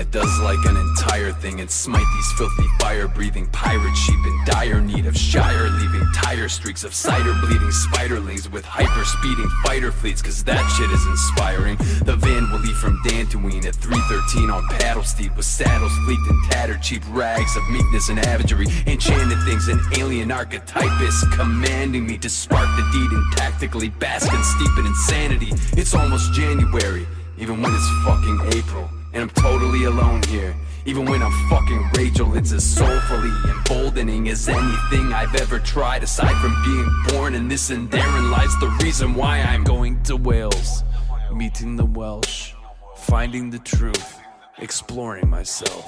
That 0.00 0.10
does 0.12 0.40
like 0.40 0.64
an 0.64 0.78
entire 0.78 1.30
thing 1.30 1.60
and 1.60 1.70
smite 1.70 2.06
these 2.16 2.32
filthy 2.32 2.66
fire 2.78 3.06
breathing 3.06 3.46
pirate 3.48 3.94
sheep 3.94 4.18
in 4.24 4.44
dire 4.46 4.80
need 4.80 5.04
of 5.04 5.14
Shire, 5.14 5.68
leaving 5.68 6.06
tire 6.14 6.48
streaks 6.48 6.84
of 6.84 6.94
cider 6.94 7.34
bleeding 7.42 7.68
spiderlings 7.68 8.50
with 8.50 8.64
hyper 8.64 9.04
speeding 9.04 9.50
fighter 9.62 9.92
fleets, 9.92 10.22
cause 10.22 10.42
that 10.44 10.66
shit 10.70 10.90
is 10.90 11.04
inspiring. 11.04 11.76
The 12.06 12.16
van 12.16 12.50
will 12.50 12.60
leave 12.60 12.78
from 12.78 12.96
Dantooine 13.04 13.66
at 13.66 13.74
313 13.74 14.48
on 14.48 14.66
paddle 14.68 15.02
steed 15.02 15.36
with 15.36 15.44
saddles 15.44 15.92
fleeked 16.08 16.30
and 16.30 16.50
tattered, 16.50 16.80
cheap 16.80 17.02
rags 17.10 17.54
of 17.54 17.68
meekness 17.68 18.08
and 18.08 18.18
avagery, 18.20 18.68
enchanted 18.86 19.38
things, 19.44 19.68
an 19.68 19.80
alien 19.98 20.32
archetypist 20.32 21.30
commanding 21.32 22.06
me 22.06 22.16
to 22.16 22.30
spark 22.30 22.68
the 22.78 22.88
deed 22.90 23.12
and 23.12 23.36
tactically 23.36 23.90
bask 23.90 24.32
and 24.32 24.44
steep 24.46 24.78
in 24.78 24.86
insanity. 24.86 25.52
It's 25.78 25.94
almost 25.94 26.32
January. 26.32 27.06
Even 27.36 27.60
when 27.60 27.74
it's 27.74 27.88
fucking 28.04 28.58
April 28.58 28.90
and 29.12 29.22
I'm 29.22 29.30
totally 29.30 29.84
alone 29.84 30.22
here. 30.24 30.54
Even 30.86 31.04
when 31.04 31.22
I'm 31.22 31.48
fucking 31.48 31.90
Rachel, 31.96 32.36
it's 32.36 32.52
as 32.52 32.64
soulfully 32.64 33.30
emboldening 33.50 34.28
as 34.28 34.48
anything 34.48 35.12
I've 35.12 35.34
ever 35.34 35.58
tried 35.58 36.02
aside 36.02 36.34
from 36.40 36.56
being 36.64 36.88
born 37.08 37.34
in 37.34 37.48
this 37.48 37.70
and 37.70 37.90
therein 37.90 38.30
lies 38.30 38.56
the 38.60 38.68
reason 38.82 39.14
why 39.14 39.40
I'm 39.40 39.62
going 39.64 40.02
to 40.04 40.16
Wales, 40.16 40.84
meeting 41.32 41.76
the 41.76 41.84
Welsh, 41.84 42.54
finding 42.96 43.50
the 43.50 43.58
truth, 43.58 44.18
exploring 44.58 45.28
myself. 45.28 45.86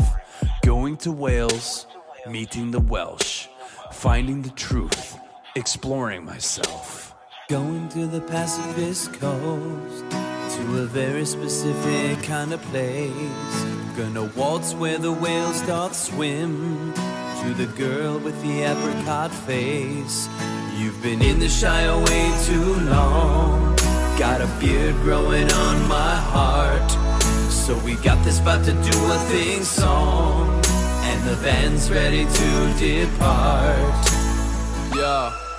Going 0.62 0.96
to 0.98 1.12
Wales, 1.12 1.86
meeting 2.28 2.70
the 2.70 2.80
Welsh, 2.80 3.48
finding 3.92 4.42
the 4.42 4.50
truth, 4.50 5.16
exploring 5.56 6.24
myself. 6.24 7.14
Going 7.48 7.88
to 7.90 8.06
the 8.06 8.20
Pacific 8.20 9.18
coast 9.18 10.31
to 10.56 10.82
a 10.82 10.86
very 10.86 11.24
specific 11.24 12.22
kind 12.24 12.52
of 12.52 12.60
place. 12.70 13.64
Gonna 13.96 14.24
waltz 14.36 14.74
where 14.74 14.98
the 14.98 15.12
whales 15.12 15.56
start 15.56 15.94
swim 15.94 16.92
to 17.40 17.54
the 17.54 17.66
girl 17.78 18.18
with 18.18 18.40
the 18.42 18.62
apricot 18.62 19.32
face. 19.32 20.28
You've 20.76 21.02
been 21.02 21.22
in 21.22 21.38
the 21.38 21.48
Shire 21.48 21.96
way 21.96 22.44
too 22.44 22.74
long. 22.90 23.74
Got 24.18 24.42
a 24.42 24.50
beard 24.60 24.94
growing 24.96 25.50
on 25.50 25.88
my 25.88 26.16
heart. 26.16 26.90
So 27.50 27.78
we 27.78 27.94
got 27.96 28.22
this 28.22 28.38
about 28.40 28.64
to 28.66 28.72
do 28.72 28.98
a 29.12 29.18
thing 29.30 29.62
song. 29.62 30.62
And 31.08 31.20
the 31.28 31.36
band's 31.42 31.90
ready 31.90 32.24
to 32.24 32.74
depart. 32.78 34.04
Yeah. 34.94 35.51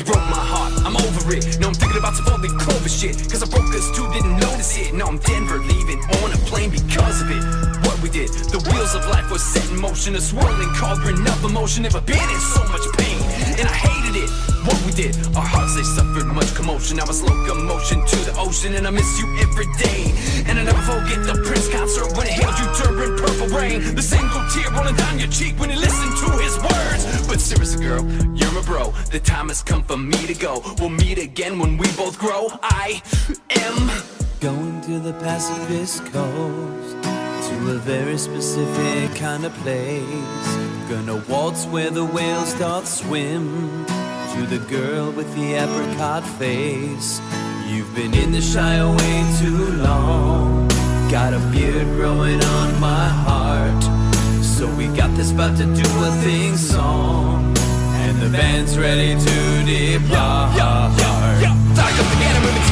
She 0.00 0.06
broke 0.06 0.30
my 0.32 0.40
heart, 0.40 0.72
I'm 0.86 0.96
over 0.96 1.36
it. 1.36 1.60
Now 1.60 1.68
I'm 1.68 1.74
thinking 1.74 1.98
about 1.98 2.16
some 2.16 2.24
four-leaf 2.24 2.56
clover 2.56 2.88
shit. 2.88 3.20
Cause 3.28 3.42
I 3.42 3.46
broke 3.52 3.68
us 3.74 3.84
too, 3.94 4.10
didn't 4.14 4.40
notice 4.40 4.78
it. 4.78 4.94
Now 4.94 5.04
I'm 5.04 5.18
Denver, 5.18 5.58
leaving 5.58 6.00
on 6.24 6.32
a 6.32 6.38
plane 6.48 6.70
because 6.70 7.20
of 7.20 7.28
it. 7.30 7.44
What 7.84 8.00
we 8.00 8.08
did, 8.08 8.30
the 8.48 8.64
wheels 8.72 8.94
of 8.94 9.04
life 9.12 9.30
were 9.30 9.36
set 9.36 9.68
in 9.68 9.78
motion. 9.78 10.14
A 10.14 10.20
swirling 10.22 10.72
cauldron 10.72 11.20
of 11.26 11.44
emotion, 11.44 11.82
never 11.82 12.00
been 12.00 12.16
in 12.16 12.40
so 12.40 12.64
much 12.72 12.80
pain. 12.96 13.20
And 13.60 13.68
I 13.68 13.74
hated 13.76 14.24
it. 14.24 14.49
What 14.64 14.76
we 14.84 14.92
did, 14.92 15.16
our 15.36 15.44
hearts 15.44 15.76
they 15.76 15.82
suffered 15.82 16.26
much 16.26 16.54
commotion. 16.54 16.98
Now 16.98 17.04
it's 17.04 17.22
locomotion 17.22 18.04
to 18.04 18.16
the 18.28 18.34
ocean, 18.38 18.74
and 18.74 18.86
I 18.86 18.90
miss 18.90 19.18
you 19.18 19.26
every 19.40 19.66
day. 19.78 20.12
And 20.46 20.58
I 20.58 20.64
never 20.64 20.82
forget 20.82 21.24
the 21.24 21.40
Prince 21.46 21.68
concert 21.68 22.16
when 22.16 22.26
it 22.26 22.32
hailed 22.32 22.58
you 22.58 22.68
during 22.84 23.16
Purple 23.16 23.48
Rain. 23.56 23.94
The 23.94 24.02
single 24.02 24.42
tear 24.52 24.70
rolling 24.72 24.96
down 24.96 25.18
your 25.18 25.28
cheek 25.28 25.58
when 25.58 25.70
you 25.70 25.78
listen 25.78 26.08
to 26.22 26.28
his 26.42 26.56
words. 26.58 27.26
But 27.26 27.40
seriously, 27.40 27.84
girl, 27.84 28.04
you're 28.36 28.52
my 28.52 28.62
bro. 28.62 28.90
The 29.10 29.20
time 29.20 29.48
has 29.48 29.62
come 29.62 29.82
for 29.82 29.96
me 29.96 30.26
to 30.26 30.34
go. 30.34 30.62
We'll 30.78 30.90
meet 30.90 31.18
again 31.18 31.58
when 31.58 31.78
we 31.78 31.86
both 31.96 32.18
grow. 32.18 32.48
I 32.62 33.02
am. 33.50 33.90
Going 34.40 34.80
to 34.82 34.98
the 34.98 35.12
Pacific 35.12 36.12
coast 36.12 36.96
to 37.02 37.70
a 37.72 37.78
very 37.78 38.16
specific 38.16 39.14
kind 39.16 39.44
of 39.44 39.52
place. 39.56 40.48
Gonna 40.88 41.22
waltz 41.28 41.66
where 41.66 41.90
the 41.90 42.06
whales 42.06 42.48
start 42.54 42.86
swim 42.86 43.84
to 44.34 44.46
the 44.46 44.58
girl 44.66 45.10
with 45.10 45.34
the 45.34 45.54
apricot 45.54 46.24
face. 46.24 47.20
You've 47.66 47.92
been 47.96 48.14
in 48.14 48.30
the 48.30 48.40
Shire 48.40 48.86
way 48.86 49.24
too 49.40 49.72
long. 49.82 50.68
Got 51.10 51.34
a 51.34 51.40
beard 51.50 51.86
growing 51.96 52.40
on 52.42 52.80
my 52.80 53.08
heart. 53.08 53.82
So 54.42 54.72
we 54.76 54.86
got 54.88 55.16
this 55.16 55.32
about 55.32 55.56
to 55.58 55.64
do 55.64 55.88
a 56.04 56.12
thing 56.22 56.56
song. 56.56 57.56
And 58.04 58.22
the 58.22 58.30
band's 58.30 58.78
ready 58.78 59.18
to 59.18 59.64
depart. 59.66 60.54
Stock 60.54 61.98
up 61.98 62.06
the 62.12 62.18
gator 62.22 62.40
with 62.46 62.54
the 62.54 62.69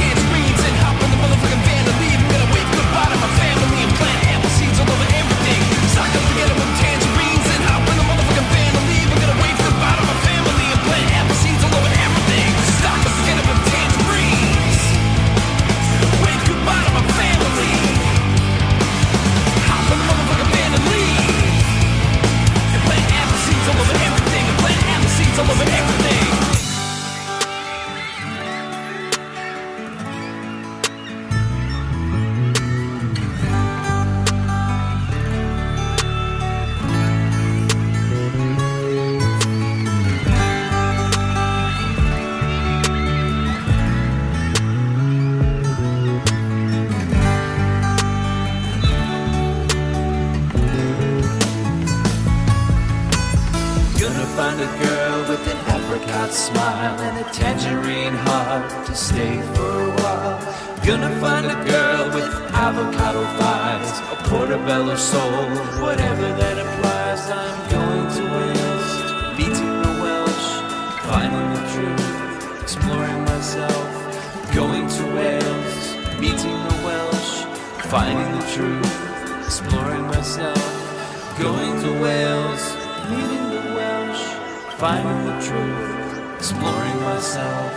finding 84.78 85.26
the 85.26 85.32
truth, 85.44 86.36
exploring 86.36 87.00
myself. 87.00 87.72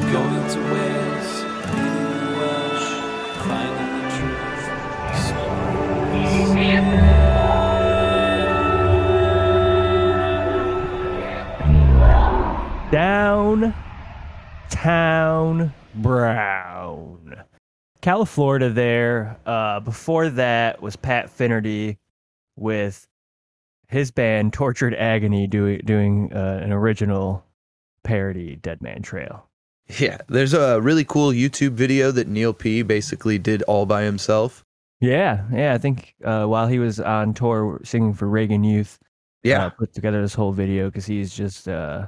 Going 0.00 0.48
to 0.50 0.58
Wales, 0.72 1.44
meeting 1.70 2.10
the 2.10 2.30
Welsh, 2.38 2.90
finding 3.44 3.92
the 3.94 4.06
truth, 4.16 4.62
exploring 5.10 6.84
myself. 6.86 7.30
Downtown 14.72 15.72
Brown. 15.94 17.44
California 18.00 18.70
there. 18.70 19.38
Uh, 19.46 19.78
before 19.78 20.28
that 20.30 20.82
was 20.82 20.96
Pat 20.96 21.30
Finnerty 21.30 21.98
with 22.56 23.06
his 23.90 24.10
band 24.10 24.52
Tortured 24.52 24.94
Agony 24.94 25.46
doing 25.46 25.80
doing 25.84 26.32
uh, 26.32 26.60
an 26.62 26.72
original 26.72 27.44
parody 28.04 28.56
Dead 28.56 28.80
Man 28.80 29.02
Trail. 29.02 29.46
Yeah, 29.98 30.18
there's 30.28 30.54
a 30.54 30.80
really 30.80 31.04
cool 31.04 31.32
YouTube 31.32 31.72
video 31.72 32.12
that 32.12 32.28
Neil 32.28 32.52
P 32.52 32.82
basically 32.82 33.38
did 33.38 33.62
all 33.62 33.86
by 33.86 34.04
himself. 34.04 34.64
Yeah, 35.00 35.44
yeah. 35.52 35.74
I 35.74 35.78
think 35.78 36.14
uh, 36.24 36.46
while 36.46 36.68
he 36.68 36.78
was 36.78 37.00
on 37.00 37.34
tour 37.34 37.80
singing 37.84 38.14
for 38.14 38.28
Reagan 38.28 38.62
Youth, 38.62 38.98
Yeah, 39.42 39.66
uh, 39.66 39.70
put 39.70 39.92
together 39.92 40.22
this 40.22 40.34
whole 40.34 40.52
video 40.52 40.86
because 40.88 41.06
he's 41.06 41.34
just 41.34 41.66
uh, 41.68 42.06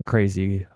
a 0.00 0.04
crazy 0.10 0.66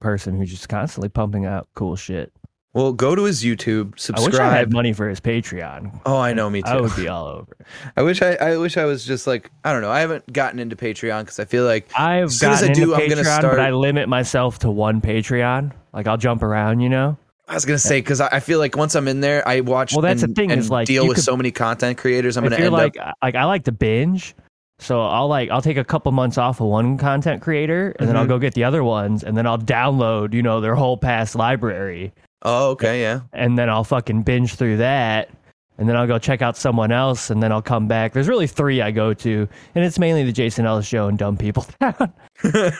person 0.00 0.38
who's 0.38 0.50
just 0.50 0.68
constantly 0.68 1.10
pumping 1.10 1.44
out 1.44 1.68
cool 1.74 1.96
shit. 1.96 2.32
Well, 2.72 2.92
go 2.92 3.14
to 3.16 3.24
his 3.24 3.42
YouTube, 3.42 3.98
subscribe. 3.98 4.18
I 4.18 4.30
wish 4.30 4.38
I 4.38 4.56
had 4.56 4.72
money 4.72 4.92
for 4.92 5.08
his 5.08 5.20
Patreon. 5.20 6.00
Oh, 6.06 6.18
I 6.18 6.32
know, 6.32 6.48
me 6.48 6.62
too. 6.62 6.68
I 6.68 6.80
would 6.80 6.94
be 6.94 7.08
all 7.08 7.26
over. 7.26 7.56
I 7.96 8.02
wish 8.02 8.22
I, 8.22 8.34
I 8.34 8.56
wish 8.58 8.76
I 8.76 8.84
was 8.84 9.04
just 9.04 9.26
like 9.26 9.50
I 9.64 9.72
don't 9.72 9.82
know. 9.82 9.90
I 9.90 10.00
haven't 10.00 10.32
gotten 10.32 10.58
into 10.60 10.76
Patreon 10.76 11.22
because 11.22 11.38
I 11.40 11.44
feel 11.44 11.64
like 11.64 11.88
I've 11.98 12.24
As 12.26 12.38
soon 12.38 12.52
as 12.52 12.62
I 12.62 12.72
do, 12.72 12.82
into 12.92 12.94
I'm 12.94 13.08
gonna 13.08 13.22
Patreon, 13.22 13.38
start- 13.38 13.56
but 13.56 13.60
I 13.60 13.70
limit 13.72 14.08
myself 14.08 14.60
to 14.60 14.70
one 14.70 15.00
Patreon. 15.00 15.72
Like 15.92 16.06
I'll 16.06 16.16
jump 16.18 16.42
around, 16.42 16.80
you 16.80 16.88
know. 16.88 17.16
I 17.48 17.54
was 17.54 17.64
gonna 17.64 17.78
say 17.80 17.98
because 18.00 18.20
I, 18.20 18.38
feel 18.38 18.60
like 18.60 18.76
once 18.76 18.94
I'm 18.94 19.08
in 19.08 19.20
there, 19.20 19.46
I 19.48 19.60
watch. 19.60 19.92
Well, 19.92 20.02
that's 20.02 20.20
the 20.20 20.28
thing 20.28 20.52
and 20.52 20.60
is, 20.60 20.70
like, 20.70 20.86
deal 20.86 21.08
with 21.08 21.16
could- 21.16 21.24
so 21.24 21.36
many 21.36 21.50
content 21.50 21.98
creators. 21.98 22.36
I'm 22.36 22.44
gonna 22.44 22.54
end 22.54 22.72
like, 22.72 22.96
up. 23.00 23.16
like 23.20 23.34
I 23.34 23.44
like 23.46 23.64
to 23.64 23.72
binge, 23.72 24.36
so 24.78 25.02
I'll 25.02 25.26
like 25.26 25.50
I'll 25.50 25.60
take 25.60 25.76
a 25.76 25.82
couple 25.82 26.12
months 26.12 26.38
off 26.38 26.60
of 26.60 26.68
one 26.68 26.96
content 26.96 27.42
creator, 27.42 27.96
and 27.98 28.08
then 28.08 28.16
I'll 28.16 28.26
Mhm. 28.26 28.28
go 28.28 28.38
get 28.38 28.54
the 28.54 28.62
other 28.62 28.84
ones, 28.84 29.24
and 29.24 29.36
then 29.36 29.48
I'll 29.48 29.58
download, 29.58 30.32
you 30.32 30.42
know, 30.44 30.60
their 30.60 30.76
whole 30.76 30.96
past 30.96 31.34
library, 31.34 32.12
Oh, 32.42 32.70
okay, 32.70 33.00
yeah. 33.02 33.20
and 33.32 33.58
then 33.58 33.68
I'll 33.68 33.84
fucking 33.84 34.22
binge 34.22 34.54
through 34.54 34.78
that. 34.78 35.30
And 35.78 35.88
then 35.88 35.96
I'll 35.96 36.06
go 36.06 36.18
check 36.18 36.42
out 36.42 36.58
someone 36.58 36.92
else, 36.92 37.30
and 37.30 37.42
then 37.42 37.52
I'll 37.52 37.62
come 37.62 37.88
back. 37.88 38.12
There's 38.12 38.28
really 38.28 38.46
three 38.46 38.82
I 38.82 38.90
go 38.90 39.14
to, 39.14 39.48
and 39.74 39.82
it's 39.82 39.98
mainly 39.98 40.24
the 40.24 40.32
Jason 40.32 40.66
Ellis 40.66 40.86
show 40.86 41.08
and 41.08 41.16
Dumb 41.18 41.38
People 41.38 41.62
Town. 41.80 42.12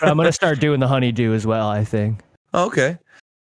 I'm 0.03 0.17
gonna 0.19 0.33
start 0.33 0.61
doing 0.61 0.81
the 0.81 0.87
Honeydew 0.89 1.33
as 1.33 1.47
well. 1.47 1.69
I 1.69 1.83
think. 1.83 2.21
Oh, 2.53 2.67
okay. 2.67 2.99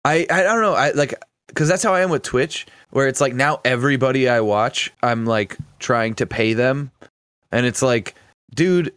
I 0.05 0.28
I 0.30 0.43
don't 0.43 0.61
know. 0.61 0.74
I 0.76 0.91
like 0.91 1.15
because 1.47 1.68
that's 1.68 1.82
how 1.82 1.91
I 1.91 2.01
am 2.01 2.11
with 2.11 2.22
Twitch, 2.22 2.68
where 2.91 3.07
it's 3.07 3.20
like 3.20 3.34
now 3.34 3.59
everybody 3.65 4.30
I 4.30 4.41
watch, 4.41 4.93
I'm 5.01 5.26
like 5.26 5.57
trying 5.80 6.13
to 6.15 6.28
pay 6.28 6.53
them, 6.53 6.91
and 7.51 7.65
it's 7.65 7.82
like, 7.82 8.13
dude. 8.53 8.93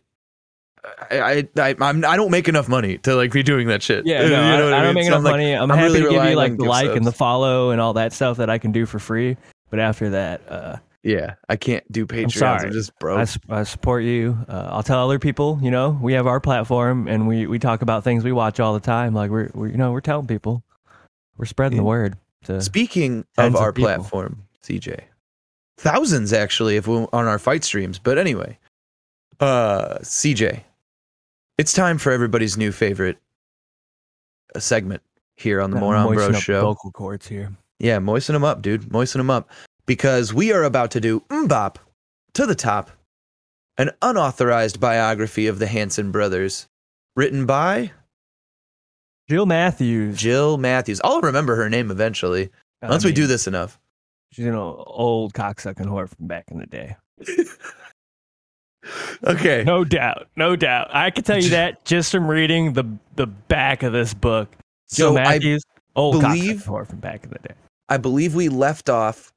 I, 1.11 1.21
I 1.21 1.49
I 1.59 1.77
I'm, 1.81 2.05
I 2.05 2.17
don't 2.17 2.31
make 2.31 2.49
enough 2.49 2.69
money 2.69 2.99
to 2.99 3.15
like 3.15 3.33
be 3.33 3.43
doing 3.43 3.69
that 3.69 3.83
shit. 3.83 4.07
Yeah, 4.07 4.23
You 4.25 4.31
no, 4.31 4.37
know 4.59 4.63
I, 4.69 4.71
what 4.71 4.73
I 4.75 4.83
don't 4.83 4.87
mean? 4.87 4.95
make 4.95 5.05
So 5.05 5.09
enough 5.09 5.19
I'm 5.19 5.25
like, 5.25 5.33
money. 5.33 5.53
I'm, 5.53 5.71
I'm 5.71 5.79
happy 5.79 5.93
really 5.95 6.03
to 6.05 6.11
give 6.11 6.25
you 6.31 6.37
like 6.37 6.57
the 6.57 6.65
like 6.65 6.91
and 6.97 7.05
the 7.07 7.13
follow 7.13 7.71
and 7.71 7.81
all 7.81 7.93
that 7.95 8.13
stuff 8.13 8.39
that 8.39 8.49
I 8.51 8.59
can 8.59 8.73
do 8.73 8.87
for 8.87 8.99
free. 8.99 9.37
But 9.71 9.79
after 9.79 10.11
that, 10.11 10.41
uh, 10.51 10.77
Yeah, 11.03 11.35
I 11.49 11.57
can't 11.57 11.91
do 11.93 12.07
Patreon. 12.07 12.25
I'm, 12.25 12.31
sorry. 12.31 12.71
just 12.73 12.91
I, 12.91 12.95
broke. 13.01 13.19
s- 13.21 13.39
I 13.49 13.63
support 13.65 14.03
you. 14.05 14.37
Uh, 14.49 14.69
I'll 14.71 14.83
tell 14.83 15.05
other 15.05 15.19
people. 15.19 15.59
You 15.63 15.71
know, 15.71 15.99
we 16.03 16.15
have 16.15 16.27
our 16.27 16.41
platform 16.41 17.07
and 17.09 17.29
we, 17.29 17.47
we 17.47 17.59
talk 17.59 17.83
about 17.83 18.03
things 18.05 18.25
we 18.25 18.33
watch 18.33 18.59
all 18.59 18.75
the 18.75 18.81
time. 18.81 19.15
Like 19.15 19.31
we're, 19.31 19.51
we're 19.55 19.69
you 19.69 19.77
know 19.77 19.93
we're 19.93 20.01
telling 20.01 20.27
people, 20.27 20.63
we're 21.37 21.45
spreading 21.47 21.77
the 21.77 21.85
word. 21.85 22.17
Speaking 22.61 23.27
of 23.39 23.55
of 23.55 23.57
our 23.57 23.73
people. 23.73 23.89
platform, 23.89 24.45
CJ, 24.65 25.01
thousands 25.77 26.33
actually, 26.33 26.77
if 26.77 26.89
we 26.89 26.97
on 26.97 27.27
our 27.27 27.39
fight 27.39 27.65
streams. 27.65 27.99
But 27.99 28.17
anyway, 28.19 28.59
uh, 29.41 29.99
CJ, 29.99 30.63
it's 31.61 31.75
time 31.75 31.99
for 31.99 32.11
everybody's 32.11 32.57
new 32.57 32.73
favorite 32.73 33.19
uh, 34.55 34.59
segment 34.59 35.03
here 35.37 35.61
on 35.61 35.71
the 35.71 35.75
gotta 35.75 35.85
Moron 35.85 36.15
moisten 36.15 36.35
up 36.35 36.43
show. 36.43 36.63
Vocal 36.63 36.91
cords 36.91 37.29
here. 37.29 37.53
Yeah, 37.79 37.99
moisten 37.99 38.33
them 38.33 38.45
up, 38.45 38.63
dude. 38.63 38.91
Moisten 38.91 39.19
them 39.19 39.29
up. 39.29 39.51
Because 39.85 40.33
we 40.33 40.53
are 40.55 40.65
about 40.65 40.91
to 40.93 41.01
do 41.03 41.21
MMMBop 41.29 41.77
to 42.33 42.47
the 42.47 42.55
top, 42.55 42.91
an 43.77 43.91
unauthorized 44.01 44.81
biography 44.81 45.49
of 45.49 45.59
the 45.59 45.67
Hanson 45.67 46.11
brothers, 46.11 46.67
written 47.15 47.45
by 47.45 47.93
Jill 49.29 49.45
Matthews. 49.45 50.17
Jill 50.17 50.57
Matthews. 50.57 51.03
I'll 51.05 51.21
remember 51.21 51.57
her 51.57 51.69
name 51.69 51.91
eventually. 51.91 52.49
I 52.81 52.89
Once 52.89 53.05
we 53.05 53.13
do 53.13 53.27
this 53.27 53.47
enough. 53.47 53.79
she's 54.33 54.47
an 54.47 54.55
old, 54.55 54.85
old 54.87 55.35
cocksucking 55.35 55.87
whore 55.87 56.09
from 56.09 56.27
back 56.27 56.51
in 56.51 56.59
the 56.59 56.67
day. 56.67 56.97
Okay. 59.25 59.63
No 59.65 59.85
doubt, 59.85 60.29
no 60.37 60.57
doubt. 60.57 60.89
I 60.95 61.11
can 61.11 61.25
tell 61.25 61.39
you 61.43 61.51
that 61.51 61.85
just 61.85 62.11
from 62.13 62.27
reading 62.29 62.73
the 62.73 62.85
the 63.17 63.27
back 63.27 63.83
of 63.83 63.93
this 63.93 64.15
book. 64.15 64.49
Jill 64.93 65.13
So 65.15 65.19
I 65.19 65.25
Matthews, 65.25 65.63
old 65.95 66.21
believe- 66.23 66.63
from 66.65 66.87
back 66.99 67.25
in 67.25 67.31
the 67.31 67.39
day. 67.49 67.55
I 67.89 67.97
believe 67.99 68.35
we 68.35 68.49
left 68.49 68.89
off 68.89 69.33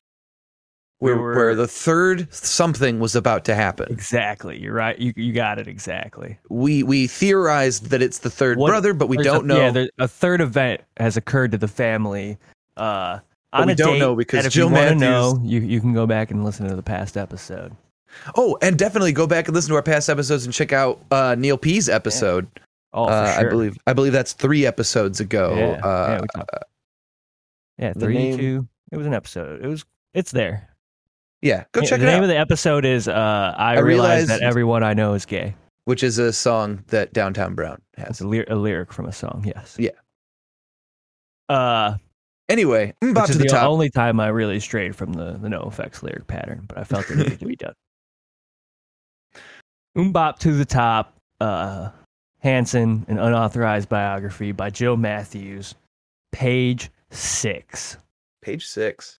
where, 0.99 1.15
We 1.15 1.21
were- 1.21 1.35
where 1.35 1.55
the 1.55 1.67
third 1.67 2.33
something 2.33 2.99
was 2.99 3.15
about 3.15 3.43
to 3.45 3.55
happen. 3.55 3.87
Exactly. 3.91 4.57
You're 4.59 4.73
right. 4.73 4.97
You 4.97 5.11
you 5.17 5.33
got 5.33 5.59
it 5.59 5.67
exactly. 5.67 6.39
We 6.49 6.83
we 6.83 7.07
theorized 7.07 7.87
that 7.89 8.01
it's 8.01 8.19
the 8.19 8.29
third 8.29 8.57
What- 8.57 8.69
brother, 8.69 8.93
but 8.93 9.09
we 9.09 9.17
don't 9.17 9.45
know. 9.45 9.57
Yeah, 9.57 9.71
there, 9.71 9.89
a 9.99 10.07
third 10.07 10.39
event 10.39 10.81
has 10.97 11.17
occurred 11.17 11.51
to 11.51 11.57
the 11.57 11.67
family. 11.67 12.37
Uh, 12.77 13.19
on 13.51 13.67
we 13.67 13.73
a 13.73 13.75
don't 13.75 13.99
know 13.99 14.15
because 14.15 14.45
if 14.47 14.55
you 14.55 14.69
Matthews- 14.69 15.01
know, 15.01 15.39
you 15.43 15.59
you 15.59 15.81
can 15.81 15.93
go 15.93 16.07
back 16.07 16.31
and 16.31 16.43
listen 16.45 16.67
to 16.69 16.75
the 16.75 16.81
past 16.81 17.17
episode. 17.17 17.75
Oh, 18.35 18.57
and 18.61 18.77
definitely 18.77 19.11
go 19.13 19.27
back 19.27 19.47
and 19.47 19.55
listen 19.55 19.69
to 19.69 19.75
our 19.75 19.83
past 19.83 20.09
episodes 20.09 20.45
and 20.45 20.53
check 20.53 20.73
out 20.73 21.01
uh, 21.11 21.35
Neil 21.37 21.57
P's 21.57 21.89
episode. 21.89 22.47
Oh, 22.93 23.07
for 23.07 23.11
uh, 23.13 23.33
sure. 23.39 23.47
I 23.47 23.49
believe 23.49 23.77
I 23.87 23.93
believe 23.93 24.13
that's 24.13 24.33
three 24.33 24.65
episodes 24.65 25.19
ago. 25.19 25.55
Yeah, 25.55 25.87
uh, 25.87 26.25
yeah, 26.35 26.43
yeah, 27.77 27.93
three, 27.93 28.13
name- 28.15 28.37
two. 28.37 28.67
It 28.91 28.97
was 28.97 29.07
an 29.07 29.13
episode. 29.13 29.63
It 29.63 29.67
was. 29.67 29.83
It's 30.13 30.31
there. 30.31 30.69
Yeah, 31.41 31.63
go 31.71 31.81
the 31.81 31.87
check 31.87 31.99
it 31.99 32.03
out. 32.03 32.05
The 32.05 32.11
name 32.13 32.23
of 32.23 32.29
the 32.29 32.37
episode 32.37 32.85
is 32.85 33.07
uh, 33.07 33.11
I, 33.57 33.75
I 33.75 33.79
realize 33.79 33.85
realized- 33.85 34.29
that 34.29 34.41
everyone 34.41 34.83
I 34.83 34.93
know 34.93 35.13
is 35.15 35.25
gay. 35.25 35.55
which 35.85 36.03
is 36.03 36.17
a 36.19 36.31
song 36.31 36.83
that 36.87 37.11
Downtown 37.13 37.55
Brown 37.55 37.81
It's 37.97 38.07
has. 38.07 38.21
a, 38.21 38.27
ly- 38.27 38.45
a 38.47 38.55
lyric 38.55 38.93
from 38.93 39.07
a 39.07 39.11
song. 39.11 39.43
Yes. 39.45 39.75
Yeah. 39.79 39.89
Uh, 41.49 41.97
Anyway, 42.49 42.93
mm, 43.01 43.13
bop 43.13 43.23
which 43.23 43.31
to 43.31 43.37
the 43.37 43.45
the 43.45 43.49
top. 43.49 43.67
only 43.69 43.89
time 43.89 44.19
I 44.19 44.27
really 44.27 44.59
strayed 44.59 44.95
from 44.97 45.13
the 45.13 45.31
the 45.41 45.47
no 45.49 45.61
effects 45.63 46.03
lyric 46.03 46.27
pattern, 46.27 46.65
but 46.67 46.77
I 46.77 46.83
felt 46.83 47.09
it 47.09 47.15
needed 47.17 47.39
to 47.39 47.45
be 47.45 47.55
done. 47.55 47.73
MMMBop 49.97 50.39
to 50.39 50.53
the 50.53 50.65
top. 50.65 51.15
Uh, 51.39 51.89
Hanson, 52.39 53.05
an 53.07 53.19
unauthorized 53.19 53.87
biography 53.89 54.51
by 54.51 54.69
Joe 54.69 54.95
Matthews, 54.97 55.75
page 56.31 56.89
six. 57.09 57.97
Page 58.41 58.65
six. 58.65 59.19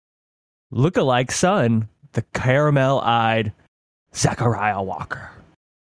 Look-alike 0.71 1.32
son, 1.32 1.88
the 2.13 2.24
caramel-eyed 2.34 3.53
Zachariah 4.15 4.82
Walker. 4.82 5.30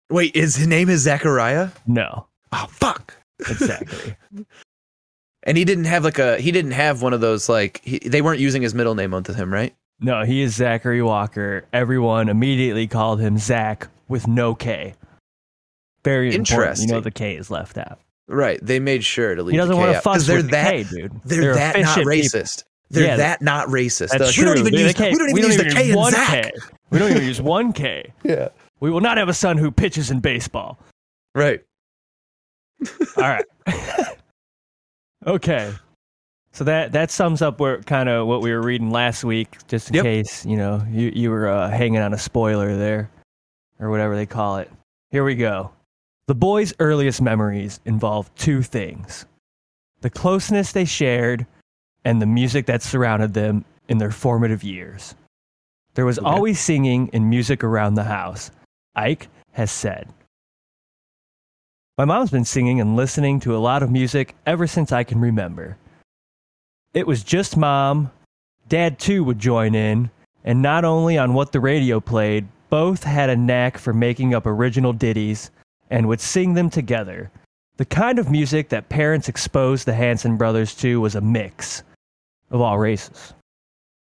Wait, 0.09 0.35
is 0.35 0.55
his 0.55 0.67
name 0.67 0.89
is 0.89 1.01
Zachariah? 1.01 1.69
No, 1.85 2.27
Oh 2.51 2.67
fuck. 2.71 3.13
exactly. 3.39 4.15
And 5.43 5.57
he 5.57 5.63
didn't 5.63 5.85
have 5.85 6.03
like 6.03 6.19
a 6.19 6.37
he 6.41 6.51
didn't 6.51 6.71
have 6.71 7.01
one 7.01 7.13
of 7.13 7.21
those 7.21 7.47
like 7.47 7.79
he, 7.85 7.99
they 7.99 8.21
weren't 8.21 8.41
using 8.41 8.61
his 8.61 8.73
middle 8.73 8.95
name 8.95 9.13
onto 9.13 9.31
him, 9.31 9.53
right? 9.53 9.73
No, 10.01 10.23
he 10.25 10.41
is 10.41 10.53
Zachary 10.55 11.01
Walker. 11.01 11.63
Everyone 11.71 12.27
immediately 12.27 12.85
called 12.85 13.21
him 13.21 13.37
Zach 13.37 13.87
with 14.07 14.27
no 14.27 14.55
K. 14.55 14.93
Very 16.03 16.33
important. 16.35 16.79
You 16.79 16.87
know 16.87 16.99
the 17.01 17.11
K 17.11 17.35
is 17.35 17.49
left 17.51 17.77
out. 17.77 17.99
Right. 18.29 18.59
They 18.61 18.79
made 18.79 19.03
sure 19.03 19.35
to 19.35 19.43
leave 19.43 19.53
He 19.53 19.57
doesn't 19.57 19.69
the 19.75 19.75
K 19.75 19.79
want 19.79 19.91
to 19.93 19.97
out, 19.97 20.03
fuss 20.03 20.27
they're 20.27 20.37
with 20.37 20.51
that 20.51 20.63
the 20.65 20.83
K, 20.83 21.01
dude. 21.01 21.21
they're, 21.25 21.53
that 21.55 21.75
not 21.79 21.97
efficient 21.99 22.11
people. 22.11 22.39
racist. 22.41 22.63
They're 22.89 23.03
Yeah, 23.05 23.15
that 23.17 23.41
not 23.41 23.67
racist. 23.67 24.09
That's 24.09 24.21
like, 24.23 24.33
true. 24.33 24.43
We 24.49 24.55
don't 24.55 24.67
even 24.67 24.73
The 24.73 24.79
use 24.79 24.93
K- 24.93 25.11
we 25.11 25.17
don't 25.17 25.33
we 25.33 25.39
even 25.39 25.51
use 25.51 25.57
the 25.57 25.69
K 25.71 25.91
in 25.91 26.11
Zach. 26.11 26.43
K. 26.43 26.51
We 26.89 26.99
don't 26.99 27.11
even 27.11 27.23
use 27.23 27.41
one 27.57 27.73
K. 27.73 28.13
Yeah. 28.23 28.49
We 28.79 28.91
will 28.91 29.01
not 29.01 29.17
have 29.17 29.27
a 29.29 29.33
son 29.33 29.57
who 29.57 29.71
pitches 29.71 30.11
in 30.11 30.19
baseball. 30.19 30.77
Right. 31.35 31.61
All 33.17 33.23
right. 33.23 33.45
okay. 35.27 35.73
So 36.53 36.63
that 36.63 36.91
that 36.93 37.11
sums 37.11 37.41
up 37.41 37.59
where 37.59 37.81
kind 37.83 38.09
of 38.09 38.27
what 38.27 38.41
we 38.41 38.51
were 38.51 38.61
reading 38.61 38.89
last 38.89 39.23
week, 39.23 39.57
just 39.67 39.89
in 39.89 39.95
Yep. 39.95 40.03
case 40.03 40.45
you 40.45 40.57
know 40.57 40.83
you 40.89 41.11
you 41.13 41.29
were 41.29 41.47
uh, 41.47 41.69
hanging 41.69 41.99
on 42.01 42.13
a 42.13 42.17
spoiler 42.17 42.75
there, 42.77 43.09
or 43.79 43.89
whatever 43.89 44.15
they 44.15 44.25
call 44.25 44.57
it. 44.57 44.71
Here 45.11 45.23
we 45.23 45.35
go. 45.35 45.71
The 46.27 46.35
boys' 46.35 46.73
earliest 46.79 47.21
memories 47.21 47.79
involve 47.85 48.33
two 48.35 48.61
things: 48.61 49.25
the 50.01 50.09
closeness 50.09 50.71
they 50.71 50.85
shared, 50.85 51.45
and 52.03 52.21
the 52.21 52.25
music 52.25 52.65
that 52.65 52.81
surrounded 52.81 53.33
them 53.33 53.65
in 53.87 53.97
their 53.97 54.11
formative 54.11 54.63
years. 54.63 55.15
There 55.93 56.05
was 56.05 56.19
Okay. 56.19 56.27
always 56.27 56.59
singing 56.59 57.09
and 57.13 57.29
music 57.29 57.63
around 57.63 57.95
the 57.95 58.03
house. 58.03 58.51
Ike 58.95 59.29
has 59.53 59.71
said. 59.71 60.09
My 61.97 62.05
mom's 62.05 62.29
been 62.29 62.45
singing 62.45 62.79
and 62.79 62.95
listening 62.95 63.39
to 63.39 63.55
a 63.55 63.57
lot 63.57 63.81
of 63.81 63.89
music 63.89 64.35
ever 64.45 64.67
since 64.67 64.91
I 64.91 65.03
can 65.03 65.19
remember. 65.19 65.77
It 66.93 67.07
was 67.07 67.23
just 67.23 67.57
mom. 67.57 68.11
Dad, 68.69 68.99
too, 68.99 69.23
would 69.23 69.39
join 69.39 69.73
in, 69.73 70.11
and 70.43 70.61
not 70.61 70.83
only 70.85 71.17
on 71.17 71.33
what 71.33 71.51
the 71.53 71.59
radio 71.59 71.99
played, 71.99 72.47
both 72.69 73.03
had 73.03 73.29
a 73.29 73.35
knack 73.35 73.77
for 73.77 73.93
making 73.93 74.33
up 74.33 74.45
original 74.45 74.93
ditties 74.93 75.51
and 75.89 76.07
would 76.07 76.21
sing 76.21 76.53
them 76.53 76.69
together. 76.69 77.31
The 77.77 77.85
kind 77.85 78.19
of 78.19 78.31
music 78.31 78.69
that 78.69 78.89
parents 78.89 79.29
exposed 79.29 79.85
the 79.85 79.93
Hanson 79.93 80.37
brothers 80.37 80.73
to 80.75 80.99
was 80.99 81.15
a 81.15 81.21
mix 81.21 81.83
of 82.49 82.61
all 82.61 82.77
races. 82.79 83.33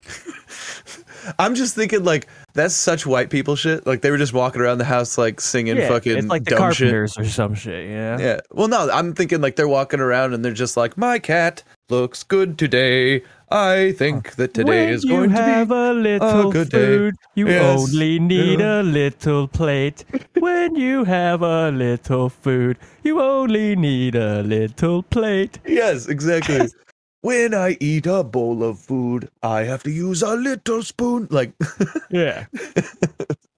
I'm 1.40 1.56
just 1.56 1.76
thinking 1.76 2.04
like 2.04 2.28
that's 2.54 2.76
such 2.76 3.06
white 3.06 3.30
people 3.30 3.56
shit. 3.56 3.86
Like 3.86 4.02
they 4.02 4.12
were 4.12 4.18
just 4.18 4.34
walking 4.34 4.62
around 4.62 4.78
the 4.78 4.86
house 4.86 5.18
like 5.18 5.42
singing 5.42 5.78
fucking 5.78 6.18
it's 6.18 6.28
like 6.28 6.46
the 6.46 6.52
dumb 6.52 6.72
shit. 6.72 6.90
Carpenters 6.90 7.18
or 7.18 7.26
some 7.26 7.56
shit, 7.56 7.90
yeah. 7.90 8.20
Yeah. 8.20 8.40
Well, 8.52 8.68
no, 8.68 8.90
I'm 8.90 9.14
thinking 9.14 9.42
like 9.42 9.56
they're 9.56 9.68
walking 9.68 10.00
around 10.00 10.34
and 10.34 10.46
they're 10.46 10.54
just 10.54 10.78
like, 10.78 10.98
my 10.98 11.20
cat 11.20 11.64
looks 11.90 12.24
good 12.24 12.58
today. 12.58 13.24
I 13.56 13.94
think 13.94 14.28
uh, 14.28 14.36
that 14.38 14.54
today 14.54 14.86
when 14.88 14.90
is 14.94 15.06
going 15.06 15.30
to 15.30 15.64
a 15.72 15.94
little 15.94 16.52
good 16.52 16.70
day. 16.70 16.78
food, 16.98 17.16
you 17.36 17.48
Yes. 17.48 17.80
only 17.80 18.20
need 18.20 18.60
Yeah. 18.60 18.82
a 18.82 18.84
little 18.84 19.48
plate. 19.48 20.04
when 20.34 20.76
you 20.76 21.06
have 21.06 21.42
a 21.42 21.72
little 21.72 22.30
food, 22.30 22.78
you 23.04 23.22
only 23.22 23.76
need 23.78 24.16
a 24.16 24.44
little 24.44 25.04
plate. 25.04 25.60
Yes, 25.66 26.08
exactly. 26.08 26.68
when 27.22 27.54
I 27.54 27.78
eat 27.80 28.06
a 28.08 28.24
bowl 28.26 28.62
of 28.62 28.78
food, 28.78 29.30
I 29.42 29.64
have 29.64 29.84
to 29.84 29.90
use 29.92 30.22
a 30.22 30.36
little 30.36 30.84
spoon. 30.84 31.28
Like, 31.32 31.54
Yeah. 32.10 32.46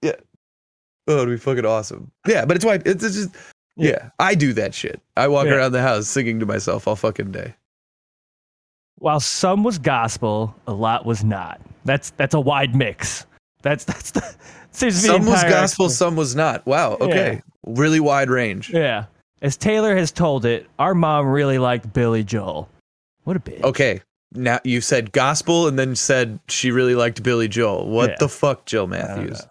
Yeah. 0.00 0.12
Oh, 1.08 1.22
it'd 1.22 1.28
be 1.30 1.36
fucking 1.38 1.66
awesome. 1.66 2.12
Yeah, 2.26 2.44
but 2.44 2.54
it's 2.56 2.64
why 2.64 2.74
It's, 2.86 3.02
it's 3.02 3.16
just, 3.16 3.30
yeah. 3.76 3.90
Yeah. 3.90 4.10
I 4.20 4.36
do 4.36 4.52
that 4.52 4.74
shit. 4.74 5.00
I 5.16 5.26
walk 5.26 5.46
Yeah. 5.46 5.54
around 5.54 5.72
the 5.72 5.82
house 5.82 6.06
singing 6.06 6.38
to 6.38 6.46
myself 6.46 6.86
all 6.86 6.94
fucking 6.94 7.32
day. 7.32 7.54
While 8.98 9.20
some 9.20 9.62
was 9.64 9.78
gospel, 9.78 10.54
a 10.66 10.72
lot 10.72 11.06
was 11.06 11.22
not. 11.24 11.60
That's 11.84 12.10
that's 12.10 12.34
a 12.34 12.40
wide 12.40 12.74
mix. 12.74 13.26
That's 13.62 13.84
that's 13.84 14.10
the 14.10 14.20
seems 14.72 15.02
to 15.02 15.08
be 15.08 15.08
the 15.08 15.14
Some 15.18 15.26
was 15.26 15.42
gospel, 15.44 15.86
explanation. 15.86 15.90
some 15.90 16.16
was 16.16 16.34
not. 16.36 16.66
Wow. 16.66 16.96
Okay. 17.00 17.42
Really 17.66 18.00
wide 18.00 18.30
range. 18.30 18.70
Yeah. 18.70 19.06
As 19.40 19.56
Taylor 19.56 19.96
has 19.96 20.10
told 20.10 20.44
it, 20.44 20.66
our 20.78 20.94
mom 20.94 21.26
really 21.28 21.58
liked 21.58 21.92
Billy 21.92 22.24
Joel. 22.24 22.68
What 23.24 23.36
a 23.36 23.40
bitch. 23.40 23.62
Okay. 23.62 24.00
Now 24.34 24.58
you 24.64 24.80
said 24.80 25.12
gospel 25.12 25.68
and 25.68 25.78
then 25.78 25.94
said 25.96 26.38
she 26.48 26.70
really 26.70 26.94
liked 26.94 27.22
Billy 27.22 27.48
Joel. 27.48 27.88
What 27.88 28.10
Yeah. 28.10 28.16
the 28.20 28.28
fuck, 28.28 28.66
Jill 28.66 28.86
Matthews? 28.86 29.40
Uh, 29.40 29.46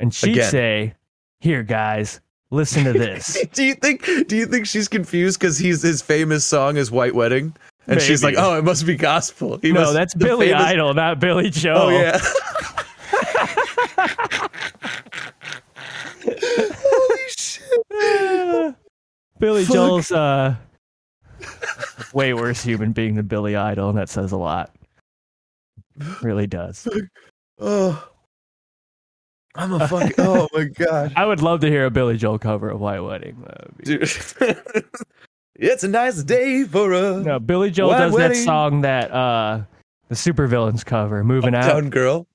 and 0.00 0.14
she'd 0.14 0.32
Again. 0.32 0.50
say, 0.50 0.94
Here, 1.40 1.62
guys, 1.62 2.20
listen 2.50 2.84
to 2.84 2.92
this. 2.94 3.44
do 3.52 3.64
you 3.64 3.74
think 3.74 4.04
do 4.28 4.36
you 4.36 4.46
think 4.46 4.66
she's 4.66 4.88
confused 4.88 5.38
because 5.40 5.58
he's 5.58 5.82
his 5.82 6.00
famous 6.00 6.44
song 6.44 6.76
is 6.76 6.90
White 6.90 7.14
Wedding? 7.14 7.54
And 7.88 8.00
she's 8.02 8.22
like, 8.22 8.34
Oh, 8.36 8.58
it 8.58 8.64
must 8.64 8.86
be 8.86 8.94
gospel. 8.96 9.58
He 9.58 9.72
no, 9.72 9.80
must- 9.80 9.94
that's 9.94 10.14
Billy 10.14 10.48
famous- 10.48 10.62
Idol, 10.62 10.94
not 10.94 11.18
Billy 11.20 11.50
Joel. 11.50 11.78
Oh 11.78 11.88
yeah. 11.88 12.18
Holy 16.24 17.18
shit. 17.36 18.74
Billy 19.38 19.64
Fuck. 19.64 19.74
Joel's 19.74 20.12
uh, 20.12 20.56
way 22.12 22.34
worse 22.34 22.62
human 22.62 22.92
being 22.92 23.14
than 23.14 23.26
Billy 23.26 23.56
Idol, 23.56 23.88
and 23.90 23.98
that 23.98 24.08
says 24.08 24.32
a 24.32 24.36
lot. 24.36 24.74
Really 26.22 26.46
does. 26.46 26.86
Oh. 27.58 28.08
I'm 29.54 29.72
a 29.72 29.88
fucking 29.88 30.14
oh 30.18 30.48
my 30.52 30.64
god. 30.64 31.12
I 31.16 31.24
would 31.26 31.40
love 31.42 31.60
to 31.60 31.68
hear 31.68 31.86
a 31.86 31.90
Billy 31.90 32.16
Joel 32.16 32.38
cover 32.38 32.68
of 32.70 32.80
White 32.80 33.00
Wedding. 33.00 33.44
Be- 33.78 33.84
Dude. 33.84 34.10
it's 35.58 35.84
a 35.84 35.88
nice 35.88 36.22
day 36.22 36.64
for 36.64 36.92
a 36.92 37.20
No, 37.22 37.38
Billy 37.38 37.70
Joel 37.70 37.90
does 37.90 38.12
Wedding. 38.12 38.38
that 38.38 38.44
song 38.44 38.80
that 38.82 39.10
uh, 39.10 39.62
the 40.08 40.14
Supervillains 40.14 40.84
cover, 40.84 41.22
"Moving 41.24 41.54
Out." 41.54 41.64
Uptown 41.64 41.90
Girl. 41.90 42.26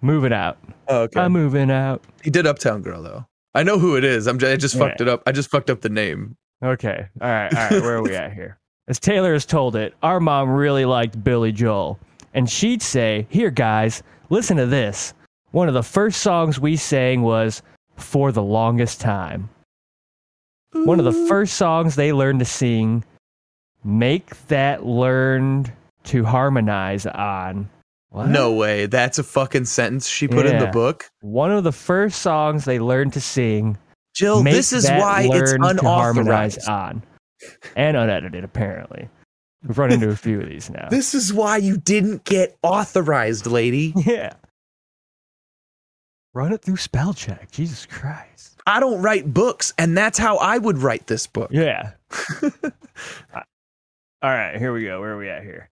Moving 0.00 0.32
out. 0.32 0.58
Oh, 0.86 1.02
okay. 1.02 1.20
I'm 1.20 1.32
moving 1.32 1.70
out. 1.70 2.02
he 2.22 2.30
did 2.30 2.46
Uptown 2.46 2.82
Girl 2.82 3.02
though. 3.02 3.26
I 3.54 3.62
know 3.64 3.78
who 3.78 3.96
it 3.96 4.04
is. 4.04 4.26
I'm 4.28 4.38
just, 4.38 4.52
I 4.52 4.56
just 4.56 4.76
fucked 4.78 5.00
Yeah. 5.00 5.06
it 5.06 5.08
up. 5.08 5.22
I 5.26 5.32
just 5.32 5.50
fucked 5.50 5.70
up 5.70 5.80
the 5.80 5.88
name. 5.88 6.36
Okay. 6.62 7.08
All 7.20 7.28
right. 7.28 7.52
All 7.54 7.62
right. 7.70 7.82
Where 7.82 7.96
are 7.96 8.02
we 8.02 8.14
at 8.14 8.32
here? 8.32 8.58
As 8.88 8.98
Taylor 9.00 9.32
has 9.32 9.44
told 9.44 9.74
it, 9.76 9.94
our 10.02 10.20
mom 10.20 10.50
really 10.50 10.84
liked 10.84 11.22
Billy 11.24 11.50
Joel. 11.52 11.98
And 12.34 12.48
she'd 12.48 12.80
say, 12.82 13.26
Here, 13.28 13.50
guys, 13.50 14.02
listen 14.30 14.56
to 14.58 14.66
this. 14.66 15.14
One 15.50 15.66
of 15.68 15.74
the 15.74 15.82
first 15.82 16.20
songs 16.22 16.60
we 16.60 16.76
sang 16.76 17.22
was 17.22 17.62
For 17.96 18.30
the 18.32 18.42
Longest 18.42 19.00
Time. 19.00 19.48
One 20.72 20.98
of 20.98 21.04
the 21.04 21.26
first 21.28 21.54
songs 21.54 21.94
they 21.96 22.12
learned 22.12 22.40
to 22.40 22.44
sing, 22.44 23.04
Make 23.84 24.36
That 24.48 24.84
Learned 24.84 25.72
to 26.04 26.24
Harmonize 26.24 27.06
on. 27.06 27.70
What? 28.10 28.28
No 28.28 28.52
way. 28.54 28.86
That's 28.86 29.18
a 29.18 29.22
fucking 29.22 29.66
sentence 29.66 30.08
she 30.08 30.28
put 30.28 30.46
in 30.46 30.58
the 30.58 30.66
book. 30.66 31.10
One 31.20 31.50
of 31.50 31.64
the 31.64 31.72
first 31.72 32.20
songs 32.22 32.64
they 32.64 32.78
learned 32.78 33.12
to 33.14 33.20
sing, 33.20 33.76
Jill, 34.14 34.42
Make 34.42 34.54
this 34.54 34.72
is 34.72 34.84
That 34.84 35.00
why 35.00 35.28
it's 35.30 35.52
Learned 35.52 35.80
unauthorized. 35.80 36.68
on. 36.68 37.02
And 37.76 37.96
unedited, 37.96 38.44
apparently. 38.44 39.08
We've 39.62 39.78
run 39.78 39.92
into 39.92 40.08
a 40.08 40.16
few 40.16 40.40
of 40.40 40.48
these 40.48 40.70
now. 40.70 40.88
This 40.90 41.14
is 41.14 41.32
why 41.32 41.58
you 41.58 41.76
didn't 41.76 42.24
get 42.24 42.56
authorized, 42.62 43.46
lady. 43.46 43.92
Yeah. 44.06 44.32
Run 46.34 46.52
it 46.52 46.62
through 46.62 46.76
spell 46.76 47.14
check. 47.14 47.50
Jesus 47.50 47.86
Christ. 47.86 48.60
I 48.66 48.80
don't 48.80 49.00
write 49.00 49.32
books, 49.32 49.72
and 49.78 49.96
that's 49.96 50.18
how 50.18 50.36
I 50.36 50.58
would 50.58 50.78
write 50.78 51.06
this 51.06 51.26
book. 51.26 51.50
Yeah. 51.52 51.92
All 54.20 54.30
right, 54.30 54.56
here 54.58 54.72
we 54.72 54.84
go. 54.84 55.00
Where 55.00 55.12
are 55.12 55.18
we 55.18 55.28
at 55.28 55.42
here? 55.42 55.70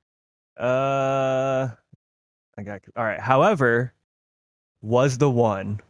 Uh 0.56 1.68
I 2.58 2.62
got 2.62 2.80
all 2.96 3.04
right. 3.04 3.20
However, 3.20 3.92
was 4.80 5.18
the 5.18 5.28
one. 5.28 5.80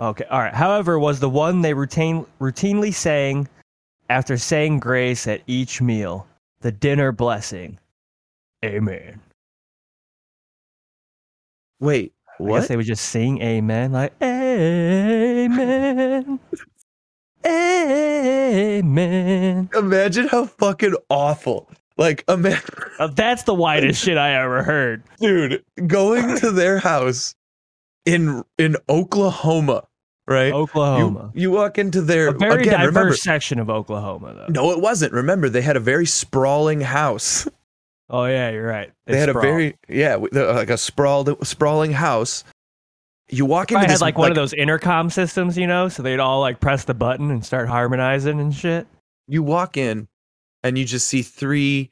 Okay, 0.00 0.24
all 0.30 0.40
right. 0.40 0.54
However, 0.54 0.98
was 0.98 1.20
the 1.20 1.28
one 1.28 1.60
they 1.60 1.74
routine 1.74 2.24
routinely 2.40 2.94
sang 2.94 3.46
after 4.08 4.38
saying 4.38 4.80
grace 4.80 5.26
at 5.26 5.42
each 5.46 5.82
meal, 5.82 6.26
the 6.60 6.72
dinner 6.72 7.12
blessing. 7.12 7.78
Amen. 8.64 9.20
Wait, 11.80 12.13
I 12.38 12.42
What? 12.42 12.60
guess 12.60 12.68
they 12.68 12.76
were 12.76 12.82
just 12.82 13.06
saying 13.10 13.40
amen, 13.42 13.92
like 13.92 14.12
amen, 14.22 15.48
amen. 18.34 19.70
Imagine 19.76 20.28
how 20.28 20.46
fucking 20.46 20.94
awful. 21.08 21.68
Like, 21.96 22.24
imagine, 22.28 22.62
Uh, 22.98 23.06
that's 23.08 23.44
the 23.44 23.54
whitest 23.54 24.02
shit 24.02 24.18
I 24.18 24.34
ever 24.42 24.62
heard. 24.64 25.02
dude, 25.20 25.64
going 25.86 26.36
to 26.38 26.50
their 26.50 26.78
house 26.80 27.34
in 28.04 28.42
in 28.58 28.76
Oklahoma, 28.88 29.84
right? 30.26 30.52
Oklahoma, 30.52 31.30
You, 31.34 31.42
you 31.42 31.50
walk 31.52 31.78
into 31.78 32.02
their 32.02 32.28
a 32.28 32.32
very 32.32 32.62
again, 32.62 32.80
diverse 32.80 32.86
remember- 32.96 33.16
section 33.16 33.58
of 33.60 33.70
Oklahoma, 33.70 34.34
though. 34.34 34.46
No, 34.48 34.70
it 34.72 34.80
wasn't. 34.80 35.12
Remember, 35.12 35.48
they 35.48 35.62
had 35.62 35.76
a 35.76 35.80
very 35.80 36.06
sprawling 36.06 36.80
house. 36.80 37.48
Oh 38.10 38.26
yeah, 38.26 38.50
you're 38.50 38.66
right. 38.66 38.92
They, 39.06 39.18
had 39.18 39.30
sprawl. 39.30 39.44
a 39.44 39.48
very 39.48 39.76
yeah, 39.88 40.16
like 40.16 40.70
a 40.70 40.78
sprawled 40.78 41.46
sprawling 41.46 41.92
house. 41.92 42.44
You 43.30 43.46
walk 43.46 43.72
into 43.72 43.82
this 43.86 43.92
had 43.92 44.00
like 44.02 44.18
one 44.18 44.30
of 44.30 44.34
those 44.34 44.52
intercom 44.52 45.08
systems, 45.08 45.56
you 45.56 45.66
know, 45.66 45.88
so 45.88 46.02
they'd 46.02 46.20
all 46.20 46.40
like 46.40 46.60
press 46.60 46.84
the 46.84 46.92
button 46.94 47.30
and 47.30 47.44
start 47.44 47.68
harmonizing 47.68 48.38
and 48.38 48.54
shit. 48.54 48.86
You 49.26 49.42
walk 49.42 49.78
in, 49.78 50.08
and 50.62 50.76
you 50.76 50.84
just 50.84 51.08
see 51.08 51.22
three 51.22 51.90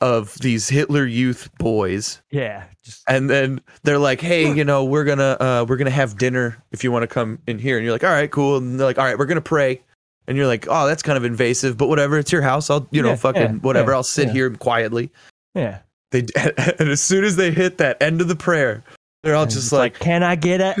of 0.00 0.34
these 0.38 0.68
Hitler 0.70 1.04
Youth 1.04 1.50
boys, 1.58 2.22
Yeah, 2.30 2.64
just 2.82 3.02
and 3.06 3.28
then 3.28 3.60
they're 3.82 3.98
like, 3.98 4.22
"Hey, 4.22 4.50
you 4.50 4.64
know, 4.64 4.84
we're 4.84 5.04
gonna 5.04 5.36
uh, 5.38 5.66
we're 5.68 5.76
gonna 5.76 5.90
have 5.90 6.16
dinner 6.16 6.62
if 6.72 6.82
you 6.82 6.90
want 6.90 7.02
to 7.02 7.06
come 7.06 7.38
in 7.46 7.58
here." 7.58 7.76
And 7.76 7.84
you're 7.84 7.92
like, 7.92 8.04
"All 8.04 8.10
right, 8.10 8.30
cool." 8.30 8.56
And 8.56 8.80
they're 8.80 8.86
like, 8.86 8.98
"All 8.98 9.04
right, 9.04 9.18
we're 9.18 9.26
gonna 9.26 9.42
pray." 9.42 9.82
And 10.30 10.36
you're 10.38 10.46
like, 10.46 10.66
"Oh, 10.70 10.86
that's 10.86 11.02
kind 11.02 11.16
of 11.18 11.24
invasive, 11.24 11.76
but 11.76 11.88
whatever. 11.88 12.16
It's 12.16 12.30
your 12.30 12.40
house. 12.42 12.70
I'll 12.70 12.86
you 12.92 13.02
know 13.02 13.08
Yeah, 13.10 13.16
fucking 13.16 13.42
yeah, 13.42 13.52
whatever. 13.54 13.90
yeah, 13.90 13.96
I'll 13.96 14.02
sit 14.04 14.30
here 14.30 14.48
quietly." 14.50 15.10
yeah. 15.54 15.80
They 16.12 16.20
and 16.78 16.88
as 16.88 17.00
soon 17.00 17.24
as 17.24 17.34
they 17.36 17.50
hit 17.50 17.78
that 17.78 18.00
end 18.00 18.20
of 18.20 18.28
the 18.28 18.36
prayer, 18.36 18.82
they're 19.24 19.34
all 19.34 19.42
And 19.42 19.50
just 19.50 19.64
it's 19.66 19.72
like, 19.72 19.98
can 19.98 20.22
I 20.22 20.36
get 20.36 20.60
a 20.60 20.74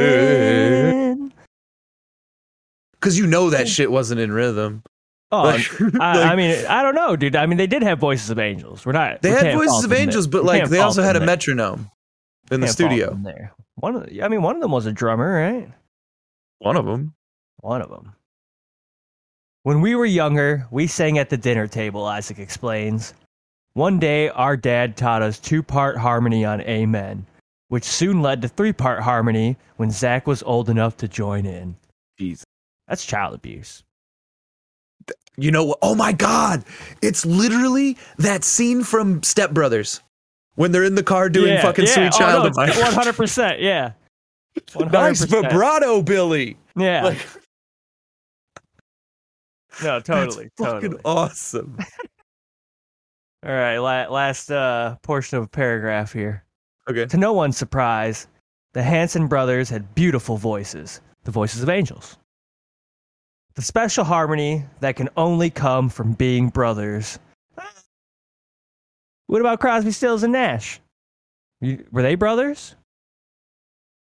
amen? 0.00 1.32
because 2.92 3.18
you 3.18 3.26
know 3.26 3.50
that 3.50 3.68
shit 3.68 3.90
wasn't 3.90 4.20
in 4.20 4.32
rhythm. 4.32 4.82
Oh, 5.32 5.42
Like- 5.44 5.70
I, 6.00 6.32
I 6.32 6.36
mean, 6.36 6.66
I 6.66 6.82
don't 6.82 6.94
know, 6.94 7.16
dude. 7.16 7.36
I 7.36 7.46
mean, 7.46 7.56
they 7.58 7.66
did 7.66 7.82
have 7.82 7.98
voices 7.98 8.30
of 8.30 8.38
angels. 8.38 8.84
We're 8.84 8.92
not. 8.92 9.22
They 9.22 9.30
we 9.30 9.36
had 9.36 9.54
voices 9.54 9.84
of 9.84 9.92
angels, 9.92 10.26
but 10.26 10.44
like 10.44 10.68
they 10.68 10.80
also 10.80 11.02
had 11.02 11.16
a 11.16 11.20
there. 11.20 11.26
metronome 11.26 11.90
in 12.50 12.60
the 12.60 12.68
studio. 12.68 13.18
there. 13.22 13.52
One 13.76 13.96
of, 13.96 14.06
the, 14.06 14.22
I 14.22 14.28
mean, 14.28 14.42
one 14.42 14.56
of 14.56 14.62
them 14.62 14.72
was 14.72 14.86
a 14.86 14.92
drummer, 14.92 15.32
right? 15.32 15.70
One 16.58 16.76
of 16.76 16.84
them. 16.84 17.14
One 17.60 17.82
of 17.82 17.88
them. 17.88 18.14
When 19.62 19.80
we 19.80 19.94
were 19.94 20.06
younger, 20.06 20.66
we 20.70 20.86
sang 20.86 21.18
at 21.18 21.30
the 21.30 21.36
dinner 21.36 21.66
table, 21.66 22.04
Isaac 22.06 22.38
explains. 22.38 23.14
One 23.74 23.98
day, 23.98 24.28
our 24.30 24.56
dad 24.56 24.96
taught 24.96 25.22
us 25.22 25.38
two 25.38 25.62
part 25.62 25.96
harmony 25.96 26.44
on 26.44 26.60
Amen, 26.62 27.26
which 27.68 27.84
soon 27.84 28.22
led 28.22 28.42
to 28.42 28.48
three 28.48 28.72
part 28.72 29.02
harmony 29.02 29.56
when 29.76 29.90
Zach 29.90 30.26
was 30.26 30.42
old 30.42 30.68
enough 30.68 30.96
to 30.98 31.08
join 31.08 31.46
in. 31.46 31.76
Jesus, 32.18 32.44
That's 32.88 33.04
child 33.04 33.34
abuse. 33.34 33.82
You 35.36 35.50
know 35.50 35.64
what? 35.64 35.78
Oh 35.80 35.94
my 35.94 36.12
God. 36.12 36.64
It's 37.00 37.24
literally 37.24 37.96
that 38.18 38.44
scene 38.44 38.82
from 38.82 39.22
Step 39.22 39.52
Brothers 39.52 40.00
when 40.56 40.72
they're 40.72 40.84
in 40.84 40.94
the 40.94 41.02
car 41.02 41.28
doing 41.28 41.54
Yeah, 41.54 41.62
fucking 41.62 41.86
yeah. 41.86 41.92
Sweet 41.94 42.06
Oh, 42.14 42.18
Child 42.18 42.42
no, 42.44 42.48
of 42.50 42.56
Mine. 42.56 42.68
100%. 42.70 43.60
Yeah. 43.60 43.92
100%. 44.58 44.90
nice 44.92 45.24
vibrato, 45.24 46.02
Billy. 46.02 46.56
Yeah. 46.76 47.04
Like, 47.04 47.18
no, 49.82 50.00
totally. 50.00 50.50
fucking 50.58 50.80
Totally. 50.92 51.02
awesome. 51.04 51.78
All 53.46 53.52
right. 53.52 53.78
La- 53.78 54.08
last 54.08 54.50
uh, 54.50 54.96
portion 55.02 55.38
of 55.38 55.44
a 55.44 55.48
paragraph 55.48 56.12
here. 56.12 56.44
Okay. 56.88 57.06
To 57.06 57.16
no 57.16 57.32
one's 57.32 57.56
surprise, 57.56 58.26
the 58.74 58.82
Hanson 58.82 59.26
brothers 59.28 59.70
had 59.70 59.94
beautiful 59.94 60.36
voices, 60.36 61.00
the 61.24 61.30
voices 61.30 61.62
of 61.62 61.68
angels. 61.68 62.18
The 63.54 63.62
special 63.62 64.04
harmony 64.04 64.64
that 64.80 64.96
can 64.96 65.08
only 65.16 65.50
come 65.50 65.88
from 65.88 66.12
being 66.12 66.48
brothers. 66.48 67.18
What 69.30 69.40
about 69.40 69.60
Crosby, 69.60 69.92
Stills, 69.92 70.24
and 70.24 70.32
Nash? 70.32 70.80
You, 71.60 71.86
were 71.92 72.02
they 72.02 72.16
brothers? 72.16 72.74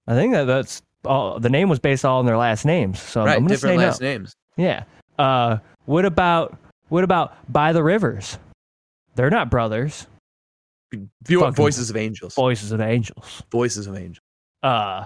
I 0.08 0.14
think 0.14 0.32
that 0.34 0.46
that's 0.46 0.82
all. 1.04 1.38
The 1.38 1.50
name 1.50 1.68
was 1.68 1.80
based 1.80 2.06
all 2.06 2.20
on 2.20 2.26
their 2.26 2.38
last 2.38 2.64
names, 2.64 3.02
so 3.02 3.26
right. 3.26 3.34
I'm 3.36 3.40
gonna 3.40 3.50
Different 3.50 3.80
say 3.80 3.86
last 3.86 4.02
no. 4.02 4.08
names. 4.08 4.34
Yeah. 4.56 4.84
Uh, 5.20 5.58
what 5.84 6.06
about 6.06 6.58
what 6.88 7.04
about 7.04 7.36
by 7.52 7.74
the 7.74 7.84
rivers? 7.84 8.38
They're 9.16 9.30
not 9.30 9.50
brothers. 9.50 10.08
If 10.94 11.30
you 11.30 11.42
want 11.42 11.58
voices 11.58 11.90
of 11.90 11.98
angels. 11.98 12.34
Voices 12.34 12.72
of 12.72 12.80
angels. 12.80 13.44
Voices 13.52 13.88
of 13.88 13.98
angels. 13.98 14.22
Uh, 14.64 15.06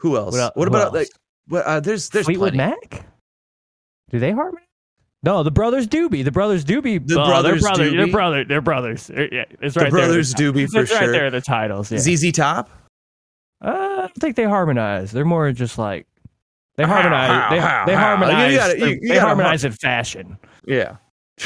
Who 0.00 0.18
else? 0.18 0.34
What 0.34 0.56
What, 0.56 0.68
who 0.68 0.74
about 0.74 0.86
else? 0.88 0.94
like 0.94 1.08
what 1.46 1.64
uh, 1.64 1.80
there's 1.80 2.10
there's 2.10 2.26
Fleetwood 2.26 2.52
plenty. 2.52 2.76
Mac? 2.88 3.06
Do 4.10 4.18
they 4.18 4.32
harmonize? 4.32 4.64
No, 5.24 5.42
the 5.42 5.50
brothers 5.50 5.86
Doobie. 5.88 6.24
The 6.24 6.30
brothers 6.30 6.64
Doobie. 6.64 7.04
The 7.06 7.20
oh, 7.20 7.26
brothers 7.26 7.60
they're 7.62 7.70
brothers. 7.70 7.92
They're 7.92 8.06
brother. 8.06 8.44
They're 8.44 8.60
brothers. 8.60 9.10
Yeah, 9.10 9.44
it's 9.60 9.74
The 9.74 9.80
right 9.80 9.82
there. 9.82 9.84
The 9.84 9.90
brothers 9.90 10.34
Doobie 10.34 10.68
for 10.68 10.82
It's 10.82 10.92
right 10.92 11.02
sure. 11.04 11.12
there. 11.12 11.26
in 11.26 11.32
The 11.32 11.40
titles. 11.40 11.90
Yeah. 11.90 11.98
ZZ 11.98 12.30
Top. 12.32 12.70
Uh, 13.60 13.68
I 13.70 13.96
don't 14.02 14.14
think 14.14 14.36
they 14.36 14.44
harmonize. 14.44 15.10
They're 15.10 15.24
more 15.24 15.50
just 15.52 15.76
like 15.78 16.06
they 16.76 16.84
harmonize. 16.84 17.50
They, 17.50 17.56
they 17.92 17.96
harmonize. 17.98 18.52
You 18.52 18.58
gotta- 18.58 18.78
you- 18.78 18.98
you 19.02 19.08
they 19.08 19.18
harmonize 19.18 19.64
in 19.64 19.72
fashion. 19.72 20.38
Yeah. 20.66 20.96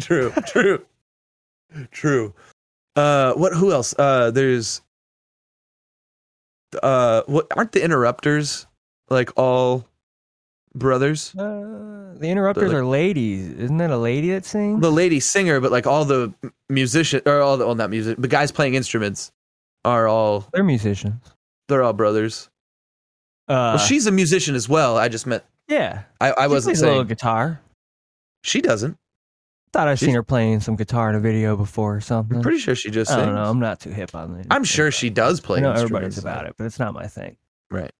true. 0.00 0.30
True. 0.46 0.84
True. 1.90 2.34
Uh 2.96 3.32
what 3.32 3.54
who 3.54 3.72
else? 3.72 3.94
Uh 3.98 4.30
there's 4.30 4.82
uh 6.82 7.22
what 7.26 7.46
aren't 7.56 7.72
the 7.72 7.82
interrupters 7.82 8.66
like 9.08 9.30
all 9.36 9.86
brothers? 10.74 11.34
Uh, 11.36 12.14
the 12.18 12.28
interrupters 12.28 12.72
like- 12.72 12.78
are 12.80 12.84
ladies. 12.84 13.48
Isn't 13.52 13.76
that 13.78 13.90
a 13.90 13.96
lady 13.98 14.30
that 14.32 14.44
sings? 14.44 14.80
The 14.80 14.90
lady 14.92 15.20
singer, 15.20 15.60
but 15.60 15.72
like 15.72 15.86
all 15.86 16.04
the 16.04 16.32
musician 16.68 17.22
or 17.26 17.40
all 17.40 17.56
the 17.56 17.66
well 17.66 17.74
not 17.74 17.90
music, 17.90 18.16
the 18.18 18.28
guys 18.28 18.52
playing 18.52 18.74
instruments 18.74 19.32
are 19.84 20.06
all 20.08 20.48
They're 20.52 20.64
musicians. 20.64 21.22
they're 21.68 21.82
all 21.82 21.92
brothers. 21.92 22.48
Uh, 23.48 23.76
well, 23.76 23.78
she's 23.78 24.06
a 24.06 24.10
musician 24.12 24.54
as 24.54 24.68
well. 24.68 24.96
I 24.96 25.08
just 25.08 25.26
meant 25.26 25.42
yeah. 25.68 26.02
I, 26.20 26.30
I 26.32 26.46
wasn't 26.46 26.76
plays 26.76 26.82
a 26.82 26.86
little 26.86 27.04
guitar. 27.04 27.60
she 28.42 28.60
doesn't. 28.60 28.96
Thought 29.72 29.88
I've 29.88 29.98
She's- 29.98 30.06
seen 30.06 30.14
her 30.14 30.22
playing 30.22 30.60
some 30.60 30.76
guitar 30.76 31.10
in 31.10 31.16
a 31.16 31.20
video 31.20 31.56
before 31.56 31.96
or 31.96 32.00
something. 32.00 32.36
I'm 32.36 32.42
pretty 32.44 32.58
sure 32.58 32.74
she 32.76 32.90
just 32.90 33.10
I 33.10 33.14
sings. 33.16 33.26
don't 33.26 33.34
know. 33.34 33.50
I'm 33.50 33.58
not 33.58 33.80
too 33.80 33.90
hip 33.90 34.14
on 34.14 34.36
it. 34.38 34.46
I'm 34.50 34.62
sure 34.62 34.90
she 34.92 35.10
does 35.10 35.40
play 35.40 35.58
I 35.58 35.62
know 35.62 35.70
instruments. 35.72 36.16
everybody's 36.16 36.18
about 36.18 36.46
it, 36.46 36.54
but 36.56 36.64
it's 36.64 36.78
not 36.78 36.94
my 36.94 37.08
thing. 37.08 37.36
Right. 37.72 37.90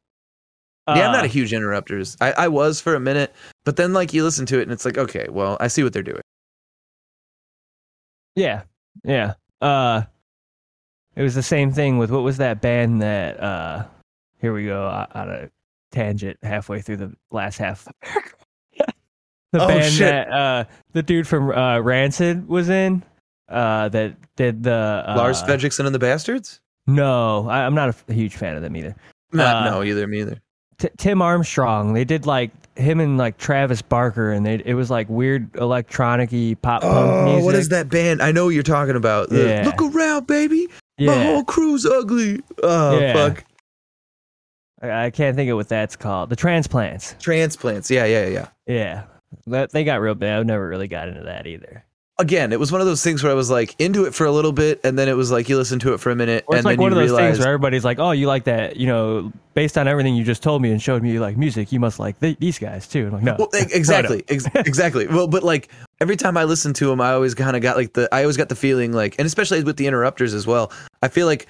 Yeah, 0.88 1.06
I'm 1.06 1.12
not 1.12 1.22
Uh, 1.22 1.24
a 1.24 1.28
huge 1.28 1.52
interrupters. 1.52 2.16
I, 2.20 2.32
I 2.32 2.48
was 2.48 2.80
for 2.80 2.94
a 2.94 3.00
minute, 3.00 3.34
but 3.64 3.76
then 3.76 3.92
like 3.94 4.12
you 4.12 4.22
listen 4.24 4.44
to 4.46 4.58
it 4.58 4.62
and 4.64 4.72
it's 4.72 4.84
like, 4.84 4.98
okay, 4.98 5.26
well, 5.30 5.56
I 5.60 5.68
see 5.68 5.82
what 5.82 5.92
they're 5.92 6.02
doing. 6.02 6.20
Yeah, 8.36 8.62
yeah. 9.04 9.34
Uh, 9.60 10.02
it 11.16 11.22
was 11.22 11.34
the 11.34 11.42
same 11.42 11.72
thing 11.72 11.98
with 11.98 12.10
what 12.10 12.22
was 12.22 12.38
that 12.38 12.60
band 12.60 13.00
that? 13.02 13.40
Uh, 13.40 13.84
here 14.40 14.52
we 14.52 14.66
go 14.66 14.86
uh, 14.86 15.06
on 15.14 15.30
a 15.30 15.50
tangent 15.92 16.36
halfway 16.42 16.80
through 16.82 16.96
the 16.98 17.12
last 17.30 17.58
half. 17.58 17.86
the 19.52 19.62
Oh, 19.62 19.68
band 19.68 19.92
shit. 19.92 20.00
that 20.10 20.30
uh, 20.32 20.64
the 20.92 21.02
dude 21.02 21.26
from 21.28 21.50
uh, 21.50 21.78
Rancid 21.80 22.48
was 22.48 22.68
in. 22.68 23.02
Uh, 23.48 23.88
that 23.90 24.16
did 24.36 24.62
the 24.64 25.04
uh, 25.06 25.14
Lars 25.16 25.42
Frederiksen 25.42 25.86
and 25.86 25.94
the 25.94 25.98
Bastards? 25.98 26.60
No, 26.86 27.48
I, 27.48 27.60
I'm 27.64 27.74
not 27.74 27.94
a 28.08 28.12
huge 28.12 28.36
fan 28.36 28.56
of 28.56 28.62
them 28.62 28.76
either. 28.76 28.96
Not, 29.32 29.66
Uh, 29.66 29.70
no, 29.70 29.82
either 29.84 30.06
me 30.06 30.20
either. 30.22 30.40
T- 30.78 30.88
Tim 30.96 31.22
Armstrong. 31.22 31.92
They 31.94 32.04
did 32.04 32.26
like 32.26 32.50
him 32.76 33.00
and 33.00 33.16
like 33.18 33.38
Travis 33.38 33.82
Barker, 33.82 34.32
and 34.32 34.44
they 34.44 34.62
it 34.64 34.74
was 34.74 34.90
like 34.90 35.08
weird 35.08 35.54
electronic-y 35.56 36.56
pop 36.60 36.82
punk 36.82 36.94
Oh, 36.94 37.24
music. 37.26 37.44
what 37.44 37.54
is 37.54 37.68
that 37.70 37.88
band? 37.88 38.20
I 38.22 38.32
know 38.32 38.46
what 38.46 38.50
you're 38.54 38.62
talking 38.62 38.96
about. 38.96 39.30
The, 39.30 39.46
Yeah. 39.48 39.64
Look 39.64 39.80
around, 39.94 40.26
baby. 40.26 40.68
Yeah. 40.98 41.14
My 41.14 41.24
whole 41.24 41.44
crew's 41.44 41.84
ugly. 41.86 42.40
Oh, 42.62 42.98
Yeah. 42.98 43.12
fuck. 43.12 43.44
I, 44.82 45.06
I 45.06 45.10
can't 45.10 45.36
think 45.36 45.50
of 45.50 45.56
what 45.56 45.68
that's 45.68 45.96
called. 45.96 46.30
The 46.30 46.36
Transplants. 46.36 47.14
Transplants. 47.20 47.90
Yeah, 47.90 48.04
yeah, 48.04 48.26
yeah. 48.26 48.48
Yeah, 48.66 49.04
that 49.46 49.70
they 49.72 49.84
got 49.84 50.00
real 50.00 50.14
bad. 50.14 50.40
I've 50.40 50.46
never 50.46 50.68
really 50.68 50.88
got 50.88 51.08
into 51.08 51.22
that 51.22 51.46
either. 51.46 51.84
Again, 52.16 52.52
it 52.52 52.60
was 52.60 52.70
one 52.70 52.80
of 52.80 52.86
those 52.86 53.02
things 53.02 53.24
where 53.24 53.32
I 53.32 53.34
was 53.34 53.50
like 53.50 53.74
into 53.80 54.04
it 54.04 54.14
for 54.14 54.24
a 54.24 54.30
little 54.30 54.52
bit, 54.52 54.80
and 54.84 54.96
then 54.96 55.08
it 55.08 55.16
was 55.16 55.32
like 55.32 55.48
you 55.48 55.56
listen 55.56 55.80
to 55.80 55.94
it 55.94 55.98
for 55.98 56.10
a 56.12 56.14
minute, 56.14 56.44
Or 56.46 56.54
it's 56.54 56.58
and 56.60 56.64
like 56.64 56.76
then 56.76 56.82
one 56.82 56.92
you 56.92 56.98
of 56.98 57.02
those 57.02 57.10
realize, 57.10 57.32
things 57.34 57.38
where 57.40 57.48
everybody's 57.48 57.84
like, 57.84 57.98
"Oh, 57.98 58.12
you 58.12 58.28
like 58.28 58.44
that?" 58.44 58.76
You 58.76 58.86
know, 58.86 59.32
based 59.54 59.76
on 59.76 59.88
everything 59.88 60.14
you 60.14 60.22
just 60.22 60.40
told 60.40 60.62
me 60.62 60.70
and 60.70 60.80
showed 60.80 61.02
me, 61.02 61.10
you 61.10 61.18
like 61.20 61.36
music. 61.36 61.72
You 61.72 61.80
must 61.80 61.98
like 61.98 62.20
th- 62.20 62.38
these 62.38 62.60
guys 62.60 62.86
too. 62.86 63.06
I'm 63.06 63.12
like, 63.14 63.22
no, 63.24 63.34
Well, 63.36 63.48
exactly, 63.52 64.22
ex- 64.28 64.46
exactly. 64.54 65.08
Well, 65.08 65.26
but 65.26 65.42
like 65.42 65.70
every 66.00 66.16
time 66.16 66.36
I 66.36 66.44
listened 66.44 66.76
to 66.76 66.92
him, 66.92 67.00
I 67.00 67.12
always 67.14 67.34
kind 67.34 67.56
of 67.56 67.62
got 67.62 67.76
like 67.76 67.94
the, 67.94 68.08
I 68.14 68.20
always 68.22 68.36
got 68.36 68.48
the 68.48 68.54
feeling 68.56 68.92
like, 68.92 69.16
and 69.18 69.26
especially 69.26 69.64
with 69.64 69.76
the 69.76 69.88
interrupters 69.88 70.34
as 70.34 70.46
well, 70.46 70.70
I 71.02 71.08
feel 71.08 71.26
like, 71.26 71.48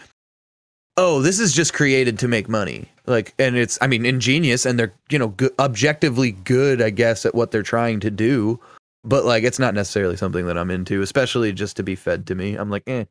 oh, 0.96 1.20
this 1.20 1.40
is 1.40 1.52
just 1.52 1.74
created 1.74 2.18
to 2.20 2.28
make 2.28 2.48
money. 2.48 2.86
Like, 3.06 3.34
and 3.38 3.54
it's, 3.56 3.76
I 3.82 3.86
mean, 3.86 4.06
ingenious, 4.06 4.64
and 4.64 4.78
they're 4.78 4.94
you 5.10 5.18
know 5.18 5.28
good, 5.28 5.52
objectively 5.58 6.32
good, 6.32 6.80
I 6.80 6.88
guess, 6.88 7.26
at 7.26 7.34
what 7.34 7.50
they're 7.50 7.62
trying 7.62 8.00
to 8.00 8.10
do. 8.10 8.58
But 9.04 9.24
like, 9.24 9.44
it's 9.44 9.58
not 9.58 9.74
necessarily 9.74 10.16
something 10.16 10.46
that 10.46 10.56
I'm 10.56 10.70
into, 10.70 11.02
especially 11.02 11.52
just 11.52 11.76
to 11.76 11.82
be 11.82 11.94
fed 11.94 12.26
to 12.28 12.34
me. 12.34 12.54
I'm 12.56 12.70
like, 12.70 12.84
eh. 12.86 13.04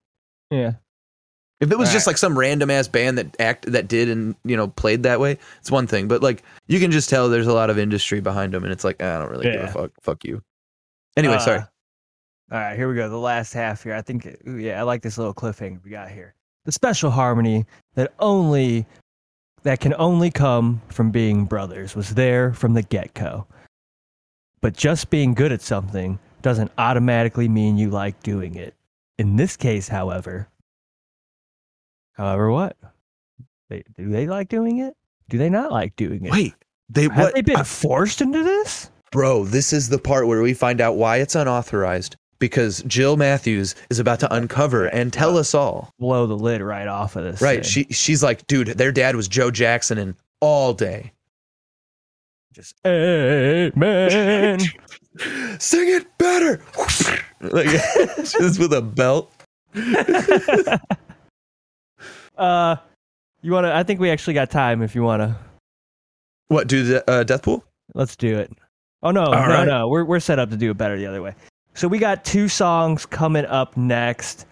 Yeah. 0.49 0.73
If 1.61 1.71
it 1.71 1.77
was 1.77 1.91
just 1.93 2.05
Right. 2.07 2.11
like 2.11 2.17
some 2.17 2.37
random 2.37 2.69
ass 2.69 2.87
band 2.87 3.17
that 3.19 3.39
act 3.39 3.71
that 3.71 3.87
did 3.87 4.09
and 4.09 4.35
you 4.43 4.57
know 4.57 4.67
played 4.67 5.03
that 5.03 5.19
way, 5.19 5.37
it's 5.59 5.71
one 5.71 5.87
thing. 5.87 6.07
But 6.09 6.21
like 6.21 6.43
you 6.67 6.79
can 6.79 6.91
just 6.91 7.09
tell 7.09 7.29
there's 7.29 7.47
a 7.47 7.53
lot 7.53 7.69
of 7.69 7.77
industry 7.79 8.19
behind 8.19 8.53
them, 8.53 8.63
and 8.63 8.73
it's 8.73 8.83
like 8.83 9.01
I 9.01 9.19
don't 9.19 9.29
really 9.29 9.45
give 9.51 9.61
a 9.61 9.67
fuck. 9.67 9.91
Fuck 10.01 10.25
you. 10.25 10.41
Anyway, 11.15 11.35
Uh, 11.35 11.39
sorry. 11.39 11.59
All 12.51 12.59
right, 12.59 12.75
here 12.75 12.89
we 12.89 12.95
go. 12.95 13.07
The 13.07 13.17
last 13.17 13.53
half 13.53 13.83
here. 13.83 13.93
I 13.95 14.01
think, 14.01 14.27
ooh, 14.47 14.57
yeah, 14.57 14.79
I 14.79 14.83
like 14.83 15.01
this 15.03 15.17
little 15.17 15.33
cliffhanger 15.33 15.81
we 15.83 15.89
got 15.91 16.09
here. 16.11 16.35
The 16.65 16.71
special 16.71 17.09
harmony 17.11 17.65
that 17.95 18.13
only 18.19 18.85
that 19.63 19.79
can 19.79 19.93
only 19.97 20.31
come 20.31 20.81
from 20.89 21.11
being 21.11 21.45
brothers 21.45 21.95
was 21.95 22.13
there 22.15 22.51
from 22.53 22.73
the 22.73 22.81
get 22.81 23.13
go. 23.13 23.47
But 24.63 24.77
just 24.77 25.09
being 25.09 25.33
good 25.33 25.51
at 25.51 25.61
something 25.61 26.19
doesn't 26.41 26.71
automatically 26.77 27.49
mean 27.49 27.77
you 27.77 27.89
like 27.89 28.23
doing 28.23 28.55
it. 28.55 28.73
In 29.17 29.35
this 29.35 29.57
case, 29.57 29.89
however, 29.89 30.47
however, 32.13 32.49
what? 32.49 32.77
They, 33.69 33.83
do 33.97 34.09
they 34.09 34.25
like 34.25 34.47
doing 34.47 34.79
it? 34.79 34.95
Do 35.27 35.37
they 35.37 35.49
not 35.49 35.71
like 35.71 35.97
doing 35.97 36.25
it? 36.25 36.31
Wait, 36.31 36.53
they 36.89 37.03
have 37.03 37.17
what? 37.17 37.33
they 37.35 37.41
been 37.41 37.57
I- 37.57 37.63
forced 37.63 38.21
into 38.21 38.41
this? 38.41 38.89
bro, 39.11 39.43
this 39.43 39.73
is 39.73 39.89
the 39.89 39.99
part 39.99 40.27
where 40.27 40.41
we 40.41 40.53
find 40.53 40.79
out 40.79 40.95
why 40.95 41.17
it's 41.17 41.35
unauthorized 41.35 42.15
because 42.39 42.83
Jill 42.83 43.15
Matthews 43.17 43.75
is 43.89 43.99
about 43.99 44.21
to 44.21 44.33
uncover 44.33 44.87
and 44.87 45.13
tell 45.13 45.37
us 45.37 45.53
all. 45.53 45.91
Blow 45.99 46.25
the 46.25 46.37
lid 46.37 46.61
right 46.61 46.87
off 46.87 47.15
of 47.17 47.25
this. 47.25 47.41
Right? 47.41 47.63
thing. 47.63 47.85
She 47.87 47.93
she's 47.93 48.23
like, 48.23 48.47
dude, 48.47 48.69
their 48.69 48.93
dad 48.93 49.15
was 49.17 49.27
Joe 49.27 49.51
Jackson 49.51 49.97
and 49.97 50.15
all 50.39 50.73
day. 50.73 51.11
Just 52.53 52.75
amen. 52.85 54.59
Sing 55.59 55.89
it 55.89 56.17
better. 56.17 56.61
like 57.41 57.67
just 58.17 58.59
with 58.59 58.73
a 58.73 58.81
belt. 58.81 59.31
uh, 62.37 62.75
you 63.41 63.51
want 63.51 63.65
to? 63.65 63.75
I 63.75 63.83
think 63.83 63.99
we 63.99 64.09
actually 64.09 64.33
got 64.33 64.49
time. 64.49 64.81
If 64.81 64.95
you 64.95 65.03
want 65.03 65.21
to, 65.21 65.35
What 66.47 66.67
do 66.67 66.83
the 66.83 67.09
uh, 67.09 67.23
Deathpool? 67.23 67.61
let's 67.93 68.15
do 68.15 68.37
it. 68.37 68.51
Oh 69.01 69.11
no, 69.11 69.25
All 69.25 69.31
no, 69.31 69.37
right. 69.47 69.67
no. 69.67 69.87
We're 69.89 70.05
we're 70.05 70.19
set 70.19 70.39
up 70.39 70.49
to 70.51 70.57
do 70.57 70.71
it 70.71 70.77
better 70.77 70.97
the 70.97 71.05
other 71.05 71.21
way. 71.21 71.35
So 71.73 71.87
we 71.87 71.97
got 71.99 72.23
two 72.23 72.47
songs 72.47 73.05
coming 73.05 73.45
up 73.45 73.75
next. 73.75 74.45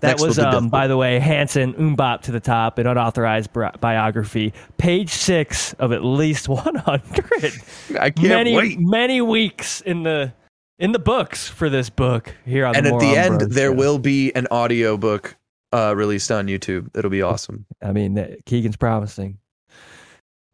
That 0.00 0.08
Next 0.08 0.22
was, 0.22 0.38
um, 0.38 0.68
by 0.68 0.86
the 0.88 0.96
way, 0.98 1.18
Hanson 1.18 1.72
MMMBop 1.72 2.20
to 2.22 2.32
the 2.32 2.40
top, 2.40 2.76
an 2.76 2.86
unauthorized 2.86 3.52
bi- 3.54 3.72
biography, 3.80 4.52
page 4.76 5.08
six 5.08 5.72
of 5.74 5.90
at 5.90 6.04
least 6.04 6.48
one 6.50 6.74
hundred. 6.74 7.54
I 7.98 8.10
can't 8.10 8.28
Many 8.28 8.54
wait. 8.56 8.78
many 8.78 9.22
weeks 9.22 9.80
in 9.80 10.02
the 10.02 10.32
in 10.78 10.92
the 10.92 10.98
books 10.98 11.48
for 11.48 11.70
this 11.70 11.88
book 11.88 12.34
here 12.44 12.66
on 12.66 12.76
And 12.76 12.84
the 12.84 12.94
at 12.94 13.00
the 13.00 13.16
end, 13.16 13.38
Bros 13.38 13.50
there 13.54 13.72
will 13.72 13.98
be 13.98 14.34
an 14.34 14.46
audio 14.50 14.98
book 14.98 15.34
uh, 15.72 15.94
released 15.96 16.30
on 16.30 16.46
YouTube. 16.46 16.90
It'll 16.94 17.10
be 17.10 17.22
awesome. 17.22 17.64
I 17.82 17.92
mean, 17.92 18.36
Keegan's 18.44 18.76
promising. 18.76 19.38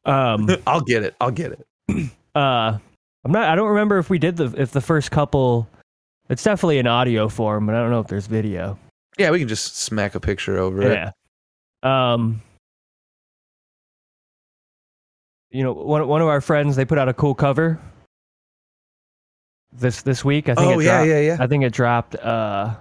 Um. 0.04 0.48
I'll 0.68 0.80
get 0.82 1.02
it. 1.02 1.16
I'll 1.20 1.32
get 1.32 1.52
it. 1.52 1.66
uh 2.34 2.78
i'm 3.24 3.32
not 3.32 3.48
i 3.50 3.54
don't 3.54 3.68
remember 3.68 3.98
if 3.98 4.08
we 4.08 4.18
did 4.18 4.36
the 4.36 4.46
if 4.56 4.70
the 4.70 4.80
first 4.80 5.10
couple 5.10 5.68
it's 6.30 6.42
definitely 6.42 6.78
an 6.78 6.86
audio 6.86 7.28
form 7.28 7.66
but 7.66 7.74
i 7.74 7.78
don't 7.78 7.90
know 7.90 8.00
if 8.00 8.06
there's 8.06 8.26
video 8.26 8.78
Yeah, 9.18 9.30
we 9.30 9.38
can 9.38 9.48
just 9.48 9.76
smack 9.76 10.14
a 10.14 10.20
picture 10.20 10.58
over 10.58 10.82
it. 10.82 10.92
yeah 10.92 11.10
um 11.84 12.40
you 15.50 15.62
know 15.62 15.72
one, 15.72 16.06
one 16.06 16.22
of 16.22 16.28
our 16.28 16.40
friends 16.40 16.76
they 16.76 16.84
put 16.84 16.98
out 16.98 17.08
a 17.08 17.14
cool 17.14 17.34
cover 17.34 17.78
this 19.72 20.02
this 20.02 20.24
week 20.24 20.48
i 20.48 20.54
think 20.54 20.66
Oh 20.76 20.78
it 20.80 20.84
yeah, 20.84 20.98
dropped, 20.98 21.08
yeah, 21.08 21.20
yeah. 21.20 21.36
i 21.40 21.46
think 21.46 21.64
it 21.64 21.72
dropped 21.72 22.14
uh 22.16 22.74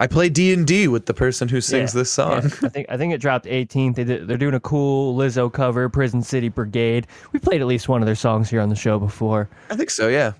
I 0.00 0.06
play 0.06 0.28
D 0.28 0.52
and 0.52 0.64
D 0.64 0.86
with 0.86 1.06
the 1.06 1.14
person 1.14 1.48
who 1.48 1.60
sings 1.60 1.92
Yeah, 1.92 2.00
this 2.00 2.10
song. 2.10 2.30
yeah, 2.42 2.50
i 2.64 2.68
think 2.68 2.86
i 2.88 2.96
think 2.96 3.12
it 3.14 3.18
dropped 3.20 3.46
18th 3.46 3.94
they 3.96 4.04
did, 4.04 4.28
they're 4.28 4.36
doing 4.36 4.54
a 4.54 4.60
cool 4.60 5.16
lizzo 5.16 5.52
cover 5.52 5.88
prison 5.88 6.22
city 6.22 6.48
brigade 6.48 7.06
we 7.32 7.38
played 7.38 7.60
at 7.60 7.66
least 7.66 7.88
one 7.88 8.00
of 8.02 8.06
their 8.06 8.14
songs 8.14 8.48
here 8.50 8.60
on 8.60 8.68
the 8.68 8.76
show 8.76 8.98
before 8.98 9.48
I 9.70 9.76
think 9.76 9.90
so. 9.90 10.08
Yeah. 10.08 10.32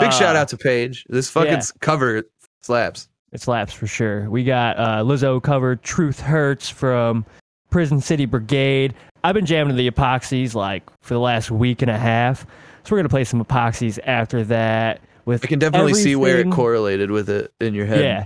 Big 0.00 0.12
shout 0.12 0.36
Uh, 0.36 0.40
out 0.40 0.48
to 0.48 0.56
Paige. 0.56 1.04
This 1.08 1.28
fucking 1.30 1.52
yeah. 1.52 1.62
cover 1.80 2.22
slaps. 2.62 3.08
It 3.32 3.40
slaps 3.40 3.72
for 3.72 3.86
sure. 3.86 4.28
We 4.28 4.44
got 4.44 4.78
uh, 4.78 5.02
Lizzo 5.02 5.42
covered 5.42 5.82
"Truth 5.82 6.20
Hurts" 6.20 6.68
from 6.68 7.24
Prison 7.70 8.00
City 8.00 8.26
Brigade. 8.26 8.94
I've 9.24 9.34
been 9.34 9.46
jamming 9.46 9.76
to 9.76 9.82
the 9.82 9.90
epoxies 9.90 10.54
like 10.54 10.82
for 11.00 11.14
the 11.14 11.20
last 11.20 11.50
week 11.50 11.80
and 11.82 11.90
a 11.90 11.98
half, 11.98 12.46
so 12.84 12.90
we're 12.90 12.98
gonna 12.98 13.08
play 13.08 13.24
some 13.24 13.42
epoxies 13.42 13.98
after 14.04 14.44
that. 14.44 15.00
With 15.24 15.44
I 15.44 15.46
can 15.46 15.58
definitely 15.58 15.94
see 15.94 16.16
where 16.16 16.40
it 16.40 16.50
correlated 16.50 17.10
with 17.10 17.30
it 17.30 17.52
in 17.60 17.74
your 17.74 17.86
head. 17.86 18.00
Yeah. 18.00 18.24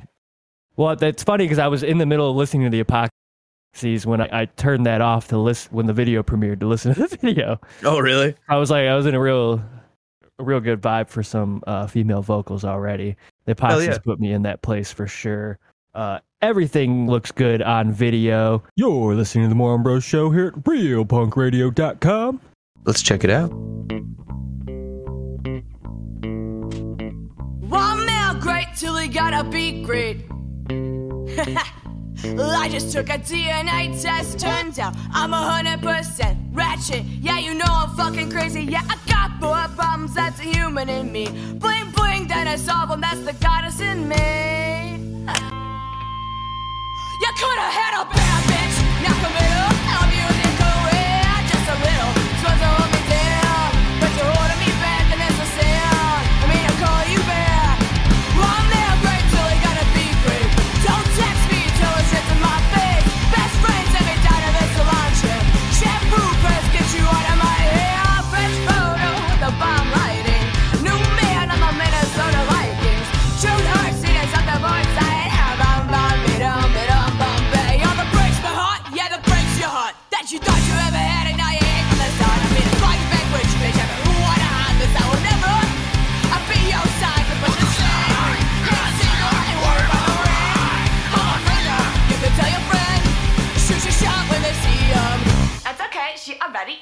Well, 0.77 0.97
that's 0.97 1.23
funny 1.23 1.45
because 1.45 1.59
I 1.59 1.69
was 1.69 1.83
in 1.83 1.99
the 1.99 2.07
middle 2.07 2.31
of 2.31 2.37
listening 2.37 2.71
to 2.71 2.77
the 2.77 2.83
epoxies 2.83 4.05
when 4.07 4.21
I, 4.21 4.29
I 4.43 4.45
turned 4.47 4.87
that 4.87 5.01
off 5.01 5.29
to 5.29 5.39
listen 5.39 5.73
when 5.75 5.87
the 5.87 5.93
video 5.93 6.23
premiered 6.23 6.61
to 6.61 6.67
listen 6.67 6.95
to 6.95 7.07
the 7.07 7.17
video. 7.21 7.61
Oh, 7.85 7.99
really? 7.99 8.35
I 8.49 8.57
was 8.57 8.71
like, 8.71 8.87
I 8.87 8.95
was 8.95 9.07
in 9.07 9.15
a 9.15 9.21
real, 9.21 9.63
a 10.39 10.45
real 10.45 10.61
good 10.61 10.81
vibe 10.81 11.09
for 11.09 11.23
some 11.23 11.63
uh, 11.67 11.87
female 11.87 12.23
vocals 12.23 12.65
already. 12.65 13.17
The 13.47 13.55
Hell 13.59 13.79
epoxies 13.79 13.87
yeah. 13.87 13.99
put 13.99 14.21
me 14.21 14.33
in 14.33 14.43
that 14.43 14.63
place 14.63 14.93
for 14.93 15.07
sure. 15.07 15.59
Uh, 15.95 16.19
everything 16.43 17.09
looks 17.09 17.33
good 17.33 17.63
on 17.63 17.91
video. 17.93 18.63
You're 18.77 19.15
listening 19.15 19.45
to 19.45 19.49
the 19.49 19.55
Moron 19.55 19.83
Bros 19.83 20.05
Show 20.05 20.31
here 20.31 20.49
at 20.49 20.55
RealPunkRadio.com. 20.65 22.41
Let's 22.85 23.03
check 23.03 23.25
it 23.25 23.31
out. 23.31 23.51
One 27.69 28.07
male 28.07 28.35
great 28.41 28.69
till 28.77 28.97
he 28.97 29.09
got 29.09 29.33
a 29.33 29.49
B 29.49 29.83
grade. 29.83 30.25
I 32.35 32.69
just 32.69 32.93
took 32.93 33.09
a 33.09 33.19
DNA 33.19 34.01
test. 34.03 34.39
Turns 34.39 34.79
out 34.79 34.95
I'm 35.13 35.33
a 35.33 35.37
hundred 35.37 35.81
percent 35.81 36.39
ratchet. 36.53 37.05
Yeah, 37.21 37.39
you 37.39 37.55
know 37.55 37.65
I'm 37.69 37.91
fucking 37.97 38.31
crazy. 38.31 38.63
Yeah, 38.63 38.83
I 38.89 38.99
got 39.07 39.41
more 39.41 39.69
problems. 39.77 40.15
That's 40.15 40.39
a 40.41 40.43
human 40.43 40.89
in 40.89 41.13
me. 41.13 41.27
Bling 41.55 41.91
bling, 41.93 42.27
then 42.27 42.49
I 42.49 42.57
solve 42.57 42.89
them. 42.91 43.01
That's 43.01 43.21
the 43.21 43.33
goddess 43.45 43.81
in 43.81 44.09
me. 44.09 44.17
You 47.23 47.31
could 47.41 47.59
have 47.59 47.73
had 47.73 47.93
a 48.03 48.05
bad 48.13 48.43
bitch. 48.51 48.77
Now 49.05 49.17
middle 49.37 49.73
of 50.01 50.09
you 50.19 50.29
and 50.45 50.55
career. 50.61 51.31
Just 51.51 51.67
a 51.71 51.77
little. 51.87 52.13
Supposed 52.43 52.86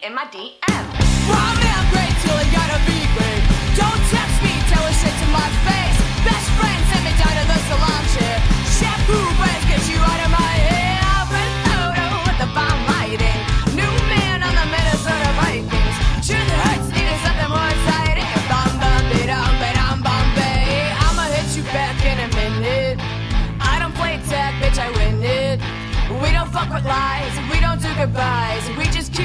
in 0.04 0.14
my 0.14 0.26
DM. 0.26 1.03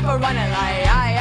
Just 0.10 0.24
running 0.24 1.19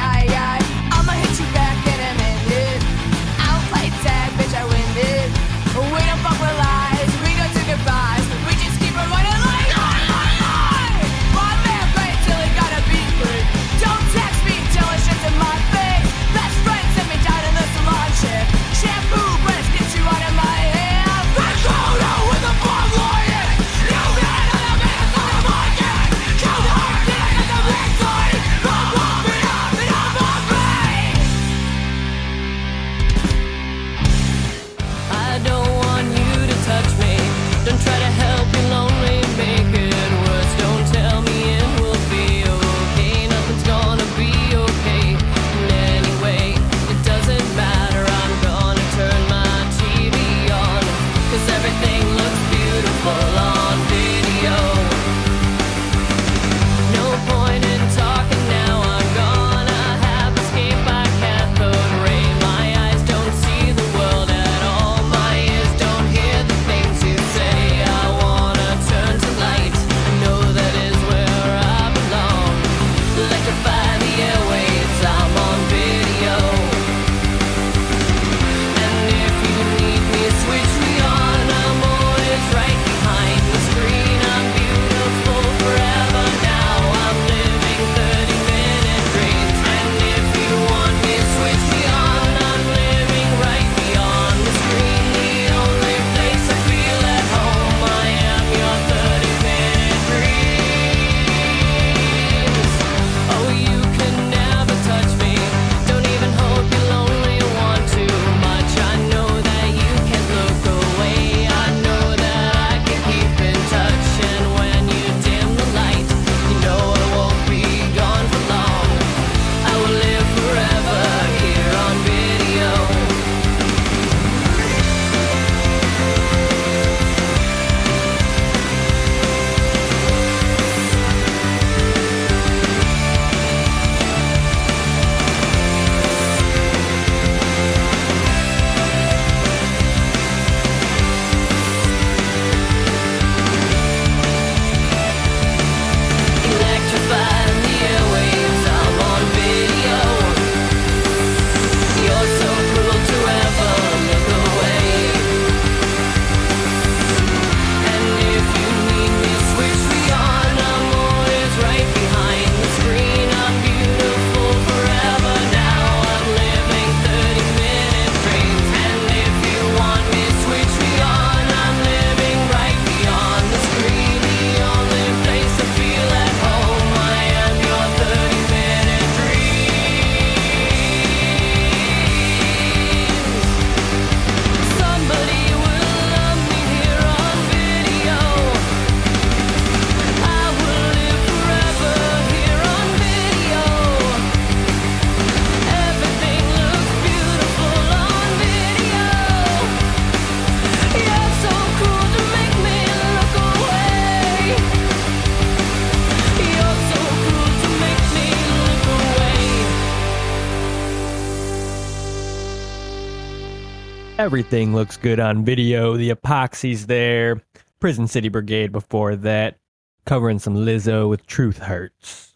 Everything 214.39 214.73
looks 214.73 214.95
good 214.95 215.19
on 215.19 215.43
video. 215.43 215.97
The 215.97 216.11
epoxy's 216.11 216.85
there. 216.85 217.41
Prison 217.81 218.07
City 218.07 218.29
Brigade 218.29 218.71
before 218.71 219.17
that. 219.17 219.57
Covering 220.05 220.39
some 220.39 220.55
Lizzo 220.55 221.09
with 221.09 221.27
Truth 221.27 221.57
Hurts. 221.57 222.31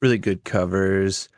really 0.00 0.16
good 0.16 0.44
covers. 0.44 1.28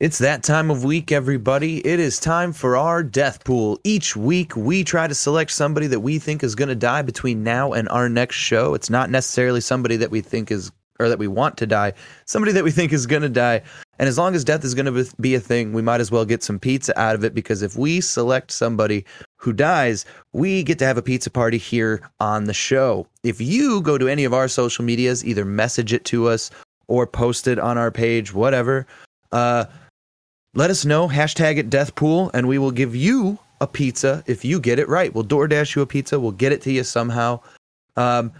It's 0.00 0.18
that 0.18 0.42
time 0.42 0.72
of 0.72 0.82
week, 0.82 1.12
everybody. 1.12 1.86
It 1.86 2.00
is 2.00 2.18
time 2.18 2.52
for 2.52 2.76
our 2.76 3.04
death 3.04 3.44
pool. 3.44 3.78
Each 3.84 4.16
week, 4.16 4.56
we 4.56 4.82
try 4.82 5.06
to 5.06 5.14
select 5.14 5.52
somebody 5.52 5.86
that 5.86 6.00
we 6.00 6.18
think 6.18 6.42
is 6.42 6.56
going 6.56 6.68
to 6.68 6.74
die 6.74 7.02
between 7.02 7.44
now 7.44 7.72
and 7.72 7.88
our 7.90 8.08
next 8.08 8.34
show. 8.34 8.74
It's 8.74 8.90
not 8.90 9.08
necessarily 9.08 9.60
somebody 9.60 9.98
that 9.98 10.10
we 10.10 10.20
think 10.20 10.50
is, 10.50 10.72
or 11.00 11.08
that 11.08 11.18
we 11.18 11.26
want 11.26 11.56
to 11.56 11.66
die, 11.66 11.92
somebody 12.26 12.52
that 12.52 12.64
we 12.64 12.70
think 12.70 12.92
is 12.92 13.06
going 13.06 13.22
to 13.22 13.28
die. 13.28 13.62
And 13.98 14.08
as 14.08 14.16
long 14.16 14.34
as 14.34 14.44
death 14.44 14.64
is 14.64 14.74
going 14.74 14.86
to 14.86 15.14
be 15.20 15.34
a 15.34 15.40
thing, 15.40 15.72
we 15.72 15.82
might 15.82 16.00
as 16.00 16.10
well 16.10 16.24
get 16.24 16.42
some 16.42 16.58
pizza 16.58 16.98
out 16.98 17.14
of 17.14 17.24
it 17.24 17.34
because 17.34 17.62
if 17.62 17.76
we 17.76 18.00
select 18.00 18.50
somebody 18.50 19.04
who 19.36 19.52
dies, 19.52 20.04
we 20.32 20.62
get 20.62 20.78
to 20.78 20.86
have 20.86 20.96
a 20.96 21.02
pizza 21.02 21.30
party 21.30 21.58
here 21.58 22.00
on 22.20 22.44
the 22.44 22.54
show. 22.54 23.06
If 23.22 23.40
you 23.40 23.80
go 23.82 23.98
to 23.98 24.08
any 24.08 24.24
of 24.24 24.32
our 24.32 24.48
social 24.48 24.84
medias, 24.84 25.24
either 25.24 25.44
message 25.44 25.92
it 25.92 26.04
to 26.06 26.28
us 26.28 26.50
or 26.86 27.06
post 27.06 27.46
it 27.46 27.58
on 27.58 27.78
our 27.78 27.90
page, 27.90 28.32
whatever. 28.32 28.86
Uh, 29.32 29.64
let 30.54 30.70
us 30.70 30.84
know, 30.84 31.08
hashtag 31.08 31.58
it 31.58 31.70
deathpool, 31.70 32.30
and 32.34 32.48
we 32.48 32.58
will 32.58 32.72
give 32.72 32.94
you 32.96 33.38
a 33.60 33.66
pizza 33.66 34.24
if 34.26 34.44
you 34.44 34.58
get 34.58 34.78
it 34.78 34.88
right. 34.88 35.14
We'll 35.14 35.24
DoorDash 35.24 35.76
you 35.76 35.82
a 35.82 35.86
pizza. 35.86 36.18
We'll 36.18 36.32
get 36.32 36.52
it 36.52 36.62
to 36.62 36.72
you 36.72 36.82
somehow. 36.82 37.40
Um, 37.96 38.32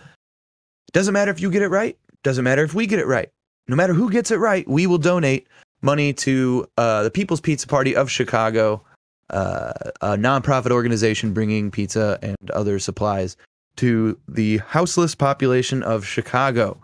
doesn't 0.92 1.14
matter 1.14 1.30
if 1.30 1.40
you 1.40 1.50
get 1.50 1.62
it 1.62 1.68
right. 1.68 1.96
Doesn't 2.22 2.44
matter 2.44 2.62
if 2.64 2.74
we 2.74 2.86
get 2.86 2.98
it 2.98 3.06
right. 3.06 3.28
No 3.68 3.76
matter 3.76 3.94
who 3.94 4.10
gets 4.10 4.30
it 4.30 4.36
right, 4.36 4.68
we 4.68 4.86
will 4.86 4.98
donate 4.98 5.46
money 5.82 6.12
to 6.12 6.66
uh, 6.76 7.02
the 7.04 7.10
People's 7.10 7.40
Pizza 7.40 7.66
Party 7.66 7.94
of 7.96 8.10
Chicago, 8.10 8.82
uh, 9.30 9.72
a 10.00 10.16
nonprofit 10.16 10.70
organization 10.70 11.32
bringing 11.32 11.70
pizza 11.70 12.18
and 12.22 12.50
other 12.50 12.78
supplies 12.78 13.36
to 13.76 14.18
the 14.28 14.58
houseless 14.58 15.14
population 15.14 15.82
of 15.82 16.04
Chicago. 16.04 16.80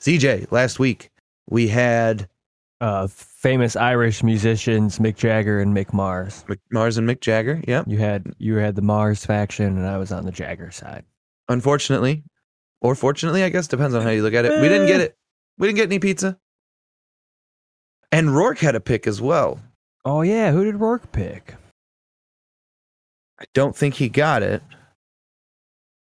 CJ, 0.00 0.50
last 0.52 0.78
week 0.78 1.10
we 1.48 1.68
had 1.68 2.28
Uh, 2.78 3.06
famous 3.08 3.74
Irish 3.74 4.22
musicians 4.22 4.98
Mick 4.98 5.16
Jagger 5.16 5.60
and 5.60 5.74
Mick 5.74 5.94
Mars. 5.94 6.44
Mick 6.46 6.58
Mars 6.70 6.98
and 6.98 7.08
Mick 7.08 7.22
Jagger. 7.22 7.62
Yep. 7.66 7.86
You 7.88 7.96
had 7.96 8.34
you 8.36 8.56
had 8.56 8.76
the 8.76 8.82
Mars 8.82 9.24
faction, 9.24 9.78
and 9.78 9.86
I 9.86 9.96
was 9.96 10.12
on 10.12 10.26
the 10.26 10.30
Jagger 10.30 10.70
side. 10.70 11.02
Unfortunately, 11.48 12.22
or 12.80 12.94
fortunately, 12.94 13.42
I 13.42 13.48
guess 13.48 13.66
depends 13.66 13.94
on 13.94 14.02
how 14.02 14.10
you 14.10 14.22
look 14.22 14.34
at 14.34 14.44
it. 14.44 14.60
We 14.60 14.68
didn't 14.68 14.86
get 14.86 15.00
it. 15.00 15.10
Eh. 15.10 15.14
We 15.58 15.68
didn't 15.68 15.76
get 15.76 15.88
any 15.88 15.98
pizza. 15.98 16.38
And 18.12 18.34
Rourke 18.34 18.58
had 18.58 18.74
a 18.74 18.80
pick 18.80 19.06
as 19.06 19.20
well. 19.20 19.60
Oh 20.04 20.22
yeah, 20.22 20.52
who 20.52 20.64
did 20.64 20.76
Rourke 20.76 21.10
pick? 21.12 21.54
I 23.40 23.44
don't 23.52 23.76
think 23.76 23.94
he 23.94 24.08
got 24.08 24.42
it. 24.42 24.62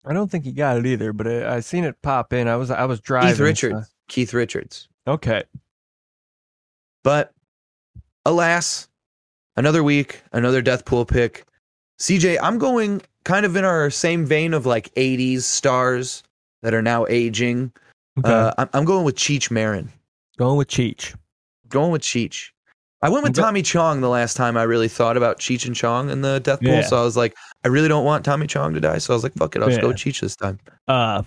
I 0.05 0.13
don't 0.13 0.29
think 0.29 0.43
he 0.43 0.51
got 0.51 0.77
it 0.77 0.85
either, 0.85 1.13
but 1.13 1.27
I, 1.27 1.55
I 1.55 1.59
seen 1.61 1.85
it 1.85 2.01
pop 2.01 2.33
in. 2.33 2.47
I 2.47 2.57
was 2.57 2.69
I 2.69 2.85
was 2.85 2.99
driving. 2.99 3.29
Keith 3.29 3.37
so- 3.37 3.43
Richards. 3.43 3.93
Keith 4.09 4.33
Richards. 4.33 4.89
Okay. 5.07 5.43
But 7.03 7.33
alas, 8.25 8.87
another 9.55 9.83
week, 9.83 10.21
another 10.31 10.61
death 10.61 10.85
pool 10.85 11.05
pick. 11.05 11.45
CJ, 11.99 12.37
I'm 12.41 12.57
going 12.57 13.01
kind 13.23 13.45
of 13.45 13.55
in 13.55 13.63
our 13.63 13.89
same 13.89 14.25
vein 14.25 14.53
of 14.53 14.65
like 14.65 14.93
80s 14.95 15.41
stars 15.41 16.23
that 16.63 16.73
are 16.73 16.81
now 16.81 17.05
aging. 17.07 17.71
Okay. 18.19 18.31
Uh, 18.31 18.53
I'm, 18.57 18.69
I'm 18.73 18.85
going 18.85 19.05
with 19.05 19.15
Cheech 19.15 19.51
Marin. 19.51 19.89
Going 20.37 20.57
with 20.57 20.67
Cheech. 20.67 21.15
Going 21.69 21.91
with 21.91 22.01
Cheech. 22.01 22.49
I 23.01 23.09
went 23.09 23.23
with. 23.23 23.35
Tommy 23.35 23.61
Chong 23.61 23.99
the 24.01 24.09
last 24.09 24.35
time 24.37 24.55
I 24.55 24.63
really 24.63 24.87
thought 24.87 25.17
about 25.17 25.37
Cheech 25.37 25.65
and 25.65 25.75
Chong 25.75 26.09
in 26.09 26.21
the 26.21 26.39
death 26.39 26.61
pool. 26.61 26.69
Yeah. 26.69 26.81
So 26.83 26.97
I 26.99 27.03
was 27.03 27.17
like, 27.17 27.35
I 27.65 27.67
really 27.67 27.89
don't 27.89 28.05
want 28.05 28.23
Tommy 28.23 28.47
Chong 28.47 28.73
to 28.73 28.79
die. 28.79 28.97
So 28.97 29.13
I 29.13 29.15
was 29.15 29.23
like, 29.23 29.33
fuck 29.33 29.55
it, 29.55 29.61
I'll 29.61 29.67
just 29.67 29.81
go 29.81 29.89
with 29.89 29.97
Cheech 29.97 30.21
this 30.21 30.35
time. 30.37 30.57
Uh, 30.87 31.21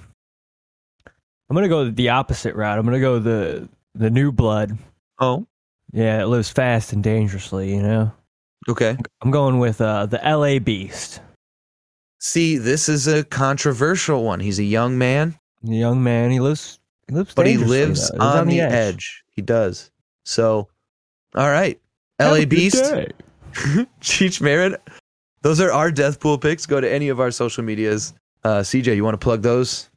I'm 1.49 1.55
gonna 1.55 1.69
go 1.69 1.91
the 1.91 2.09
opposite 2.09 2.55
route. 2.57 2.79
I'm 2.79 2.85
gonna 2.85 2.99
go 2.99 3.19
the 3.19 3.69
the 3.95 4.11
new 4.11 4.33
blood. 4.33 4.77
Oh, 5.21 5.47
Yeah, 5.93 6.23
it 6.23 6.27
lives 6.27 6.51
fast 6.51 6.93
and 6.93 7.05
dangerously. 7.05 7.75
You 7.75 7.83
know. 7.83 8.13
okay. 8.69 8.97
I'm 9.21 9.31
going 9.31 9.59
with 9.59 9.81
uh, 9.81 10.07
the 10.07 10.25
L.A. 10.25 10.59
Beast. 10.59 11.21
See, 12.19 12.57
this 12.59 12.89
is 12.89 13.07
a 13.07 13.25
controversial 13.25 14.25
one. 14.25 14.41
He's 14.41 14.59
a 14.59 14.65
young 14.65 14.97
man, 14.99 15.39
The 15.63 15.77
young 15.77 16.03
man. 16.03 16.31
He 16.31 16.41
lives. 16.41 16.79
He 17.09 17.15
lives. 17.15 17.35
but 17.35 17.47
he 17.47 17.57
lives. 17.57 18.11
He's 18.11 18.21
on, 18.21 18.49
the 18.49 18.61
edge. 18.61 19.23
He 19.31 19.43
does. 19.43 19.91
So, 20.25 20.69
all 21.35 21.51
right. 21.51 21.81
Have 22.19 22.33
LA 22.33 22.45
Beast. 22.47 22.83
Cheech 24.01 24.41
Marin. 24.41 24.77
Those 25.43 25.61
are 25.61 25.71
our 25.71 25.91
death 25.93 26.19
pool 26.19 26.39
picks. 26.39 26.67
Go 26.67 26.81
to 26.81 26.91
any 26.91 27.09
of 27.09 27.21
our 27.21 27.31
social 27.31 27.63
medias. 27.63 28.15
Uh, 28.45 28.61
CJ, 28.61 28.97
you 28.97 29.05
want 29.05 29.15
to 29.15 29.25
plug 29.25 29.43
those? 29.43 29.89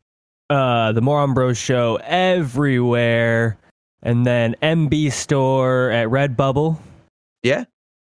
uh, 0.49 0.91
the 0.91 1.01
Moron 1.01 1.33
Bros 1.35 1.57
show 1.57 1.99
everywhere, 2.03 3.57
and 4.01 4.25
then 4.25 4.55
MB 4.61 5.11
store 5.11 5.91
at 5.91 6.07
Redbubble. 6.07 6.77
Yeah. 7.43 7.65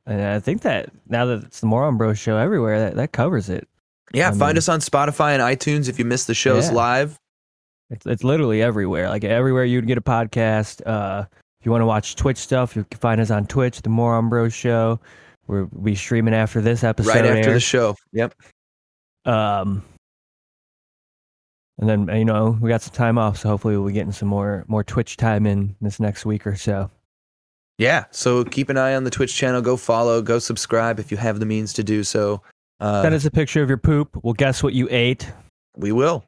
And 0.06 0.20
I 0.22 0.40
think 0.40 0.62
that 0.62 0.90
now 1.08 1.26
that 1.26 1.44
it's 1.44 1.60
the 1.60 1.66
Moron 1.66 1.96
Bros 1.98 2.18
show 2.18 2.36
everywhere, 2.38 2.78
that, 2.80 2.96
that 2.96 3.12
covers 3.12 3.48
it. 3.48 3.68
Yeah. 4.12 4.28
I 4.28 4.30
find 4.32 4.40
mean- 4.54 4.58
us 4.58 4.68
on 4.68 4.80
Spotify 4.80 5.32
and 5.38 5.42
iTunes 5.42 5.88
if 5.88 5.98
you 5.98 6.04
missed 6.04 6.26
the 6.26 6.34
shows 6.34 6.68
Yeah. 6.68 6.74
live. 6.74 7.18
It's, 7.90 8.06
it's 8.06 8.24
literally 8.24 8.62
everywhere. 8.62 9.08
Like 9.08 9.24
everywhere 9.24 9.64
you'd 9.64 9.86
get 9.86 9.98
a 9.98 10.02
podcast. 10.02 10.80
Uh, 10.86 11.24
if 11.60 11.66
you 11.66 11.70
want 11.70 11.82
to 11.82 11.86
watch 11.86 12.16
Twitch 12.16 12.38
stuff, 12.38 12.74
you 12.74 12.84
can 12.90 12.98
find 12.98 13.20
us 13.20 13.30
on 13.30 13.46
Twitch, 13.46 13.82
the 13.82 13.90
Moron 13.90 14.28
Bros 14.28 14.52
show. 14.54 14.98
We're 15.46 15.64
we 15.72 15.94
streaming 15.94 16.34
after 16.34 16.60
this 16.60 16.84
episode. 16.84 17.10
right 17.10 17.24
after 17.26 17.52
the 17.52 17.60
show. 17.60 17.94
Yep. 18.12 18.34
Um, 19.26 19.82
and 21.78 21.88
then 21.88 22.16
you 22.18 22.24
know 22.24 22.56
we 22.60 22.68
got 22.68 22.82
some 22.82 22.94
time 22.94 23.18
off, 23.18 23.38
so 23.38 23.48
hopefully 23.48 23.76
we'll 23.76 23.86
be 23.88 23.92
getting 23.92 24.12
some 24.12 24.28
more 24.28 24.64
more 24.68 24.84
Twitch 24.84 25.16
time 25.16 25.46
in 25.46 25.74
this 25.80 26.00
next 26.00 26.24
week 26.24 26.46
or 26.46 26.56
so. 26.56 26.90
Yeah. 27.78 28.04
So 28.10 28.44
keep 28.44 28.68
an 28.68 28.76
eye 28.78 28.94
on 28.94 29.04
the 29.04 29.10
Twitch 29.10 29.34
channel. 29.34 29.60
Go 29.60 29.76
follow. 29.76 30.22
Go 30.22 30.38
subscribe 30.38 30.98
if 31.00 31.10
you 31.10 31.16
have 31.16 31.40
the 31.40 31.46
means 31.46 31.72
to 31.74 31.82
do 31.84 32.04
so. 32.04 32.42
Uh, 32.82 33.02
Send 33.02 33.14
us 33.14 33.24
a 33.24 33.30
picture 33.30 33.62
of 33.62 33.68
your 33.68 33.78
poop. 33.78 34.18
We'll 34.24 34.34
guess 34.34 34.62
what 34.62 34.74
you 34.74 34.88
ate. 34.90 35.30
we 35.76 35.92
will. 35.92 36.24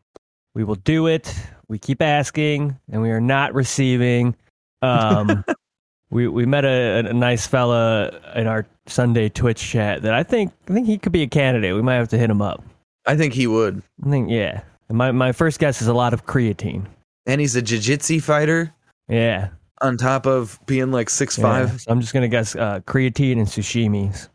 We 0.54 0.62
will 0.62 0.76
do 0.76 1.08
it. 1.08 1.34
We 1.66 1.80
keep 1.80 2.00
asking, 2.00 2.78
and 2.92 3.02
we 3.02 3.10
are 3.10 3.20
not 3.20 3.52
receiving. 3.54 4.36
Um, 4.82 5.44
we 6.10 6.28
we 6.28 6.46
met 6.46 6.64
a, 6.64 6.98
a 7.08 7.12
nice 7.12 7.44
fella 7.44 8.20
in 8.36 8.46
our 8.46 8.64
Sunday 8.86 9.28
Twitch 9.28 9.60
chat 9.60 10.02
that 10.02 10.14
I 10.14 10.22
think 10.22 10.52
I 10.68 10.72
think 10.74 10.86
he 10.86 10.96
could 10.96 11.10
be 11.10 11.22
a 11.22 11.26
candidate. 11.26 11.74
We 11.74 11.82
might 11.82 11.96
have 11.96 12.08
to 12.10 12.18
hit 12.18 12.30
him 12.30 12.40
up. 12.40 12.62
I 13.06 13.16
think 13.16 13.34
he 13.34 13.48
would. 13.48 13.82
I 14.06 14.10
think 14.10 14.30
yeah. 14.30 14.62
My 14.90 15.10
my 15.10 15.32
first 15.32 15.58
guess 15.58 15.82
is 15.82 15.88
a 15.88 15.94
lot 15.94 16.14
of 16.14 16.24
creatine. 16.24 16.86
And 17.26 17.40
he's 17.40 17.56
a 17.56 17.62
jiu-jitsu 17.62 18.20
fighter 18.20 18.72
Yeah. 19.08 19.48
on 19.80 19.96
top 19.96 20.26
of 20.26 20.60
being 20.66 20.92
like 20.92 21.10
six 21.10 21.36
yeah. 21.36 21.42
five. 21.42 21.80
So 21.80 21.90
I'm 21.90 22.00
just 22.00 22.12
gonna 22.12 22.28
guess 22.28 22.54
uh, 22.54 22.78
creatine 22.86 23.38
and 23.38 23.46
sushimis. 23.48 24.28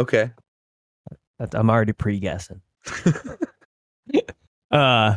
Okay. 0.00 0.30
That- 1.40 1.54
I'm 1.54 1.68
already 1.70 1.92
pre-guessing. 1.92 2.60
uh, 4.70 5.16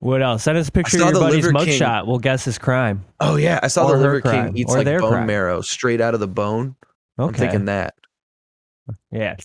what 0.00 0.22
else? 0.22 0.42
Send 0.42 0.58
us 0.58 0.68
a 0.68 0.72
picture 0.72 0.96
of 1.00 1.10
your 1.10 1.20
buddy's 1.20 1.46
mugshot. 1.46 2.06
We'll 2.06 2.18
guess 2.18 2.44
his 2.44 2.58
crime. 2.58 3.04
Oh 3.20 3.36
yeah, 3.36 3.60
I 3.62 3.68
saw 3.68 3.86
Or 3.86 3.96
the 3.96 4.02
Liver 4.02 4.20
crime, 4.20 4.46
King 4.48 4.56
eats 4.56 4.72
or 4.72 4.78
like 4.82 4.86
bone 4.98 5.10
crime. 5.10 5.26
marrow 5.26 5.60
straight 5.60 6.00
out 6.00 6.14
of 6.14 6.20
the 6.20 6.26
bone. 6.26 6.74
Okay. 7.18 7.28
I'm 7.28 7.34
thinking 7.34 7.64
that. 7.66 7.94
Yeah. 9.12 9.36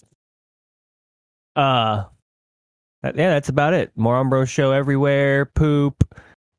Uh, 1.55 2.05
yeah, 3.03 3.11
that's 3.13 3.49
about 3.49 3.73
it. 3.73 3.91
More 3.95 4.23
Bros 4.25 4.49
show 4.49 4.71
everywhere. 4.71 5.45
Poop, 5.45 6.03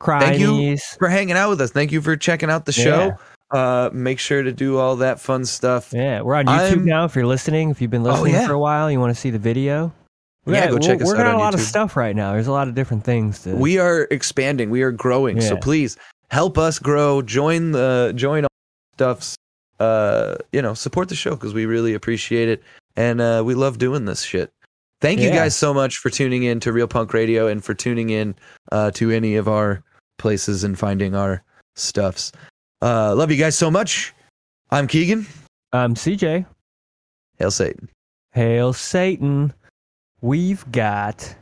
Thank 0.04 0.38
you 0.38 0.76
for 0.98 1.08
hanging 1.08 1.36
out 1.36 1.50
with 1.50 1.60
us. 1.60 1.70
Thank 1.70 1.90
you 1.90 2.00
for 2.00 2.16
checking 2.16 2.50
out 2.50 2.66
the 2.66 2.72
show. 2.72 3.16
Uh, 3.50 3.88
make 3.92 4.18
sure 4.18 4.42
to 4.42 4.52
do 4.52 4.76
all 4.78 4.96
that 4.96 5.18
fun 5.20 5.44
stuff. 5.44 5.92
Yeah, 5.92 6.20
we're 6.20 6.34
on 6.34 6.46
YouTube 6.46 6.50
I'm- 6.50 6.84
now. 6.84 7.04
If 7.06 7.14
you're 7.16 7.26
listening, 7.26 7.70
if 7.70 7.80
you've 7.80 7.90
been 7.90 8.06
Oh, 8.06 8.10
listening 8.10 8.34
yeah. 8.34 8.46
for 8.46 8.52
a 8.52 8.58
while, 8.58 8.90
you 8.90 9.00
want 9.00 9.14
to 9.14 9.20
see 9.20 9.30
the 9.30 9.38
video. 9.38 9.92
We 10.44 10.54
Yeah, 10.54 10.66
got- 10.66 10.72
go 10.72 10.78
check 10.78 10.98
we're, 10.98 11.04
us 11.04 11.08
we're 11.18 11.20
out 11.24 11.26
on 11.28 11.34
a 11.34 11.38
lot 11.38 11.54
of 11.54 11.60
stuff 11.60 11.96
right 11.96 12.14
now. 12.14 12.32
There's 12.32 12.46
a 12.46 12.52
lot 12.52 12.68
of 12.68 12.74
different 12.74 13.04
things 13.04 13.40
to. 13.44 13.54
We 13.54 13.78
are 13.78 14.06
expanding. 14.10 14.70
We 14.70 14.82
are 14.82 14.92
growing. 14.92 15.40
So 15.40 15.56
please 15.56 15.96
help 16.30 16.58
us 16.58 16.78
grow. 16.78 17.22
Join 17.22 17.72
the 17.72 18.12
join 18.14 18.44
all 18.44 18.48
stuffs. 18.94 19.34
Uh, 19.80 20.36
you 20.52 20.60
know, 20.60 20.74
support 20.74 21.08
the 21.08 21.14
show 21.14 21.30
because 21.30 21.54
we 21.54 21.64
really 21.64 21.94
appreciate 21.94 22.48
it 22.48 22.62
and 22.96 23.20
uh, 23.20 23.42
we 23.46 23.54
love 23.54 23.78
doing 23.78 24.04
this 24.06 24.22
shit. 24.22 24.50
Thank 25.00 25.20
you 25.20 25.30
guys 25.30 25.54
so 25.54 25.72
much 25.72 25.98
for 25.98 26.10
tuning 26.10 26.42
in 26.42 26.58
to 26.60 26.72
Real 26.72 26.88
Punk 26.88 27.14
Radio 27.14 27.46
and 27.46 27.62
for 27.64 27.72
tuning 27.72 28.10
in 28.10 28.34
uh, 28.72 28.90
to 28.92 29.12
any 29.12 29.36
of 29.36 29.46
our 29.46 29.84
places 30.18 30.64
and 30.64 30.76
finding 30.76 31.14
our 31.14 31.44
stuffs. 31.76 32.32
Uh, 32.80 33.14
love 33.14 33.30
you 33.30 33.36
guys 33.36 33.56
so 33.56 33.70
much. 33.70 34.14
I'm 34.70 34.86
Keegan. 34.86 35.26
I'm 35.72 35.94
CJ, 35.94 36.46
Hail 37.38 37.50
Satan. 37.50 37.88
hail 38.32 38.72
Satan. 38.72 39.52
We've 40.20 40.70
got 40.72 41.34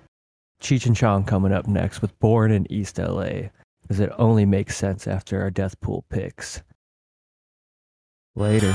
Cheech 0.60 0.86
and 0.86 0.96
Chong 0.96 1.24
coming 1.24 1.52
up 1.52 1.66
next 1.66 2.02
with 2.02 2.18
Born 2.18 2.50
in 2.50 2.70
East 2.72 2.98
LA, 2.98 3.48
because 3.82 4.00
it 4.00 4.10
only 4.18 4.44
makes 4.44 4.76
sense 4.76 5.06
after 5.06 5.40
our 5.40 5.50
death 5.50 5.80
pool 5.80 6.04
picks. 6.10 6.62
Later. 8.34 8.74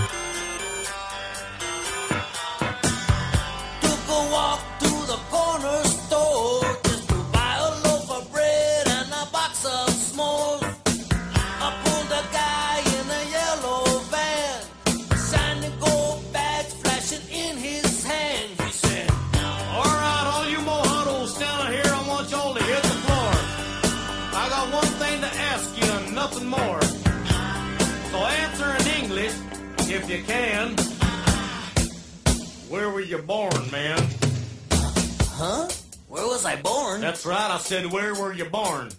Said, 37.62 37.92
where 37.92 38.14
were 38.16 38.34
you 38.34 38.46
born? 38.46 38.90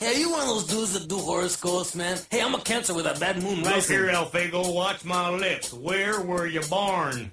Hey, 0.00 0.14
are 0.14 0.18
you 0.18 0.30
one 0.30 0.40
of 0.42 0.46
those 0.48 0.66
dudes 0.66 0.92
that 0.94 1.08
do 1.08 1.18
horoscopes, 1.18 1.94
man? 1.94 2.18
Hey, 2.30 2.40
I'm 2.40 2.54
a 2.54 2.60
cancer 2.60 2.94
with 2.94 3.06
a 3.06 3.18
bad 3.18 3.42
moon 3.42 3.62
Right 3.62 3.74
rising. 3.74 3.96
here, 3.96 4.06
Alfago, 4.08 4.72
watch 4.72 5.04
my 5.04 5.28
lips. 5.30 5.72
Where 5.72 6.20
were 6.20 6.46
you 6.46 6.60
born? 6.62 7.30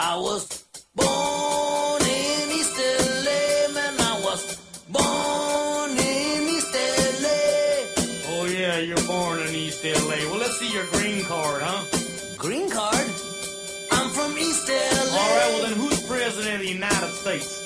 I 0.00 0.16
was 0.16 0.64
born 0.94 2.02
in 2.02 2.50
East 2.50 2.76
LA, 2.76 3.72
man. 3.74 3.94
I 4.00 4.20
was 4.24 4.56
born 4.88 5.90
in 5.90 6.48
East 6.48 6.74
LA. 6.74 8.34
Oh, 8.34 8.46
yeah, 8.50 8.78
you're 8.78 9.06
born 9.06 9.40
in 9.40 9.54
East 9.54 9.84
LA. 9.84 10.16
Well, 10.30 10.38
let's 10.38 10.58
see 10.58 10.72
your 10.72 10.86
green 10.86 11.24
card, 11.24 11.62
huh? 11.62 11.84
Green 12.36 12.68
card? 12.70 13.06
I'm 13.92 14.10
from 14.10 14.36
East 14.38 14.68
LA. 14.68 14.74
All 14.74 15.36
right, 15.36 15.50
well, 15.54 15.68
then 15.68 15.76
who's 15.78 16.04
president 16.06 16.54
of 16.56 16.60
the 16.62 16.68
United 16.72 17.12
States? 17.12 17.64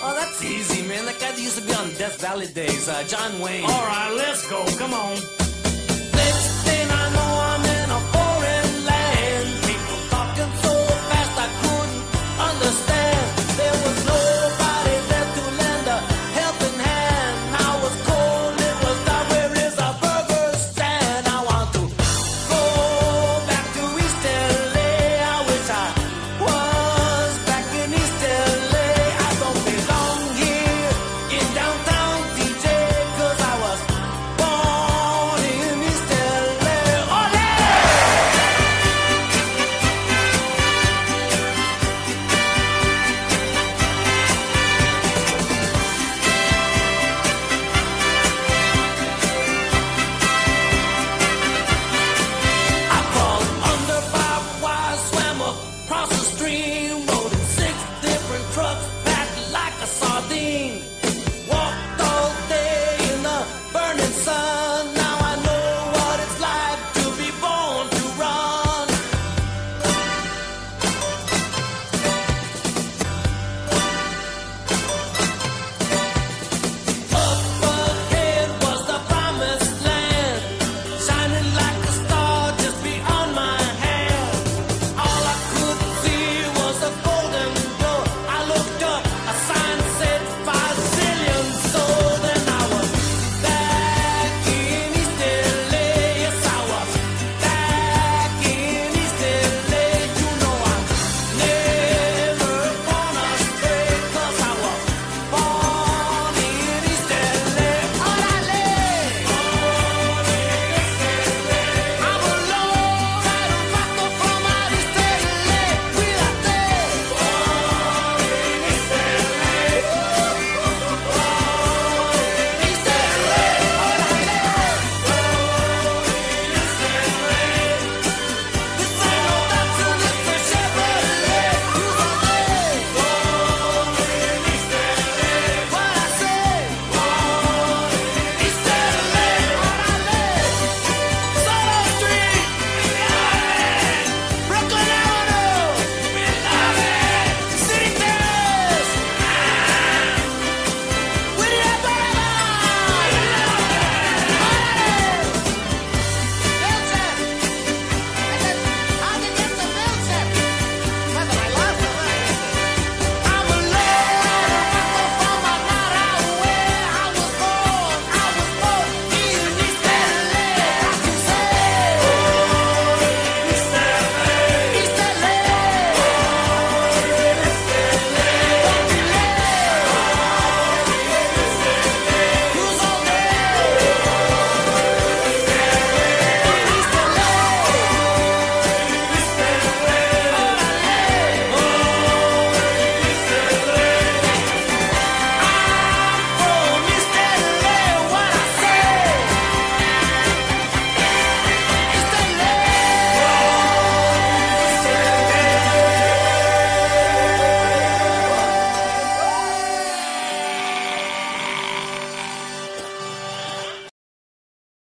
Oh, 0.00 0.14
that's 0.14 0.42
easy, 0.44 0.86
man. 0.86 1.04
That 1.06 1.18
guy 1.18 1.32
that 1.32 1.40
used 1.40 1.58
to 1.58 1.64
be 1.66 1.74
on 1.74 1.90
Death 1.94 2.20
Valley 2.20 2.46
days, 2.46 2.88
uh, 2.88 3.02
John 3.08 3.40
Wayne. 3.40 3.64
All 3.64 3.86
right, 3.86 4.12
let's 4.16 4.48
go. 4.48 4.64
Come 4.78 4.94
on. 4.94 5.14
Next 5.14 6.48
thing 6.66 6.86
I 6.88 7.04
know, 7.14 7.30
I'm 7.50 7.64
in 7.64 7.88
a 7.90 8.00
foreign 8.14 8.70
land. 8.86 9.46
People 9.66 9.98
talking 10.14 10.52
so 10.62 10.74
fast 11.10 11.34
I 11.38 11.48
couldn't 11.62 12.48
understand. 12.48 12.87